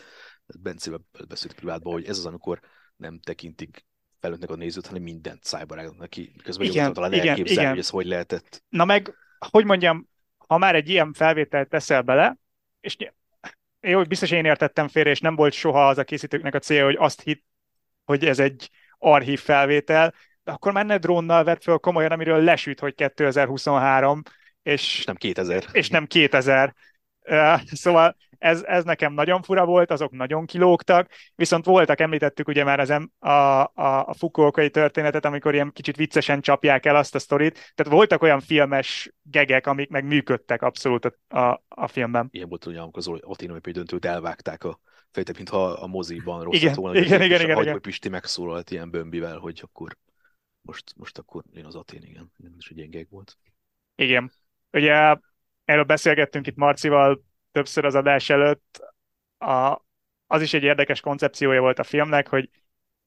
Bencével 0.59 0.99
beszélt 1.27 1.55
privátban, 1.55 1.93
hogy 1.93 2.05
ez 2.05 2.17
az, 2.17 2.25
amikor 2.25 2.59
nem 2.95 3.19
tekintik 3.19 3.85
felőttnek 4.19 4.49
a 4.49 4.55
nézőt, 4.55 4.87
hanem 4.87 5.03
mindent 5.03 5.43
szájbarágnak 5.43 5.97
neki. 5.97 6.35
Közben 6.43 6.67
igen, 6.67 6.93
talán 6.93 7.13
igen, 7.13 7.27
elképzelni, 7.27 7.59
igen. 7.61 7.69
hogy 7.69 7.79
ez 7.79 7.89
hogy 7.89 8.05
lehetett. 8.05 8.63
Na 8.69 8.85
meg, 8.85 9.13
hogy 9.49 9.65
mondjam, 9.65 10.09
ha 10.47 10.57
már 10.57 10.75
egy 10.75 10.89
ilyen 10.89 11.13
felvételt 11.13 11.69
teszel 11.69 12.01
bele, 12.01 12.37
és 12.79 12.97
jó, 13.81 14.03
biztos 14.03 14.31
én 14.31 14.45
értettem 14.45 14.87
félre, 14.87 15.09
és 15.09 15.19
nem 15.19 15.35
volt 15.35 15.53
soha 15.53 15.87
az 15.87 15.97
a 15.97 16.03
készítőknek 16.03 16.55
a 16.55 16.59
célja, 16.59 16.85
hogy 16.85 16.95
azt 16.99 17.21
hit, 17.21 17.43
hogy 18.05 18.25
ez 18.25 18.39
egy 18.39 18.69
archív 18.97 19.39
felvétel, 19.39 20.13
de 20.43 20.51
akkor 20.51 20.71
már 20.71 20.85
ne 20.85 20.97
drónnal 20.97 21.43
vett 21.43 21.63
föl 21.63 21.77
komolyan, 21.77 22.11
amiről 22.11 22.43
lesüt, 22.43 22.79
hogy 22.79 22.95
2023, 22.95 24.21
és, 24.63 24.97
és 24.97 25.05
nem 25.05 25.15
2000. 25.15 25.65
És 25.71 25.89
nem 25.89 26.05
2000. 26.05 26.73
Uh, 27.21 27.61
szóval 27.71 28.15
ez, 28.37 28.63
ez 28.63 28.83
nekem 28.83 29.13
nagyon 29.13 29.41
fura 29.41 29.65
volt, 29.65 29.91
azok 29.91 30.11
nagyon 30.11 30.45
kilógtak, 30.45 31.09
viszont 31.35 31.65
voltak, 31.65 31.99
említettük 31.99 32.47
ugye 32.47 32.63
már 32.63 32.79
az 32.79 32.89
em, 32.89 33.11
a, 33.19 33.29
a, 33.29 34.07
a 34.07 34.13
Fukuokai 34.13 34.69
történetet, 34.69 35.25
amikor 35.25 35.53
ilyen 35.53 35.71
kicsit 35.71 35.95
viccesen 35.95 36.41
csapják 36.41 36.85
el 36.85 36.95
azt 36.95 37.15
a 37.15 37.19
sztorit, 37.19 37.73
tehát 37.75 37.91
voltak 37.91 38.21
olyan 38.21 38.39
filmes 38.39 39.13
gegek, 39.21 39.67
amik 39.67 39.89
meg 39.89 40.05
működtek 40.05 40.61
abszolút 40.61 41.05
a, 41.05 41.39
a, 41.39 41.63
a 41.67 41.87
filmben. 41.87 42.27
Ilyen 42.31 42.49
volt 42.49 42.65
ugye, 42.65 42.79
amikor 42.79 42.99
az 42.99 43.07
Olimpiai 43.07 43.73
döntőt 43.73 44.05
elvágták 44.05 44.63
a 44.63 44.79
fejtett, 45.11 45.35
mintha 45.35 45.63
a 45.63 45.87
moziban 45.87 46.43
rossz 46.43 46.55
igen, 46.55 46.73
volna. 46.73 46.99
Igen, 46.99 47.21
igen, 47.21 47.41
igen, 47.41 47.61
igen. 47.61 47.81
Pisti 47.81 48.09
megszólalt 48.09 48.71
ilyen 48.71 48.89
bömbivel, 48.89 49.37
hogy 49.37 49.59
akkor 49.63 49.97
most, 50.61 50.93
most 50.95 51.17
akkor 51.17 51.43
én 51.53 51.65
az 51.65 51.75
Atén, 51.75 52.03
igen. 52.03 52.31
Ez 52.43 52.67
egy 52.69 52.77
ilyen 52.77 52.89
geg 52.89 53.07
volt. 53.09 53.37
Igen. 53.95 54.31
Ugye 54.71 55.17
erről 55.65 55.83
beszélgettünk 55.83 56.47
itt 56.47 56.55
Marcival 56.55 57.23
többször 57.55 57.85
az 57.85 57.95
adás 57.95 58.29
előtt. 58.29 58.79
A, 59.37 59.81
az 60.27 60.41
is 60.41 60.53
egy 60.53 60.63
érdekes 60.63 60.99
koncepciója 60.99 61.61
volt 61.61 61.79
a 61.79 61.83
filmnek, 61.83 62.27
hogy, 62.27 62.49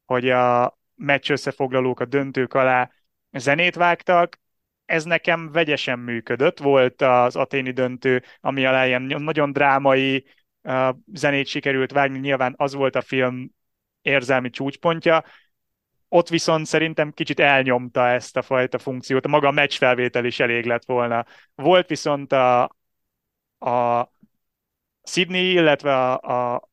hogy 0.05 0.31
a 0.31 0.79
meccs 0.95 1.31
összefoglalók 1.31 2.01
a 2.01 2.05
döntők 2.05 2.55
alá 2.55 2.91
zenét 3.31 3.75
vágtak, 3.75 4.41
ez 4.85 5.05
nekem 5.05 5.53
vegyesen 5.53 5.99
működött. 5.99 6.59
Volt 6.59 7.03
az 7.03 7.37
aténi 7.37 7.71
döntő, 7.71 8.23
ami 8.41 8.67
alá 8.67 8.87
ilyen 8.87 9.03
nagyon 9.03 9.53
drámai, 9.53 10.25
zenét 11.13 11.47
sikerült 11.47 11.93
vágni, 11.93 12.19
nyilván 12.19 12.55
az 12.57 12.75
volt 12.75 12.97
a 12.97 13.01
film 13.01 13.51
érzelmi 14.03 14.51
csúcspontja, 14.51 15.25
ott 16.09 16.29
viszont 16.29 16.67
szerintem 16.67 17.13
kicsit 17.13 17.41
elnyomta 17.41 18.09
ezt 18.09 18.37
a 18.37 18.43
fajta 18.43 18.79
funkciót, 18.79 19.27
maga 19.27 19.49
a 19.49 19.51
meccsfelvétel 19.51 20.25
is 20.25 20.41
elég 20.41 20.65
lett 20.65 20.85
volna. 20.85 21.27
Volt 21.55 21.89
viszont 21.89 22.33
a, 22.33 22.63
a 23.59 24.09
Sydney, 25.09 25.51
illetve 25.53 25.94
a, 25.94 26.55
a 26.55 26.68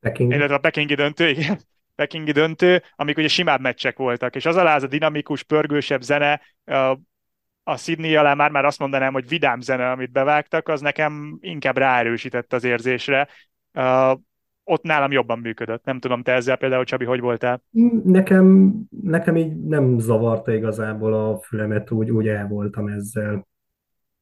Peking. 0.00 0.32
illetve 0.32 0.54
a 0.54 0.58
Pekingi 0.58 0.94
döntő, 0.94 1.28
igen, 1.28 1.58
Pekingi 1.94 2.32
döntő, 2.32 2.82
amik 2.96 3.16
ugye 3.16 3.28
simább 3.28 3.60
meccsek 3.60 3.96
voltak, 3.96 4.36
és 4.36 4.46
az 4.46 4.56
alá 4.56 4.74
az 4.74 4.82
a 4.82 4.86
dinamikus, 4.86 5.42
pörgősebb 5.42 6.00
zene, 6.00 6.40
a 7.62 7.76
Sydney 7.76 8.16
alá 8.16 8.34
már, 8.34 8.50
már 8.50 8.64
azt 8.64 8.78
mondanám, 8.78 9.12
hogy 9.12 9.28
vidám 9.28 9.60
zene, 9.60 9.90
amit 9.90 10.12
bevágtak, 10.12 10.68
az 10.68 10.80
nekem 10.80 11.38
inkább 11.40 11.76
ráerősített 11.76 12.52
az 12.52 12.64
érzésre. 12.64 13.28
Ott 14.64 14.82
nálam 14.82 15.12
jobban 15.12 15.38
működött. 15.38 15.84
Nem 15.84 15.98
tudom, 15.98 16.22
te 16.22 16.32
ezzel 16.32 16.56
például, 16.56 16.84
Csabi, 16.84 17.04
hogy 17.04 17.20
voltál? 17.20 17.62
Nekem, 18.04 18.74
nekem 19.02 19.36
így 19.36 19.56
nem 19.56 19.98
zavarta 19.98 20.52
igazából 20.52 21.14
a 21.14 21.38
fülemet, 21.38 21.90
úgy, 21.90 22.10
úgy 22.10 22.28
el 22.28 22.46
voltam 22.46 22.86
ezzel. 22.86 23.47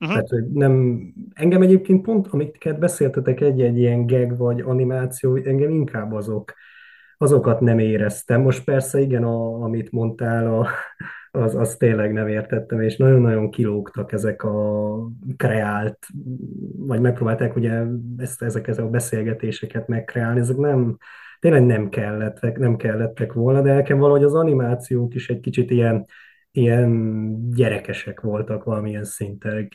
Uh-huh. 0.01 0.17
Tehát, 0.17 0.29
hogy 0.29 0.45
nem, 0.53 1.03
engem 1.35 1.63
egyébként 1.63 2.03
pont, 2.03 2.27
amiket 2.27 2.79
beszéltetek, 2.79 3.41
egy-egy 3.41 3.79
ilyen 3.79 4.07
gag 4.07 4.37
vagy 4.37 4.61
animáció, 4.61 5.37
engem 5.37 5.71
inkább 5.71 6.13
azok, 6.13 6.53
azokat 7.19 7.61
nem 7.61 7.79
éreztem. 7.79 8.41
Most 8.41 8.65
persze 8.65 9.01
igen, 9.01 9.25
a, 9.25 9.63
amit 9.63 9.93
mondtál, 9.93 10.55
a, 10.55 10.69
az, 11.31 11.55
az 11.55 11.77
tényleg 11.77 12.13
nem 12.13 12.29
értettem, 12.29 12.81
és 12.81 12.97
nagyon-nagyon 12.97 13.51
kilógtak 13.51 14.13
ezek 14.13 14.43
a 14.43 14.97
kreált, 15.37 15.99
vagy 16.77 17.01
megpróbálták 17.01 17.57
ugye 17.57 17.83
ezt, 18.17 18.43
ezeket 18.43 18.79
a 18.79 18.89
beszélgetéseket 18.89 19.89
megkreálni, 19.89 20.41
ezek 20.41 20.57
nem, 20.57 20.97
tényleg 21.39 21.67
nem 21.67 21.89
kellettek, 21.89 22.59
nem 22.59 22.77
kellettek 22.77 23.33
volna, 23.33 23.61
de 23.61 23.75
nekem 23.75 23.99
valahogy 23.99 24.25
az 24.25 24.35
animációk 24.35 25.15
is 25.15 25.29
egy 25.29 25.41
kicsit 25.41 25.71
ilyen, 25.71 26.07
ilyen 26.57 27.51
gyerekesek 27.51 28.21
voltak 28.21 28.65
valamilyen 28.65 29.05
szinten. 29.05 29.69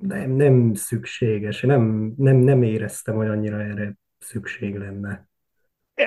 Nem, 0.00 0.30
nem 0.30 0.74
szükséges, 0.74 1.60
nem, 1.60 2.12
nem, 2.16 2.36
nem 2.36 2.62
éreztem, 2.62 3.14
hogy 3.14 3.26
annyira 3.26 3.62
erre 3.62 3.96
szükség 4.18 4.76
lenne. 4.76 5.28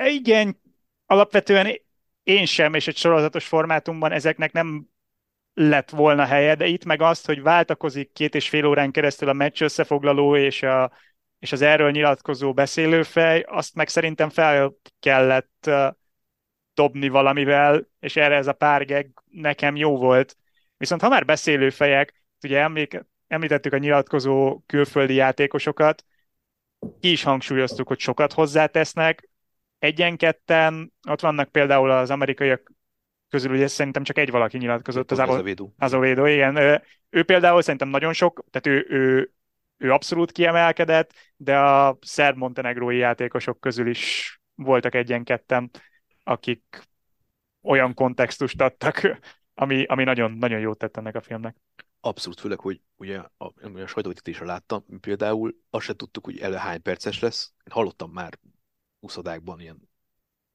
Igen, 0.08 0.60
alapvetően 1.06 1.66
én 2.22 2.46
sem, 2.46 2.74
és 2.74 2.86
egy 2.86 2.96
sorozatos 2.96 3.46
formátumban 3.46 4.12
ezeknek 4.12 4.52
nem 4.52 4.86
lett 5.54 5.90
volna 5.90 6.24
helye, 6.24 6.54
de 6.54 6.66
itt 6.66 6.84
meg 6.84 7.02
azt, 7.02 7.26
hogy 7.26 7.42
váltakozik 7.42 8.12
két 8.12 8.34
és 8.34 8.48
fél 8.48 8.66
órán 8.66 8.90
keresztül 8.90 9.28
a 9.28 9.32
meccs 9.32 9.62
összefoglaló 9.62 10.36
és, 10.36 10.62
a, 10.62 10.92
és 11.38 11.52
az 11.52 11.62
erről 11.62 11.90
nyilatkozó 11.90 12.52
beszélőfej, 12.52 13.44
azt 13.48 13.74
meg 13.74 13.88
szerintem 13.88 14.28
fel 14.28 14.74
kellett 15.00 15.70
dobni 16.74 17.08
valamivel, 17.08 17.88
és 18.00 18.16
erre 18.16 18.36
ez 18.36 18.46
a 18.46 18.52
pár 18.52 18.84
geg 18.84 19.10
nekem 19.30 19.76
jó 19.76 19.96
volt. 19.96 20.36
Viszont 20.76 21.00
ha 21.00 21.08
már 21.08 21.24
beszélőfejek, 21.24 22.24
ugye 22.42 22.58
emlék, 22.58 23.04
említettük 23.26 23.72
a 23.72 23.78
nyilatkozó 23.78 24.62
külföldi 24.66 25.14
játékosokat, 25.14 26.04
ki 27.00 27.10
is 27.10 27.22
hangsúlyoztuk, 27.22 27.88
hogy 27.88 27.98
sokat 27.98 28.32
hozzátesznek, 28.32 29.28
egyen-ketten, 29.78 30.92
ott 31.08 31.20
vannak 31.20 31.48
például 31.48 31.90
az 31.90 32.10
amerikaiak 32.10 32.72
közül, 33.28 33.52
ugye 33.52 33.66
szerintem 33.66 34.02
csak 34.02 34.18
egy 34.18 34.30
valaki 34.30 34.58
nyilatkozott, 34.58 35.10
az 35.10 35.18
Azovedo. 35.18 35.68
Azovedo, 35.78 36.26
igen. 36.26 36.56
Ő, 36.56 36.82
ő 37.10 37.22
például 37.22 37.62
szerintem 37.62 37.88
nagyon 37.88 38.12
sok, 38.12 38.44
tehát 38.50 38.78
ő, 38.78 38.86
ő, 38.88 39.32
ő 39.76 39.92
abszolút 39.92 40.32
kiemelkedett, 40.32 41.12
de 41.36 41.58
a 41.58 41.98
szerb-montenegrói 42.00 42.96
játékosok 42.96 43.60
közül 43.60 43.88
is 43.88 44.40
voltak 44.54 44.94
egyen-ketten, 44.94 45.70
akik 46.22 46.82
olyan 47.62 47.94
kontextust 47.94 48.60
adtak, 48.60 49.18
ami, 49.54 49.84
ami 49.84 50.04
nagyon, 50.04 50.32
nagyon 50.32 50.60
jót 50.60 50.78
tett 50.78 50.96
ennek 50.96 51.14
a 51.14 51.20
filmnek. 51.20 51.56
Abszolút, 52.00 52.40
főleg, 52.40 52.58
hogy 52.58 52.80
ugye 52.96 53.18
a, 53.36 53.44
a 53.80 53.86
sajtóvetítésre 53.86 54.44
láttam, 54.44 54.84
például 55.00 55.56
azt 55.70 55.84
se 55.84 55.94
tudtuk, 55.94 56.24
hogy 56.24 56.38
elő 56.38 56.54
hány 56.54 56.82
perces 56.82 57.20
lesz. 57.20 57.52
Én 57.56 57.72
hallottam 57.72 58.10
már 58.10 58.38
uszodákban 59.00 59.60
ilyen 59.60 59.90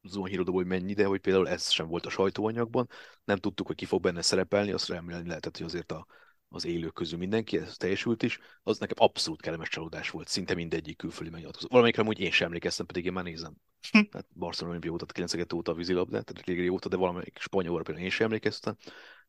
zuhanyhírodó, 0.01 0.53
hogy 0.53 0.65
mennyi, 0.65 0.93
de 0.93 1.05
hogy 1.05 1.19
például 1.19 1.49
ez 1.49 1.69
sem 1.69 1.87
volt 1.87 2.05
a 2.05 2.09
sajtóanyagban. 2.09 2.87
Nem 3.23 3.37
tudtuk, 3.37 3.67
hogy 3.67 3.75
ki 3.75 3.85
fog 3.85 4.01
benne 4.01 4.21
szerepelni, 4.21 4.71
azt 4.71 4.87
remélni 4.87 5.27
lehetett, 5.27 5.57
hogy 5.57 5.65
azért 5.65 5.91
a, 5.91 6.05
az 6.49 6.65
élők 6.65 6.93
közül 6.93 7.17
mindenki, 7.17 7.57
ez 7.57 7.77
teljesült 7.77 8.23
is, 8.23 8.39
az 8.63 8.77
nekem 8.77 8.95
abszolút 8.99 9.41
kellemes 9.41 9.69
csalódás 9.69 10.09
volt, 10.09 10.27
szinte 10.27 10.53
mindegyik 10.53 10.97
külföldi 10.97 11.29
megnyilatkozó. 11.29 11.67
Valamelyikre 11.69 12.03
úgy 12.03 12.19
én 12.19 12.31
sem 12.31 12.47
emlékeztem, 12.47 12.85
pedig 12.85 13.05
én 13.05 13.13
már 13.13 13.23
nézem. 13.23 13.53
Tehát 13.91 14.27
Barcelona 14.33 14.69
olimpia 14.69 14.91
óta, 14.91 15.05
92 15.05 15.55
óta 15.55 15.71
a 15.71 15.75
vízilabdát, 15.75 16.25
tehát 16.25 16.49
elég 16.49 16.71
óta, 16.71 16.89
de 16.89 16.95
valamelyik 16.95 17.37
spanyolra 17.39 17.83
például 17.83 18.05
én 18.05 18.11
sem 18.11 18.25
emlékeztem. 18.25 18.75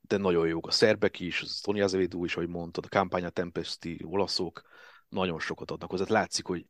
De 0.01 0.17
nagyon 0.17 0.47
jók 0.47 0.67
a 0.67 0.71
szerbek 0.71 1.21
is, 1.21 1.43
az 1.43 1.61
Tony 1.63 1.83
Azevedo 1.83 2.25
is, 2.25 2.37
ahogy 2.37 2.49
mondtad, 2.49 2.85
a 2.85 2.89
Campania 2.89 3.31
Tempesti 3.31 4.01
olaszok, 4.05 4.63
nagyon 5.09 5.39
sokat 5.39 5.71
adnak 5.71 5.91
hozzá. 5.91 6.05
Látszik, 6.09 6.47
hogy 6.47 6.67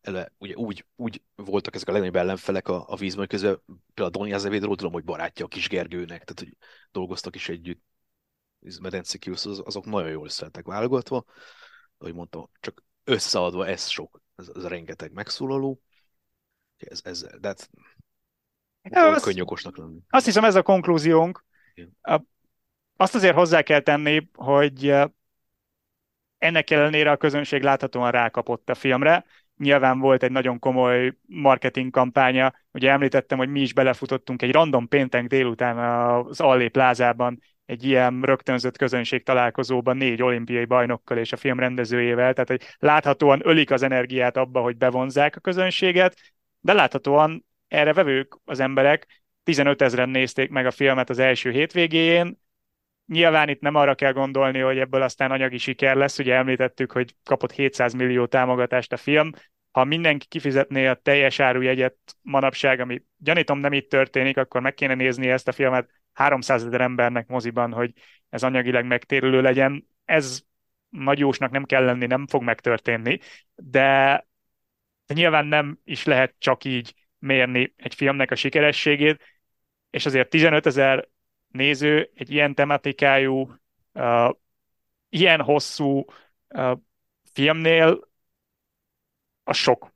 ele, 0.00 0.32
ugye 0.38 0.54
úgy, 0.54 0.86
úgy 0.96 1.22
voltak 1.34 1.74
ezek 1.74 1.88
a 1.88 1.92
legnagyobb 1.92 2.16
ellenfelek 2.16 2.68
a, 2.68 2.84
a 2.88 2.96
vízben, 2.96 3.26
közben 3.26 3.62
például 3.94 4.10
Doni 4.10 4.32
Azevedról 4.32 4.76
tudom, 4.76 4.92
hogy 4.92 5.04
barátja 5.04 5.44
a 5.44 5.48
kis 5.48 5.68
Gergőnek, 5.68 6.24
tehát 6.24 6.38
hogy 6.38 6.56
dolgoztak 6.90 7.34
is 7.34 7.48
együtt. 7.48 7.82
Medencikils, 8.80 9.46
az, 9.46 9.62
azok 9.64 9.84
nagyon 9.84 10.10
jól 10.10 10.28
szeretek 10.28 10.64
válogatva. 10.64 11.24
Ahogy 11.98 12.14
mondtam, 12.14 12.50
csak 12.60 12.84
összeadva 13.04 13.66
ez 13.66 13.88
sok, 13.88 14.20
ez, 14.36 14.50
ez 14.54 14.66
rengeteg 14.66 15.12
megszólaló. 15.12 15.80
Ez, 16.76 17.00
ez, 17.04 17.26
de 17.40 17.48
hát 17.48 17.70
ja, 18.82 19.06
az, 19.06 19.22
könnyű 19.22 19.40
okosnak 19.40 19.76
lenni. 19.76 19.98
Azt 20.08 20.24
hiszem 20.24 20.44
ez 20.44 20.54
a 20.54 20.62
konklúziónk. 20.62 21.44
Igen. 21.74 21.96
Azt 22.96 23.14
azért 23.14 23.34
hozzá 23.34 23.62
kell 23.62 23.80
tenni, 23.80 24.28
hogy 24.34 24.94
ennek 26.38 26.70
ellenére 26.70 27.10
a 27.10 27.16
közönség 27.16 27.62
láthatóan 27.62 28.10
rákapott 28.10 28.70
a 28.70 28.74
filmre 28.74 29.24
nyilván 29.60 29.98
volt 29.98 30.22
egy 30.22 30.30
nagyon 30.30 30.58
komoly 30.58 31.16
marketing 31.26 31.90
kampánya. 31.90 32.54
Ugye 32.72 32.90
említettem, 32.90 33.38
hogy 33.38 33.48
mi 33.48 33.60
is 33.60 33.72
belefutottunk 33.72 34.42
egy 34.42 34.52
random 34.52 34.88
péntek 34.88 35.26
délután 35.26 35.78
az 35.78 36.40
Allé 36.40 36.68
plázában 36.68 37.40
egy 37.70 37.84
ilyen 37.84 38.20
rögtönzött 38.22 38.76
közönség 38.76 39.22
találkozóban 39.22 39.96
négy 39.96 40.22
olimpiai 40.22 40.64
bajnokkal 40.64 41.18
és 41.18 41.32
a 41.32 41.36
film 41.36 41.58
rendezőjével, 41.58 42.32
tehát 42.32 42.48
hogy 42.48 42.62
láthatóan 42.78 43.40
ölik 43.44 43.70
az 43.70 43.82
energiát 43.82 44.36
abba, 44.36 44.60
hogy 44.60 44.76
bevonzák 44.76 45.36
a 45.36 45.40
közönséget, 45.40 46.16
de 46.60 46.72
láthatóan 46.72 47.46
erre 47.68 47.92
vevők 47.92 48.36
az 48.44 48.60
emberek, 48.60 49.22
15 49.42 49.82
ezeren 49.82 50.08
nézték 50.08 50.50
meg 50.50 50.66
a 50.66 50.70
filmet 50.70 51.10
az 51.10 51.18
első 51.18 51.50
hétvégéjén, 51.50 52.38
Nyilván 53.06 53.48
itt 53.48 53.60
nem 53.60 53.74
arra 53.74 53.94
kell 53.94 54.12
gondolni, 54.12 54.58
hogy 54.58 54.78
ebből 54.78 55.02
aztán 55.02 55.30
anyagi 55.30 55.58
siker 55.58 55.96
lesz, 55.96 56.18
ugye 56.18 56.34
említettük, 56.34 56.92
hogy 56.92 57.14
kapott 57.24 57.52
700 57.52 57.92
millió 57.92 58.26
támogatást 58.26 58.92
a 58.92 58.96
film, 58.96 59.30
ha 59.70 59.84
mindenki 59.84 60.26
kifizetné 60.26 60.86
a 60.86 60.94
teljes 60.94 61.40
árujegyet 61.40 61.96
manapság, 62.22 62.80
ami 62.80 63.02
gyanítom 63.16 63.58
nem 63.58 63.72
itt 63.72 63.88
történik, 63.88 64.36
akkor 64.36 64.60
meg 64.60 64.74
kéne 64.74 64.94
nézni 64.94 65.28
ezt 65.28 65.48
a 65.48 65.52
filmet 65.52 65.99
300 66.12 66.64
ezer 66.64 66.80
embernek 66.80 67.26
moziban, 67.26 67.72
hogy 67.72 67.92
ez 68.28 68.42
anyagileg 68.42 68.86
megtérülő 68.86 69.40
legyen. 69.40 69.86
Ez 70.04 70.42
nagy 70.88 71.18
jósnak 71.18 71.50
nem 71.50 71.64
kell 71.64 71.84
lenni, 71.84 72.06
nem 72.06 72.26
fog 72.26 72.42
megtörténni, 72.42 73.20
de, 73.54 74.26
de 75.06 75.14
nyilván 75.14 75.46
nem 75.46 75.78
is 75.84 76.04
lehet 76.04 76.34
csak 76.38 76.64
így 76.64 76.94
mérni 77.18 77.74
egy 77.76 77.94
filmnek 77.94 78.30
a 78.30 78.34
sikerességét, 78.34 79.22
és 79.90 80.06
azért 80.06 80.28
15 80.28 80.66
ezer 80.66 81.08
néző 81.48 82.10
egy 82.14 82.30
ilyen 82.30 82.54
tematikájú, 82.54 83.54
uh, 83.92 84.34
ilyen 85.08 85.40
hosszú 85.40 86.04
uh, 86.48 86.78
filmnél 87.32 88.08
a 89.44 89.52
sok. 89.52 89.92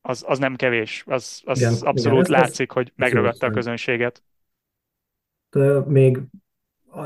Az, 0.00 0.24
az 0.26 0.38
nem 0.38 0.56
kevés. 0.56 1.02
Az, 1.06 1.42
az 1.44 1.60
igen, 1.60 1.72
abszolút 1.80 2.28
igen, 2.28 2.40
látszik, 2.40 2.70
hogy 2.70 2.92
megragadta 2.96 3.46
a 3.46 3.50
közönséget. 3.50 4.22
Még, 5.86 6.20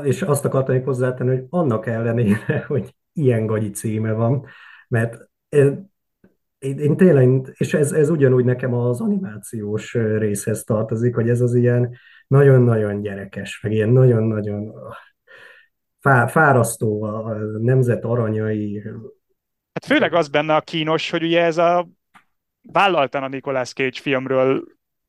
és 0.03 0.21
azt 0.21 0.45
akartam 0.45 0.83
hozzátenni, 0.83 1.29
hogy 1.29 1.45
annak 1.49 1.85
ellenére, 1.85 2.63
hogy 2.67 2.95
ilyen 3.13 3.45
gagyi 3.45 3.69
címe 3.69 4.11
van, 4.11 4.45
mert 4.87 5.29
én, 5.49 5.93
én 6.59 6.97
tényleg, 6.97 7.53
és 7.53 7.73
ez, 7.73 7.91
ez 7.91 8.09
ugyanúgy 8.09 8.45
nekem 8.45 8.73
az 8.73 9.01
animációs 9.01 9.93
részhez 9.93 10.63
tartozik, 10.63 11.15
hogy 11.15 11.29
ez 11.29 11.41
az 11.41 11.53
ilyen 11.55 11.97
nagyon-nagyon 12.27 13.01
gyerekes, 13.01 13.61
meg 13.61 13.71
ilyen 13.71 13.89
nagyon-nagyon 13.89 14.73
fá, 15.99 16.27
fárasztó 16.27 17.03
a 17.03 17.35
nemzet 17.61 18.03
aranyai. 18.03 18.81
Hát 19.73 19.85
főleg 19.85 20.13
az 20.13 20.27
benne 20.27 20.55
a 20.55 20.61
kínos, 20.61 21.09
hogy 21.09 21.23
ugye 21.23 21.43
ez 21.43 21.57
a 21.57 21.87
vállaltan 22.71 23.23
a 23.23 23.27
Nicolas 23.27 23.73
Cage 23.73 23.99
filmről 24.01 24.63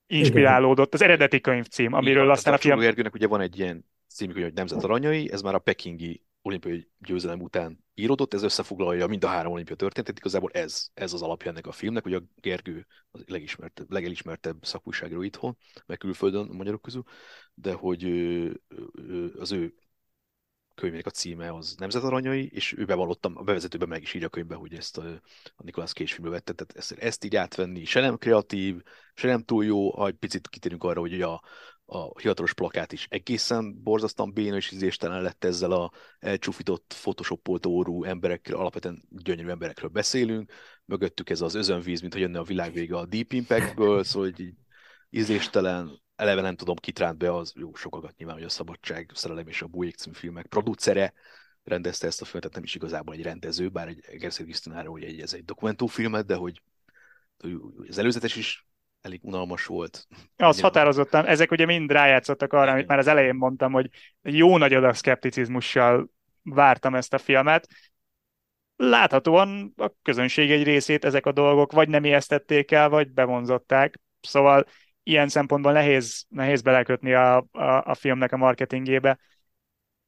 inspirálódott, 0.07 0.95
az 0.95 1.03
eredeti 1.03 1.41
könyvcím, 1.41 1.93
amiről 1.93 2.23
Igen, 2.23 2.35
aztán 2.35 2.55
a 2.55 2.59
film... 2.59 2.79
Gergőnek 2.79 3.15
ugye 3.15 3.27
van 3.27 3.41
egy 3.41 3.59
ilyen 3.59 3.85
című, 4.09 4.43
hogy 4.43 4.53
Nemzet 4.53 4.85
aranyai, 4.85 5.33
ez 5.33 5.43
már 5.43 5.55
a 5.55 5.59
pekingi 5.59 6.23
olimpiai 6.43 6.89
győzelem 6.99 7.41
után 7.41 7.85
íródott, 7.95 8.35
ez 8.35 8.43
összefoglalja 8.43 9.07
mind 9.07 9.25
a 9.25 9.29
három 9.29 9.53
olimpia 9.53 9.75
történetet, 9.75 10.19
igazából 10.19 10.51
ez, 10.51 10.89
ez 10.95 11.13
az 11.13 11.23
alapja 11.23 11.51
ennek 11.51 11.67
a 11.67 11.73
filmnek, 11.73 12.03
hogy 12.03 12.15
a 12.15 12.23
Gergő 12.41 12.87
az 13.11 13.25
legismertebb, 13.27 13.93
legelismertebb 13.93 14.65
szakújságíró 14.65 15.23
itthon, 15.23 15.57
meg 15.87 15.99
külföldön, 15.99 16.49
a 16.49 16.53
magyarok 16.53 16.83
közül, 16.83 17.03
de 17.55 17.73
hogy 17.73 18.05
az 19.39 19.53
ő 19.53 19.75
könyvének 20.77 21.07
a 21.07 21.11
címe 21.11 21.55
az 21.55 21.75
Nemzetaranyai, 21.79 22.51
és 22.53 22.75
ő 22.77 22.85
bevallottam, 22.85 23.37
a 23.37 23.43
bevezetőben 23.43 23.89
meg 23.89 24.03
is 24.03 24.15
írja 24.15 24.27
a 24.27 24.31
könyvbe, 24.31 24.55
hogy 24.55 24.75
ezt 24.75 24.99
a, 24.99 25.21
a 25.57 25.63
Nicolas 25.63 25.93
Cage 25.93 26.13
filmbe 26.13 26.31
vette, 26.31 26.53
tehát 26.53 26.77
ezt, 26.77 26.93
ezt 26.93 27.25
így 27.25 27.37
átvenni, 27.37 27.85
se 27.85 28.01
nem 28.01 28.17
kreatív, 28.17 28.83
se 29.15 29.27
nem 29.29 29.43
túl 29.43 29.65
jó, 29.65 29.91
ha 29.91 30.07
egy 30.07 30.15
picit 30.15 30.49
kitérünk 30.49 30.85
arra, 30.85 31.01
hogy 31.01 31.23
a, 31.23 31.43
a 31.85 32.19
hivatalos 32.19 32.55
plakát 32.55 32.93
is 32.93 33.07
egészen 33.11 33.83
borzasztóan 33.83 34.33
béna 34.33 34.57
és 34.57 34.71
ízéstelen 34.71 35.23
lett 35.23 35.45
ezzel 35.45 35.73
a 35.73 35.93
elcsúfított, 36.19 36.95
photoshopolt 36.97 37.67
órú 37.67 38.05
emberekről, 38.05 38.59
alapvetően 38.59 39.03
gyönyörű 39.11 39.49
emberekről 39.49 39.91
beszélünk, 39.91 40.53
mögöttük 40.85 41.31
ez 41.31 41.41
az 41.41 41.55
özönvíz, 41.55 42.01
mint 42.01 42.13
hogy 42.13 42.23
jönne 42.23 42.39
a 42.39 42.43
világ 42.43 42.73
vége 42.73 42.97
a 42.97 43.07
Deep 43.07 43.33
Impactből, 43.33 44.05
szóval 44.05 44.29
így 44.29 44.55
ízéstelen, 45.11 46.05
eleve 46.17 46.41
nem 46.41 46.57
tudom, 46.57 46.77
kitránt 46.77 47.19
be 47.19 47.35
az, 47.35 47.53
jó, 47.57 47.75
sokakat 47.75 48.17
nyilván, 48.17 48.37
hogy 48.37 48.45
a 48.45 48.49
Szabadság, 48.49 49.11
Szerelem 49.15 49.49
és 49.49 49.63
a 49.63 49.67
Bújék 49.67 49.97
című 49.97 50.15
filmek 50.15 50.47
producere, 50.47 51.13
rendezte 51.65 52.07
ezt 52.07 52.21
a 52.21 52.25
filmet, 52.25 52.43
tehát 52.43 52.57
nem 52.57 52.65
is 52.65 52.75
igazából 52.75 53.15
egy 53.15 53.23
rendező, 53.23 53.69
bár 53.69 53.89
egy 53.89 54.05
Gerszeg 54.19 54.45
Krisztinára, 54.45 54.91
hogy 54.91 55.03
egy, 55.03 55.21
ez 55.21 55.33
egy 55.33 55.45
dokumentumfilmet, 55.45 56.27
de 56.27 56.35
hogy 56.35 56.63
az 57.89 57.99
előzetes 57.99 58.37
is 58.37 58.67
elég 59.01 59.21
unalmas 59.23 59.67
volt. 59.67 60.07
Az 60.37 60.61
határozottan, 60.61 61.27
ezek 61.27 61.51
ugye 61.51 61.65
mind 61.65 61.91
rájátszottak 61.91 62.53
arra, 62.53 62.71
amit 62.71 62.87
már 62.87 62.99
az 62.99 63.07
elején 63.07 63.35
mondtam, 63.35 63.73
hogy 63.73 63.91
jó 64.23 64.57
nagy 64.57 64.75
adag 64.75 64.95
szkepticizmussal 64.95 66.11
vártam 66.43 66.95
ezt 66.95 67.15
a 67.15 67.19
filmet. 67.19 67.69
Láthatóan 68.77 69.73
a 69.77 69.91
közönség 70.03 70.51
egy 70.51 70.63
részét 70.63 71.05
ezek 71.05 71.27
a 71.27 71.33
dolgok 71.33 71.73
vagy 71.73 71.89
nem 71.89 72.05
ijesztették 72.05 72.71
el, 72.71 72.89
vagy 72.89 73.11
bevonzották. 73.11 74.01
Szóval 74.21 74.67
ilyen 75.07 75.29
szempontból 75.29 75.73
nehéz, 75.73 76.27
nehéz 76.29 76.63
belekötni 76.63 77.13
a, 77.13 77.37
a, 77.37 77.83
a 77.85 77.95
filmnek 77.95 78.33
a 78.33 78.37
marketingébe. 78.37 79.19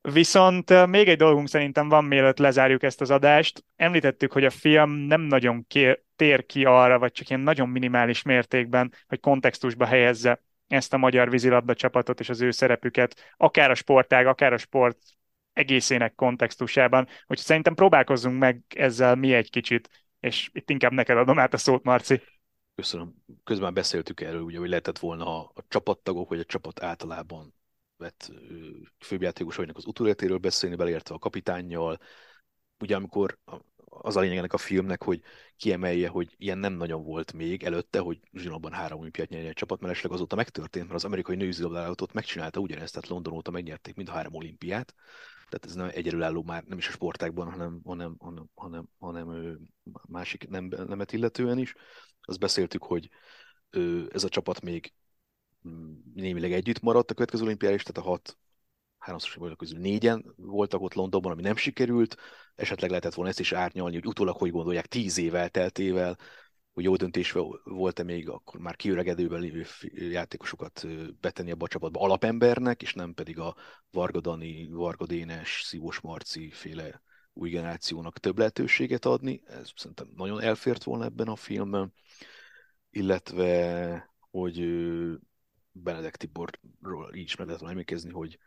Viszont 0.01 0.87
még 0.87 1.09
egy 1.09 1.17
dolgunk 1.17 1.49
szerintem 1.49 1.89
van, 1.89 2.05
mielőtt 2.05 2.39
lezárjuk 2.39 2.83
ezt 2.83 3.01
az 3.01 3.11
adást. 3.11 3.65
Említettük, 3.77 4.33
hogy 4.33 4.45
a 4.45 4.51
film 4.51 4.91
nem 4.91 5.21
nagyon 5.21 5.67
kér, 5.67 6.03
tér 6.17 6.47
ki 6.47 6.65
arra, 6.65 6.99
vagy 6.99 7.13
csak 7.13 7.29
ilyen 7.29 7.43
nagyon 7.43 7.69
minimális 7.69 8.23
mértékben, 8.23 8.93
hogy 9.09 9.21
kontextusba 9.21 9.87
helyezze 9.87 10.43
ezt 10.69 10.93
a 10.93 10.97
magyar 10.97 11.31
vízilabda 11.31 11.75
csapatot 11.75 12.21
és 12.21 12.29
az 12.29 12.41
ő 12.41 12.51
szerepüket, 12.51 13.35
akár 13.37 13.71
a 13.71 13.75
sportág, 13.75 14.27
akár 14.27 14.53
a 14.53 14.59
sport 14.59 14.99
egészének 15.53 16.15
kontextusában. 16.15 17.05
Úgyhogy 17.05 17.39
szerintem 17.39 17.75
próbálkozzunk 17.75 18.39
meg 18.39 18.61
ezzel 18.75 19.15
mi 19.15 19.35
egy 19.35 19.51
kicsit, 19.51 20.07
és 20.21 20.51
itt 20.53 20.71
inkább 20.71 20.93
neked 20.93 21.17
adom 21.17 21.39
át 21.39 21.55
a 21.55 21.57
szót, 21.57 21.85
Marci. 21.85 22.23
Köszönöm. 22.79 23.15
Közben 23.45 23.75
beszéltük 23.75 24.21
erről, 24.21 24.41
ugye, 24.43 24.59
hogy 24.59 24.69
lehetett 24.69 24.99
volna 24.99 25.41
a, 25.41 25.51
a 25.55 25.65
csapattagok, 25.69 26.29
vagy 26.29 26.39
a 26.39 26.45
csapat 26.45 26.83
általában 26.83 27.55
vett 27.97 28.33
főjátékosainak 28.99 29.77
az 29.77 29.87
utóletéről 29.87 30.39
beszélni, 30.39 30.77
beleértve 30.77 31.15
a 31.15 31.19
kapitánnyal. 31.19 31.99
Ugye 32.79 32.97
amikor 32.97 33.39
az 33.85 34.17
a 34.17 34.21
lényeg 34.21 34.37
ennek 34.37 34.53
a 34.53 34.59
filmnek, 34.59 35.03
hogy 35.03 35.21
kiemelje, 35.57 36.09
hogy 36.09 36.35
ilyen 36.37 36.59
nem 36.59 36.73
nagyon 36.73 37.03
volt 37.05 37.33
még 37.33 37.63
előtte, 37.63 37.99
hogy 37.99 38.21
zsinóban 38.33 38.73
három 38.73 39.01
olimpiát 39.01 39.29
nyerjen 39.29 39.49
egy 39.49 39.57
csapat, 39.57 39.81
mert 39.81 39.93
esetleg 39.93 40.13
azóta 40.13 40.37
megtörtént, 40.37 40.85
mert 40.85 40.99
az 40.99 41.05
amerikai 41.05 41.37
nőzilabdálatot 41.37 42.13
megcsinálta 42.13 42.61
ugyanezt, 42.61 42.93
tehát 42.95 43.09
London 43.09 43.35
óta 43.35 43.51
megnyerték 43.51 43.95
mind 43.95 44.09
a 44.09 44.13
három 44.13 44.35
olimpiát, 44.35 44.95
tehát 45.49 45.65
ez 45.67 45.75
nem 45.75 45.91
egyedülálló 45.93 46.43
már 46.43 46.65
nem 46.65 46.79
is 46.79 46.89
a 46.89 46.91
sportákban, 46.91 47.51
hanem, 47.51 47.81
hanem, 47.85 48.17
hanem, 48.19 48.49
hanem, 48.55 48.89
hanem 48.99 49.59
másik 50.09 50.49
nem, 50.49 50.65
nemet 50.87 51.13
illetően 51.13 51.59
is. 51.59 51.75
Azt 52.29 52.39
beszéltük, 52.39 52.83
hogy 52.83 53.09
ez 54.11 54.25
a 54.25 54.29
csapat 54.29 54.61
még 54.61 54.93
némileg 56.15 56.53
együtt 56.53 56.81
maradt 56.81 57.11
a 57.11 57.15
következő 57.15 57.45
olimpiára 57.45 57.75
is, 57.75 57.83
tehát 57.83 58.09
a 58.09 58.11
hat 58.11 58.39
háromszoros 58.99 59.37
olimpiára 59.37 59.57
közül 59.57 59.79
négyen 59.79 60.35
voltak 60.37 60.81
ott 60.81 60.95
Londonban, 60.95 61.33
ami 61.33 61.43
nem 61.43 61.57
sikerült, 61.57 62.17
esetleg 62.55 62.91
lehetett 62.91 63.15
volna 63.15 63.31
ezt 63.31 63.41
is 63.41 63.53
átnyalni, 63.53 63.95
hogy 63.95 64.07
utólag 64.07 64.37
hogy 64.37 64.51
gondolják 64.51 64.87
tíz 64.87 65.19
év 65.19 65.35
elteltével, 65.35 66.19
hogy 66.73 66.85
jó 66.85 66.97
döntés 66.97 67.35
volt-e 67.65 68.03
még 68.03 68.29
akkor 68.29 68.61
már 68.61 68.77
kiöregedőben 68.77 69.41
lévő 69.41 69.65
játékosokat 69.93 70.87
betenni 71.21 71.51
abba 71.51 71.65
a 71.65 71.69
csapatba 71.69 72.01
alapembernek, 72.01 72.83
és 72.83 72.95
nem 72.95 73.15
pedig 73.15 73.39
a 73.39 73.57
Varga 73.91 74.21
Dani, 74.21 74.69
Varga 74.71 75.07
Dénes, 75.07 75.63
Szívós 75.65 76.01
Marci 76.01 76.51
féle 76.51 77.03
új 77.39 77.51
generációnak 77.51 78.19
több 78.19 78.39
lehetőséget 78.39 79.05
adni. 79.05 79.43
Ez 79.47 79.71
szerintem 79.77 80.11
nagyon 80.15 80.41
elfért 80.41 80.85
volna 80.85 81.05
ebben 81.05 81.29
a 81.29 81.37
filmben. 81.37 81.93
Illetve, 82.91 84.11
hogy 84.31 84.59
Benedek 85.73 86.17
Tiborról 86.17 87.15
így 87.15 87.25
is 87.25 87.37
meg 87.37 87.47
lehet 87.47 87.63
emlékezni, 87.63 88.11
hogy 88.11 88.39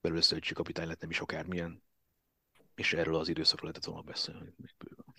belőle 0.00 0.20
szövetségi 0.22 0.54
kapitány 0.54 0.86
lett 0.86 1.00
nem 1.00 1.10
is 1.10 1.20
akármilyen, 1.20 1.82
és 2.74 2.92
erről 2.92 3.16
az 3.16 3.28
időszakról 3.28 3.70
lehetett 3.70 3.92
volna 3.92 4.10
beszélni 4.10 4.54
még 4.56 4.74
bőven. 4.78 5.14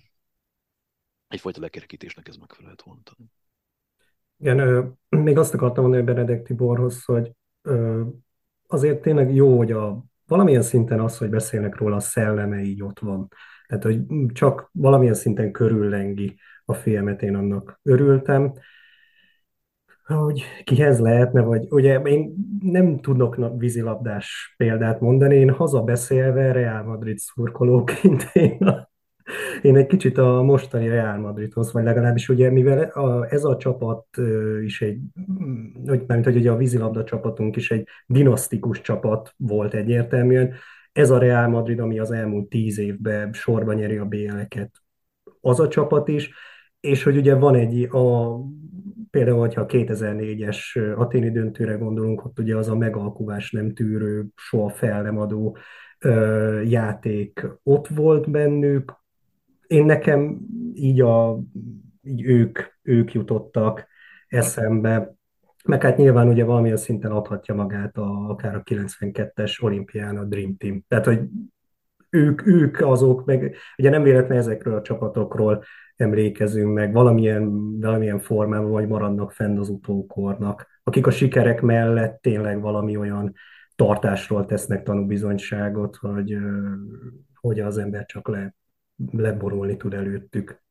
Egyfajta 1.27 1.61
lekerekítésnek 1.61 2.27
ez 2.27 2.35
megfelelhet 2.35 2.81
volna. 2.81 3.01
Igen, 4.37 4.97
még 5.09 5.37
azt 5.37 5.53
akartam 5.53 5.83
mondani 5.83 6.03
Benedek 6.03 6.43
Tiborhoz, 6.43 7.03
hogy 7.03 7.31
azért 8.67 9.01
tényleg 9.01 9.33
jó, 9.33 9.57
hogy 9.57 9.71
a, 9.71 10.03
valamilyen 10.29 10.61
szinten 10.61 10.99
az, 10.99 11.17
hogy 11.17 11.29
beszélnek 11.29 11.77
róla, 11.77 11.95
a 11.95 11.99
szelleme 11.99 12.61
így 12.61 12.83
ott 12.83 12.99
van. 12.99 13.27
Tehát, 13.67 13.83
hogy 13.83 13.99
csak 14.33 14.69
valamilyen 14.73 15.13
szinten 15.13 15.51
körüllengi 15.51 16.39
a 16.65 16.73
filmet, 16.73 17.21
én 17.21 17.35
annak 17.35 17.79
örültem 17.83 18.53
hogy 20.15 20.43
kihez 20.63 20.99
lehetne, 20.99 21.41
vagy 21.41 21.65
ugye 21.69 21.99
én 21.99 22.33
nem 22.61 22.99
tudok 22.99 23.37
vízilabdás 23.57 24.53
példát 24.57 24.99
mondani, 24.99 25.35
én 25.35 25.49
hazabeszélve 25.49 26.51
Real 26.51 26.83
Madrid 26.83 27.17
szurkolóként 27.17 28.29
én 28.33 28.57
a, 28.57 28.88
Én 29.61 29.75
egy 29.75 29.87
kicsit 29.87 30.17
a 30.17 30.41
mostani 30.41 30.87
Real 30.87 31.17
Madridhoz, 31.17 31.73
vagy 31.73 31.83
legalábbis 31.83 32.29
ugye, 32.29 32.49
mivel 32.49 32.79
a, 32.83 33.33
ez 33.33 33.43
a 33.43 33.57
csapat 33.57 34.05
is 34.63 34.81
egy, 34.81 34.99
hogy, 35.85 36.03
mert 36.07 36.23
hogy 36.23 36.35
ugye 36.35 36.51
a 36.51 36.57
vízilabda 36.57 37.03
csapatunk 37.03 37.55
is 37.55 37.71
egy 37.71 37.87
dinasztikus 38.05 38.81
csapat 38.81 39.33
volt 39.37 39.73
egyértelműen, 39.73 40.53
ez 40.91 41.09
a 41.09 41.17
Real 41.17 41.47
Madrid, 41.47 41.79
ami 41.79 41.99
az 41.99 42.11
elmúlt 42.11 42.49
tíz 42.49 42.79
évben 42.79 43.33
sorban 43.33 43.75
nyeri 43.75 43.97
a 43.97 44.05
BL-eket, 44.05 44.71
az 45.41 45.59
a 45.59 45.67
csapat 45.67 46.07
is, 46.07 46.31
és 46.79 47.03
hogy 47.03 47.17
ugye 47.17 47.35
van 47.35 47.55
egy, 47.55 47.83
a, 47.83 48.35
például, 49.09 49.39
hogyha 49.39 49.61
a 49.61 49.65
2004-es 49.65 50.95
aténi 50.95 51.31
döntőre 51.31 51.73
gondolunk, 51.73 52.25
ott 52.25 52.39
ugye 52.39 52.55
az 52.55 52.67
a 52.69 52.75
megalkuvás 52.75 53.51
nem 53.51 53.73
tűrő, 53.73 54.25
soha 54.35 54.69
fel 54.69 55.01
nem 55.01 55.17
adó 55.17 55.57
ö, 55.99 56.61
játék 56.61 57.45
ott 57.63 57.87
volt 57.87 58.29
bennük. 58.31 58.98
Én 59.69 59.85
nekem 59.85 60.39
így, 60.73 61.01
a, 61.01 61.39
így 62.01 62.23
ők, 62.23 62.59
ők 62.81 63.13
jutottak 63.13 63.87
eszembe, 64.27 65.13
meg 65.65 65.81
hát 65.81 65.97
nyilván 65.97 66.27
ugye 66.27 66.43
valamilyen 66.43 66.77
szinten 66.77 67.11
adhatja 67.11 67.55
magát 67.55 67.97
a, 67.97 68.29
akár 68.29 68.55
a 68.55 68.63
92-es 68.63 69.63
olimpián 69.63 70.17
a 70.17 70.23
Dream 70.23 70.57
Team. 70.57 70.83
Tehát, 70.87 71.05
hogy 71.05 71.19
ők, 72.09 72.47
ők 72.47 72.81
azok, 72.81 73.25
meg 73.25 73.55
ugye 73.77 73.89
nem 73.89 74.03
véletlen 74.03 74.37
ezekről 74.37 74.75
a 74.75 74.81
csapatokról 74.81 75.63
emlékezünk 75.95 76.73
meg, 76.73 76.93
valamilyen, 76.93 77.79
valamilyen 77.79 78.19
formában 78.19 78.71
vagy 78.71 78.87
maradnak 78.87 79.31
fenn 79.31 79.57
az 79.57 79.69
utókornak, 79.69 80.67
akik 80.83 81.07
a 81.07 81.11
sikerek 81.11 81.61
mellett 81.61 82.21
tényleg 82.21 82.61
valami 82.61 82.97
olyan 82.97 83.33
tartásról 83.75 84.45
tesznek 84.45 84.83
tanúbizonyságot, 84.83 85.95
hogy, 85.95 86.37
hogy 87.33 87.59
az 87.59 87.77
ember 87.77 88.05
csak 88.05 88.27
le, 88.27 88.55
leborulni 89.11 89.77
tud 89.77 89.93
előttük. 89.93 90.61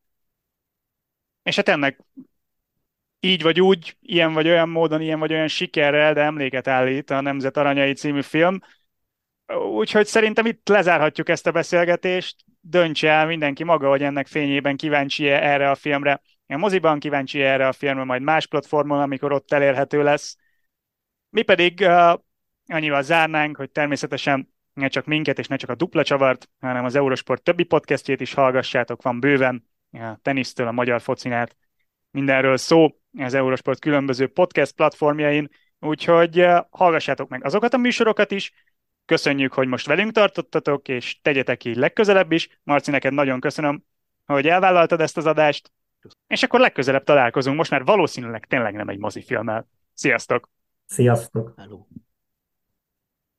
És 1.43 1.57
hát 1.57 1.69
ennek 1.69 2.01
így 3.21 3.43
vagy 3.43 3.61
úgy, 3.61 3.97
ilyen 4.01 4.33
vagy 4.33 4.49
olyan 4.49 4.69
módon, 4.69 5.01
ilyen 5.01 5.19
vagy 5.19 5.33
olyan 5.33 5.49
sikerrel, 5.49 6.15
de 6.15 6.21
emléket 6.21 6.69
állít 6.69 7.11
a 7.11 7.21
Nemzet 7.21 7.57
Aranyai 7.57 7.93
című 7.93 8.23
film. 8.23 8.59
Úgyhogy 9.55 10.07
szerintem 10.07 10.47
itt 10.47 10.69
lezárhatjuk 10.69 11.29
ezt 11.29 11.47
a 11.47 11.51
beszélgetést. 11.51 12.45
Döntse 12.61 13.11
el 13.11 13.27
mindenki 13.27 13.65
maga, 13.65 13.89
hogy 13.89 14.03
ennek 14.03 14.27
fényében 14.27 14.77
kíváncsi 14.77 15.29
-e 15.29 15.43
erre 15.43 15.71
a 15.71 15.75
filmre. 15.75 16.21
A 16.47 16.57
moziban 16.57 16.99
kíváncsi 16.99 17.43
erre 17.43 17.67
a 17.67 17.73
filmre, 17.73 18.05
majd 18.05 18.23
más 18.23 18.47
platformon, 18.47 19.01
amikor 19.01 19.33
ott 19.33 19.53
elérhető 19.53 20.03
lesz. 20.03 20.37
Mi 21.31 21.43
pedig 21.43 21.81
uh, 21.81 22.19
annyival 22.67 23.03
zárnánk, 23.03 23.57
hogy 23.57 23.71
természetesen 23.71 24.55
ne 24.79 24.89
csak 24.89 25.07
minket 25.07 25.39
és 25.39 25.47
ne 25.47 25.57
csak 25.57 25.71
a 25.71 25.75
dupla 25.75 26.03
csavart, 26.03 26.49
hanem 26.61 26.85
az 26.85 26.95
Eurosport 26.95 27.43
többi 27.43 27.65
podcastjét 27.65 28.21
is 28.21 28.35
hallgassátok, 28.35 29.03
van 29.03 29.21
bőven 29.21 29.65
a 29.93 30.19
tenisztől 30.23 30.67
a 30.67 30.73
magyar 30.73 31.01
focinát, 31.01 31.57
mindenről 32.11 32.57
szó 32.57 33.01
az 33.19 33.35
Eurosport 33.35 33.81
különböző 33.81 34.27
podcast 34.27 34.73
platformjain, 34.73 35.49
úgyhogy 35.81 36.47
hallgassátok 36.71 37.29
meg 37.29 37.45
azokat 37.45 37.75
a 37.75 37.79
műsorokat 37.79 38.31
is, 38.31 38.53
Köszönjük, 39.09 39.53
hogy 39.53 39.69
most 39.69 39.87
velünk 39.87 40.13
tartottatok, 40.13 40.89
és 40.89 41.21
tegyetek 41.21 41.65
így 41.65 41.77
legközelebb 41.77 42.33
is. 42.33 42.61
Marci, 42.63 42.91
neked 42.91 43.13
nagyon 43.13 43.41
köszönöm, 43.41 43.85
hogy 44.25 44.47
elvállaltad 44.47 45.01
ezt 45.01 45.17
az 45.17 45.27
adást. 45.27 45.73
És 46.27 46.43
akkor 46.43 46.61
legközelebb 46.61 47.05
találkozunk, 47.05 47.57
most 47.57 47.71
már 47.71 47.85
valószínűleg 47.85 48.47
tényleg 48.47 48.75
nem 48.75 48.89
egy 48.89 48.99
mozifilmmel. 48.99 49.69
Sziasztok! 49.95 50.51
Sziasztok! 50.87 51.53
Hello. 51.57 51.87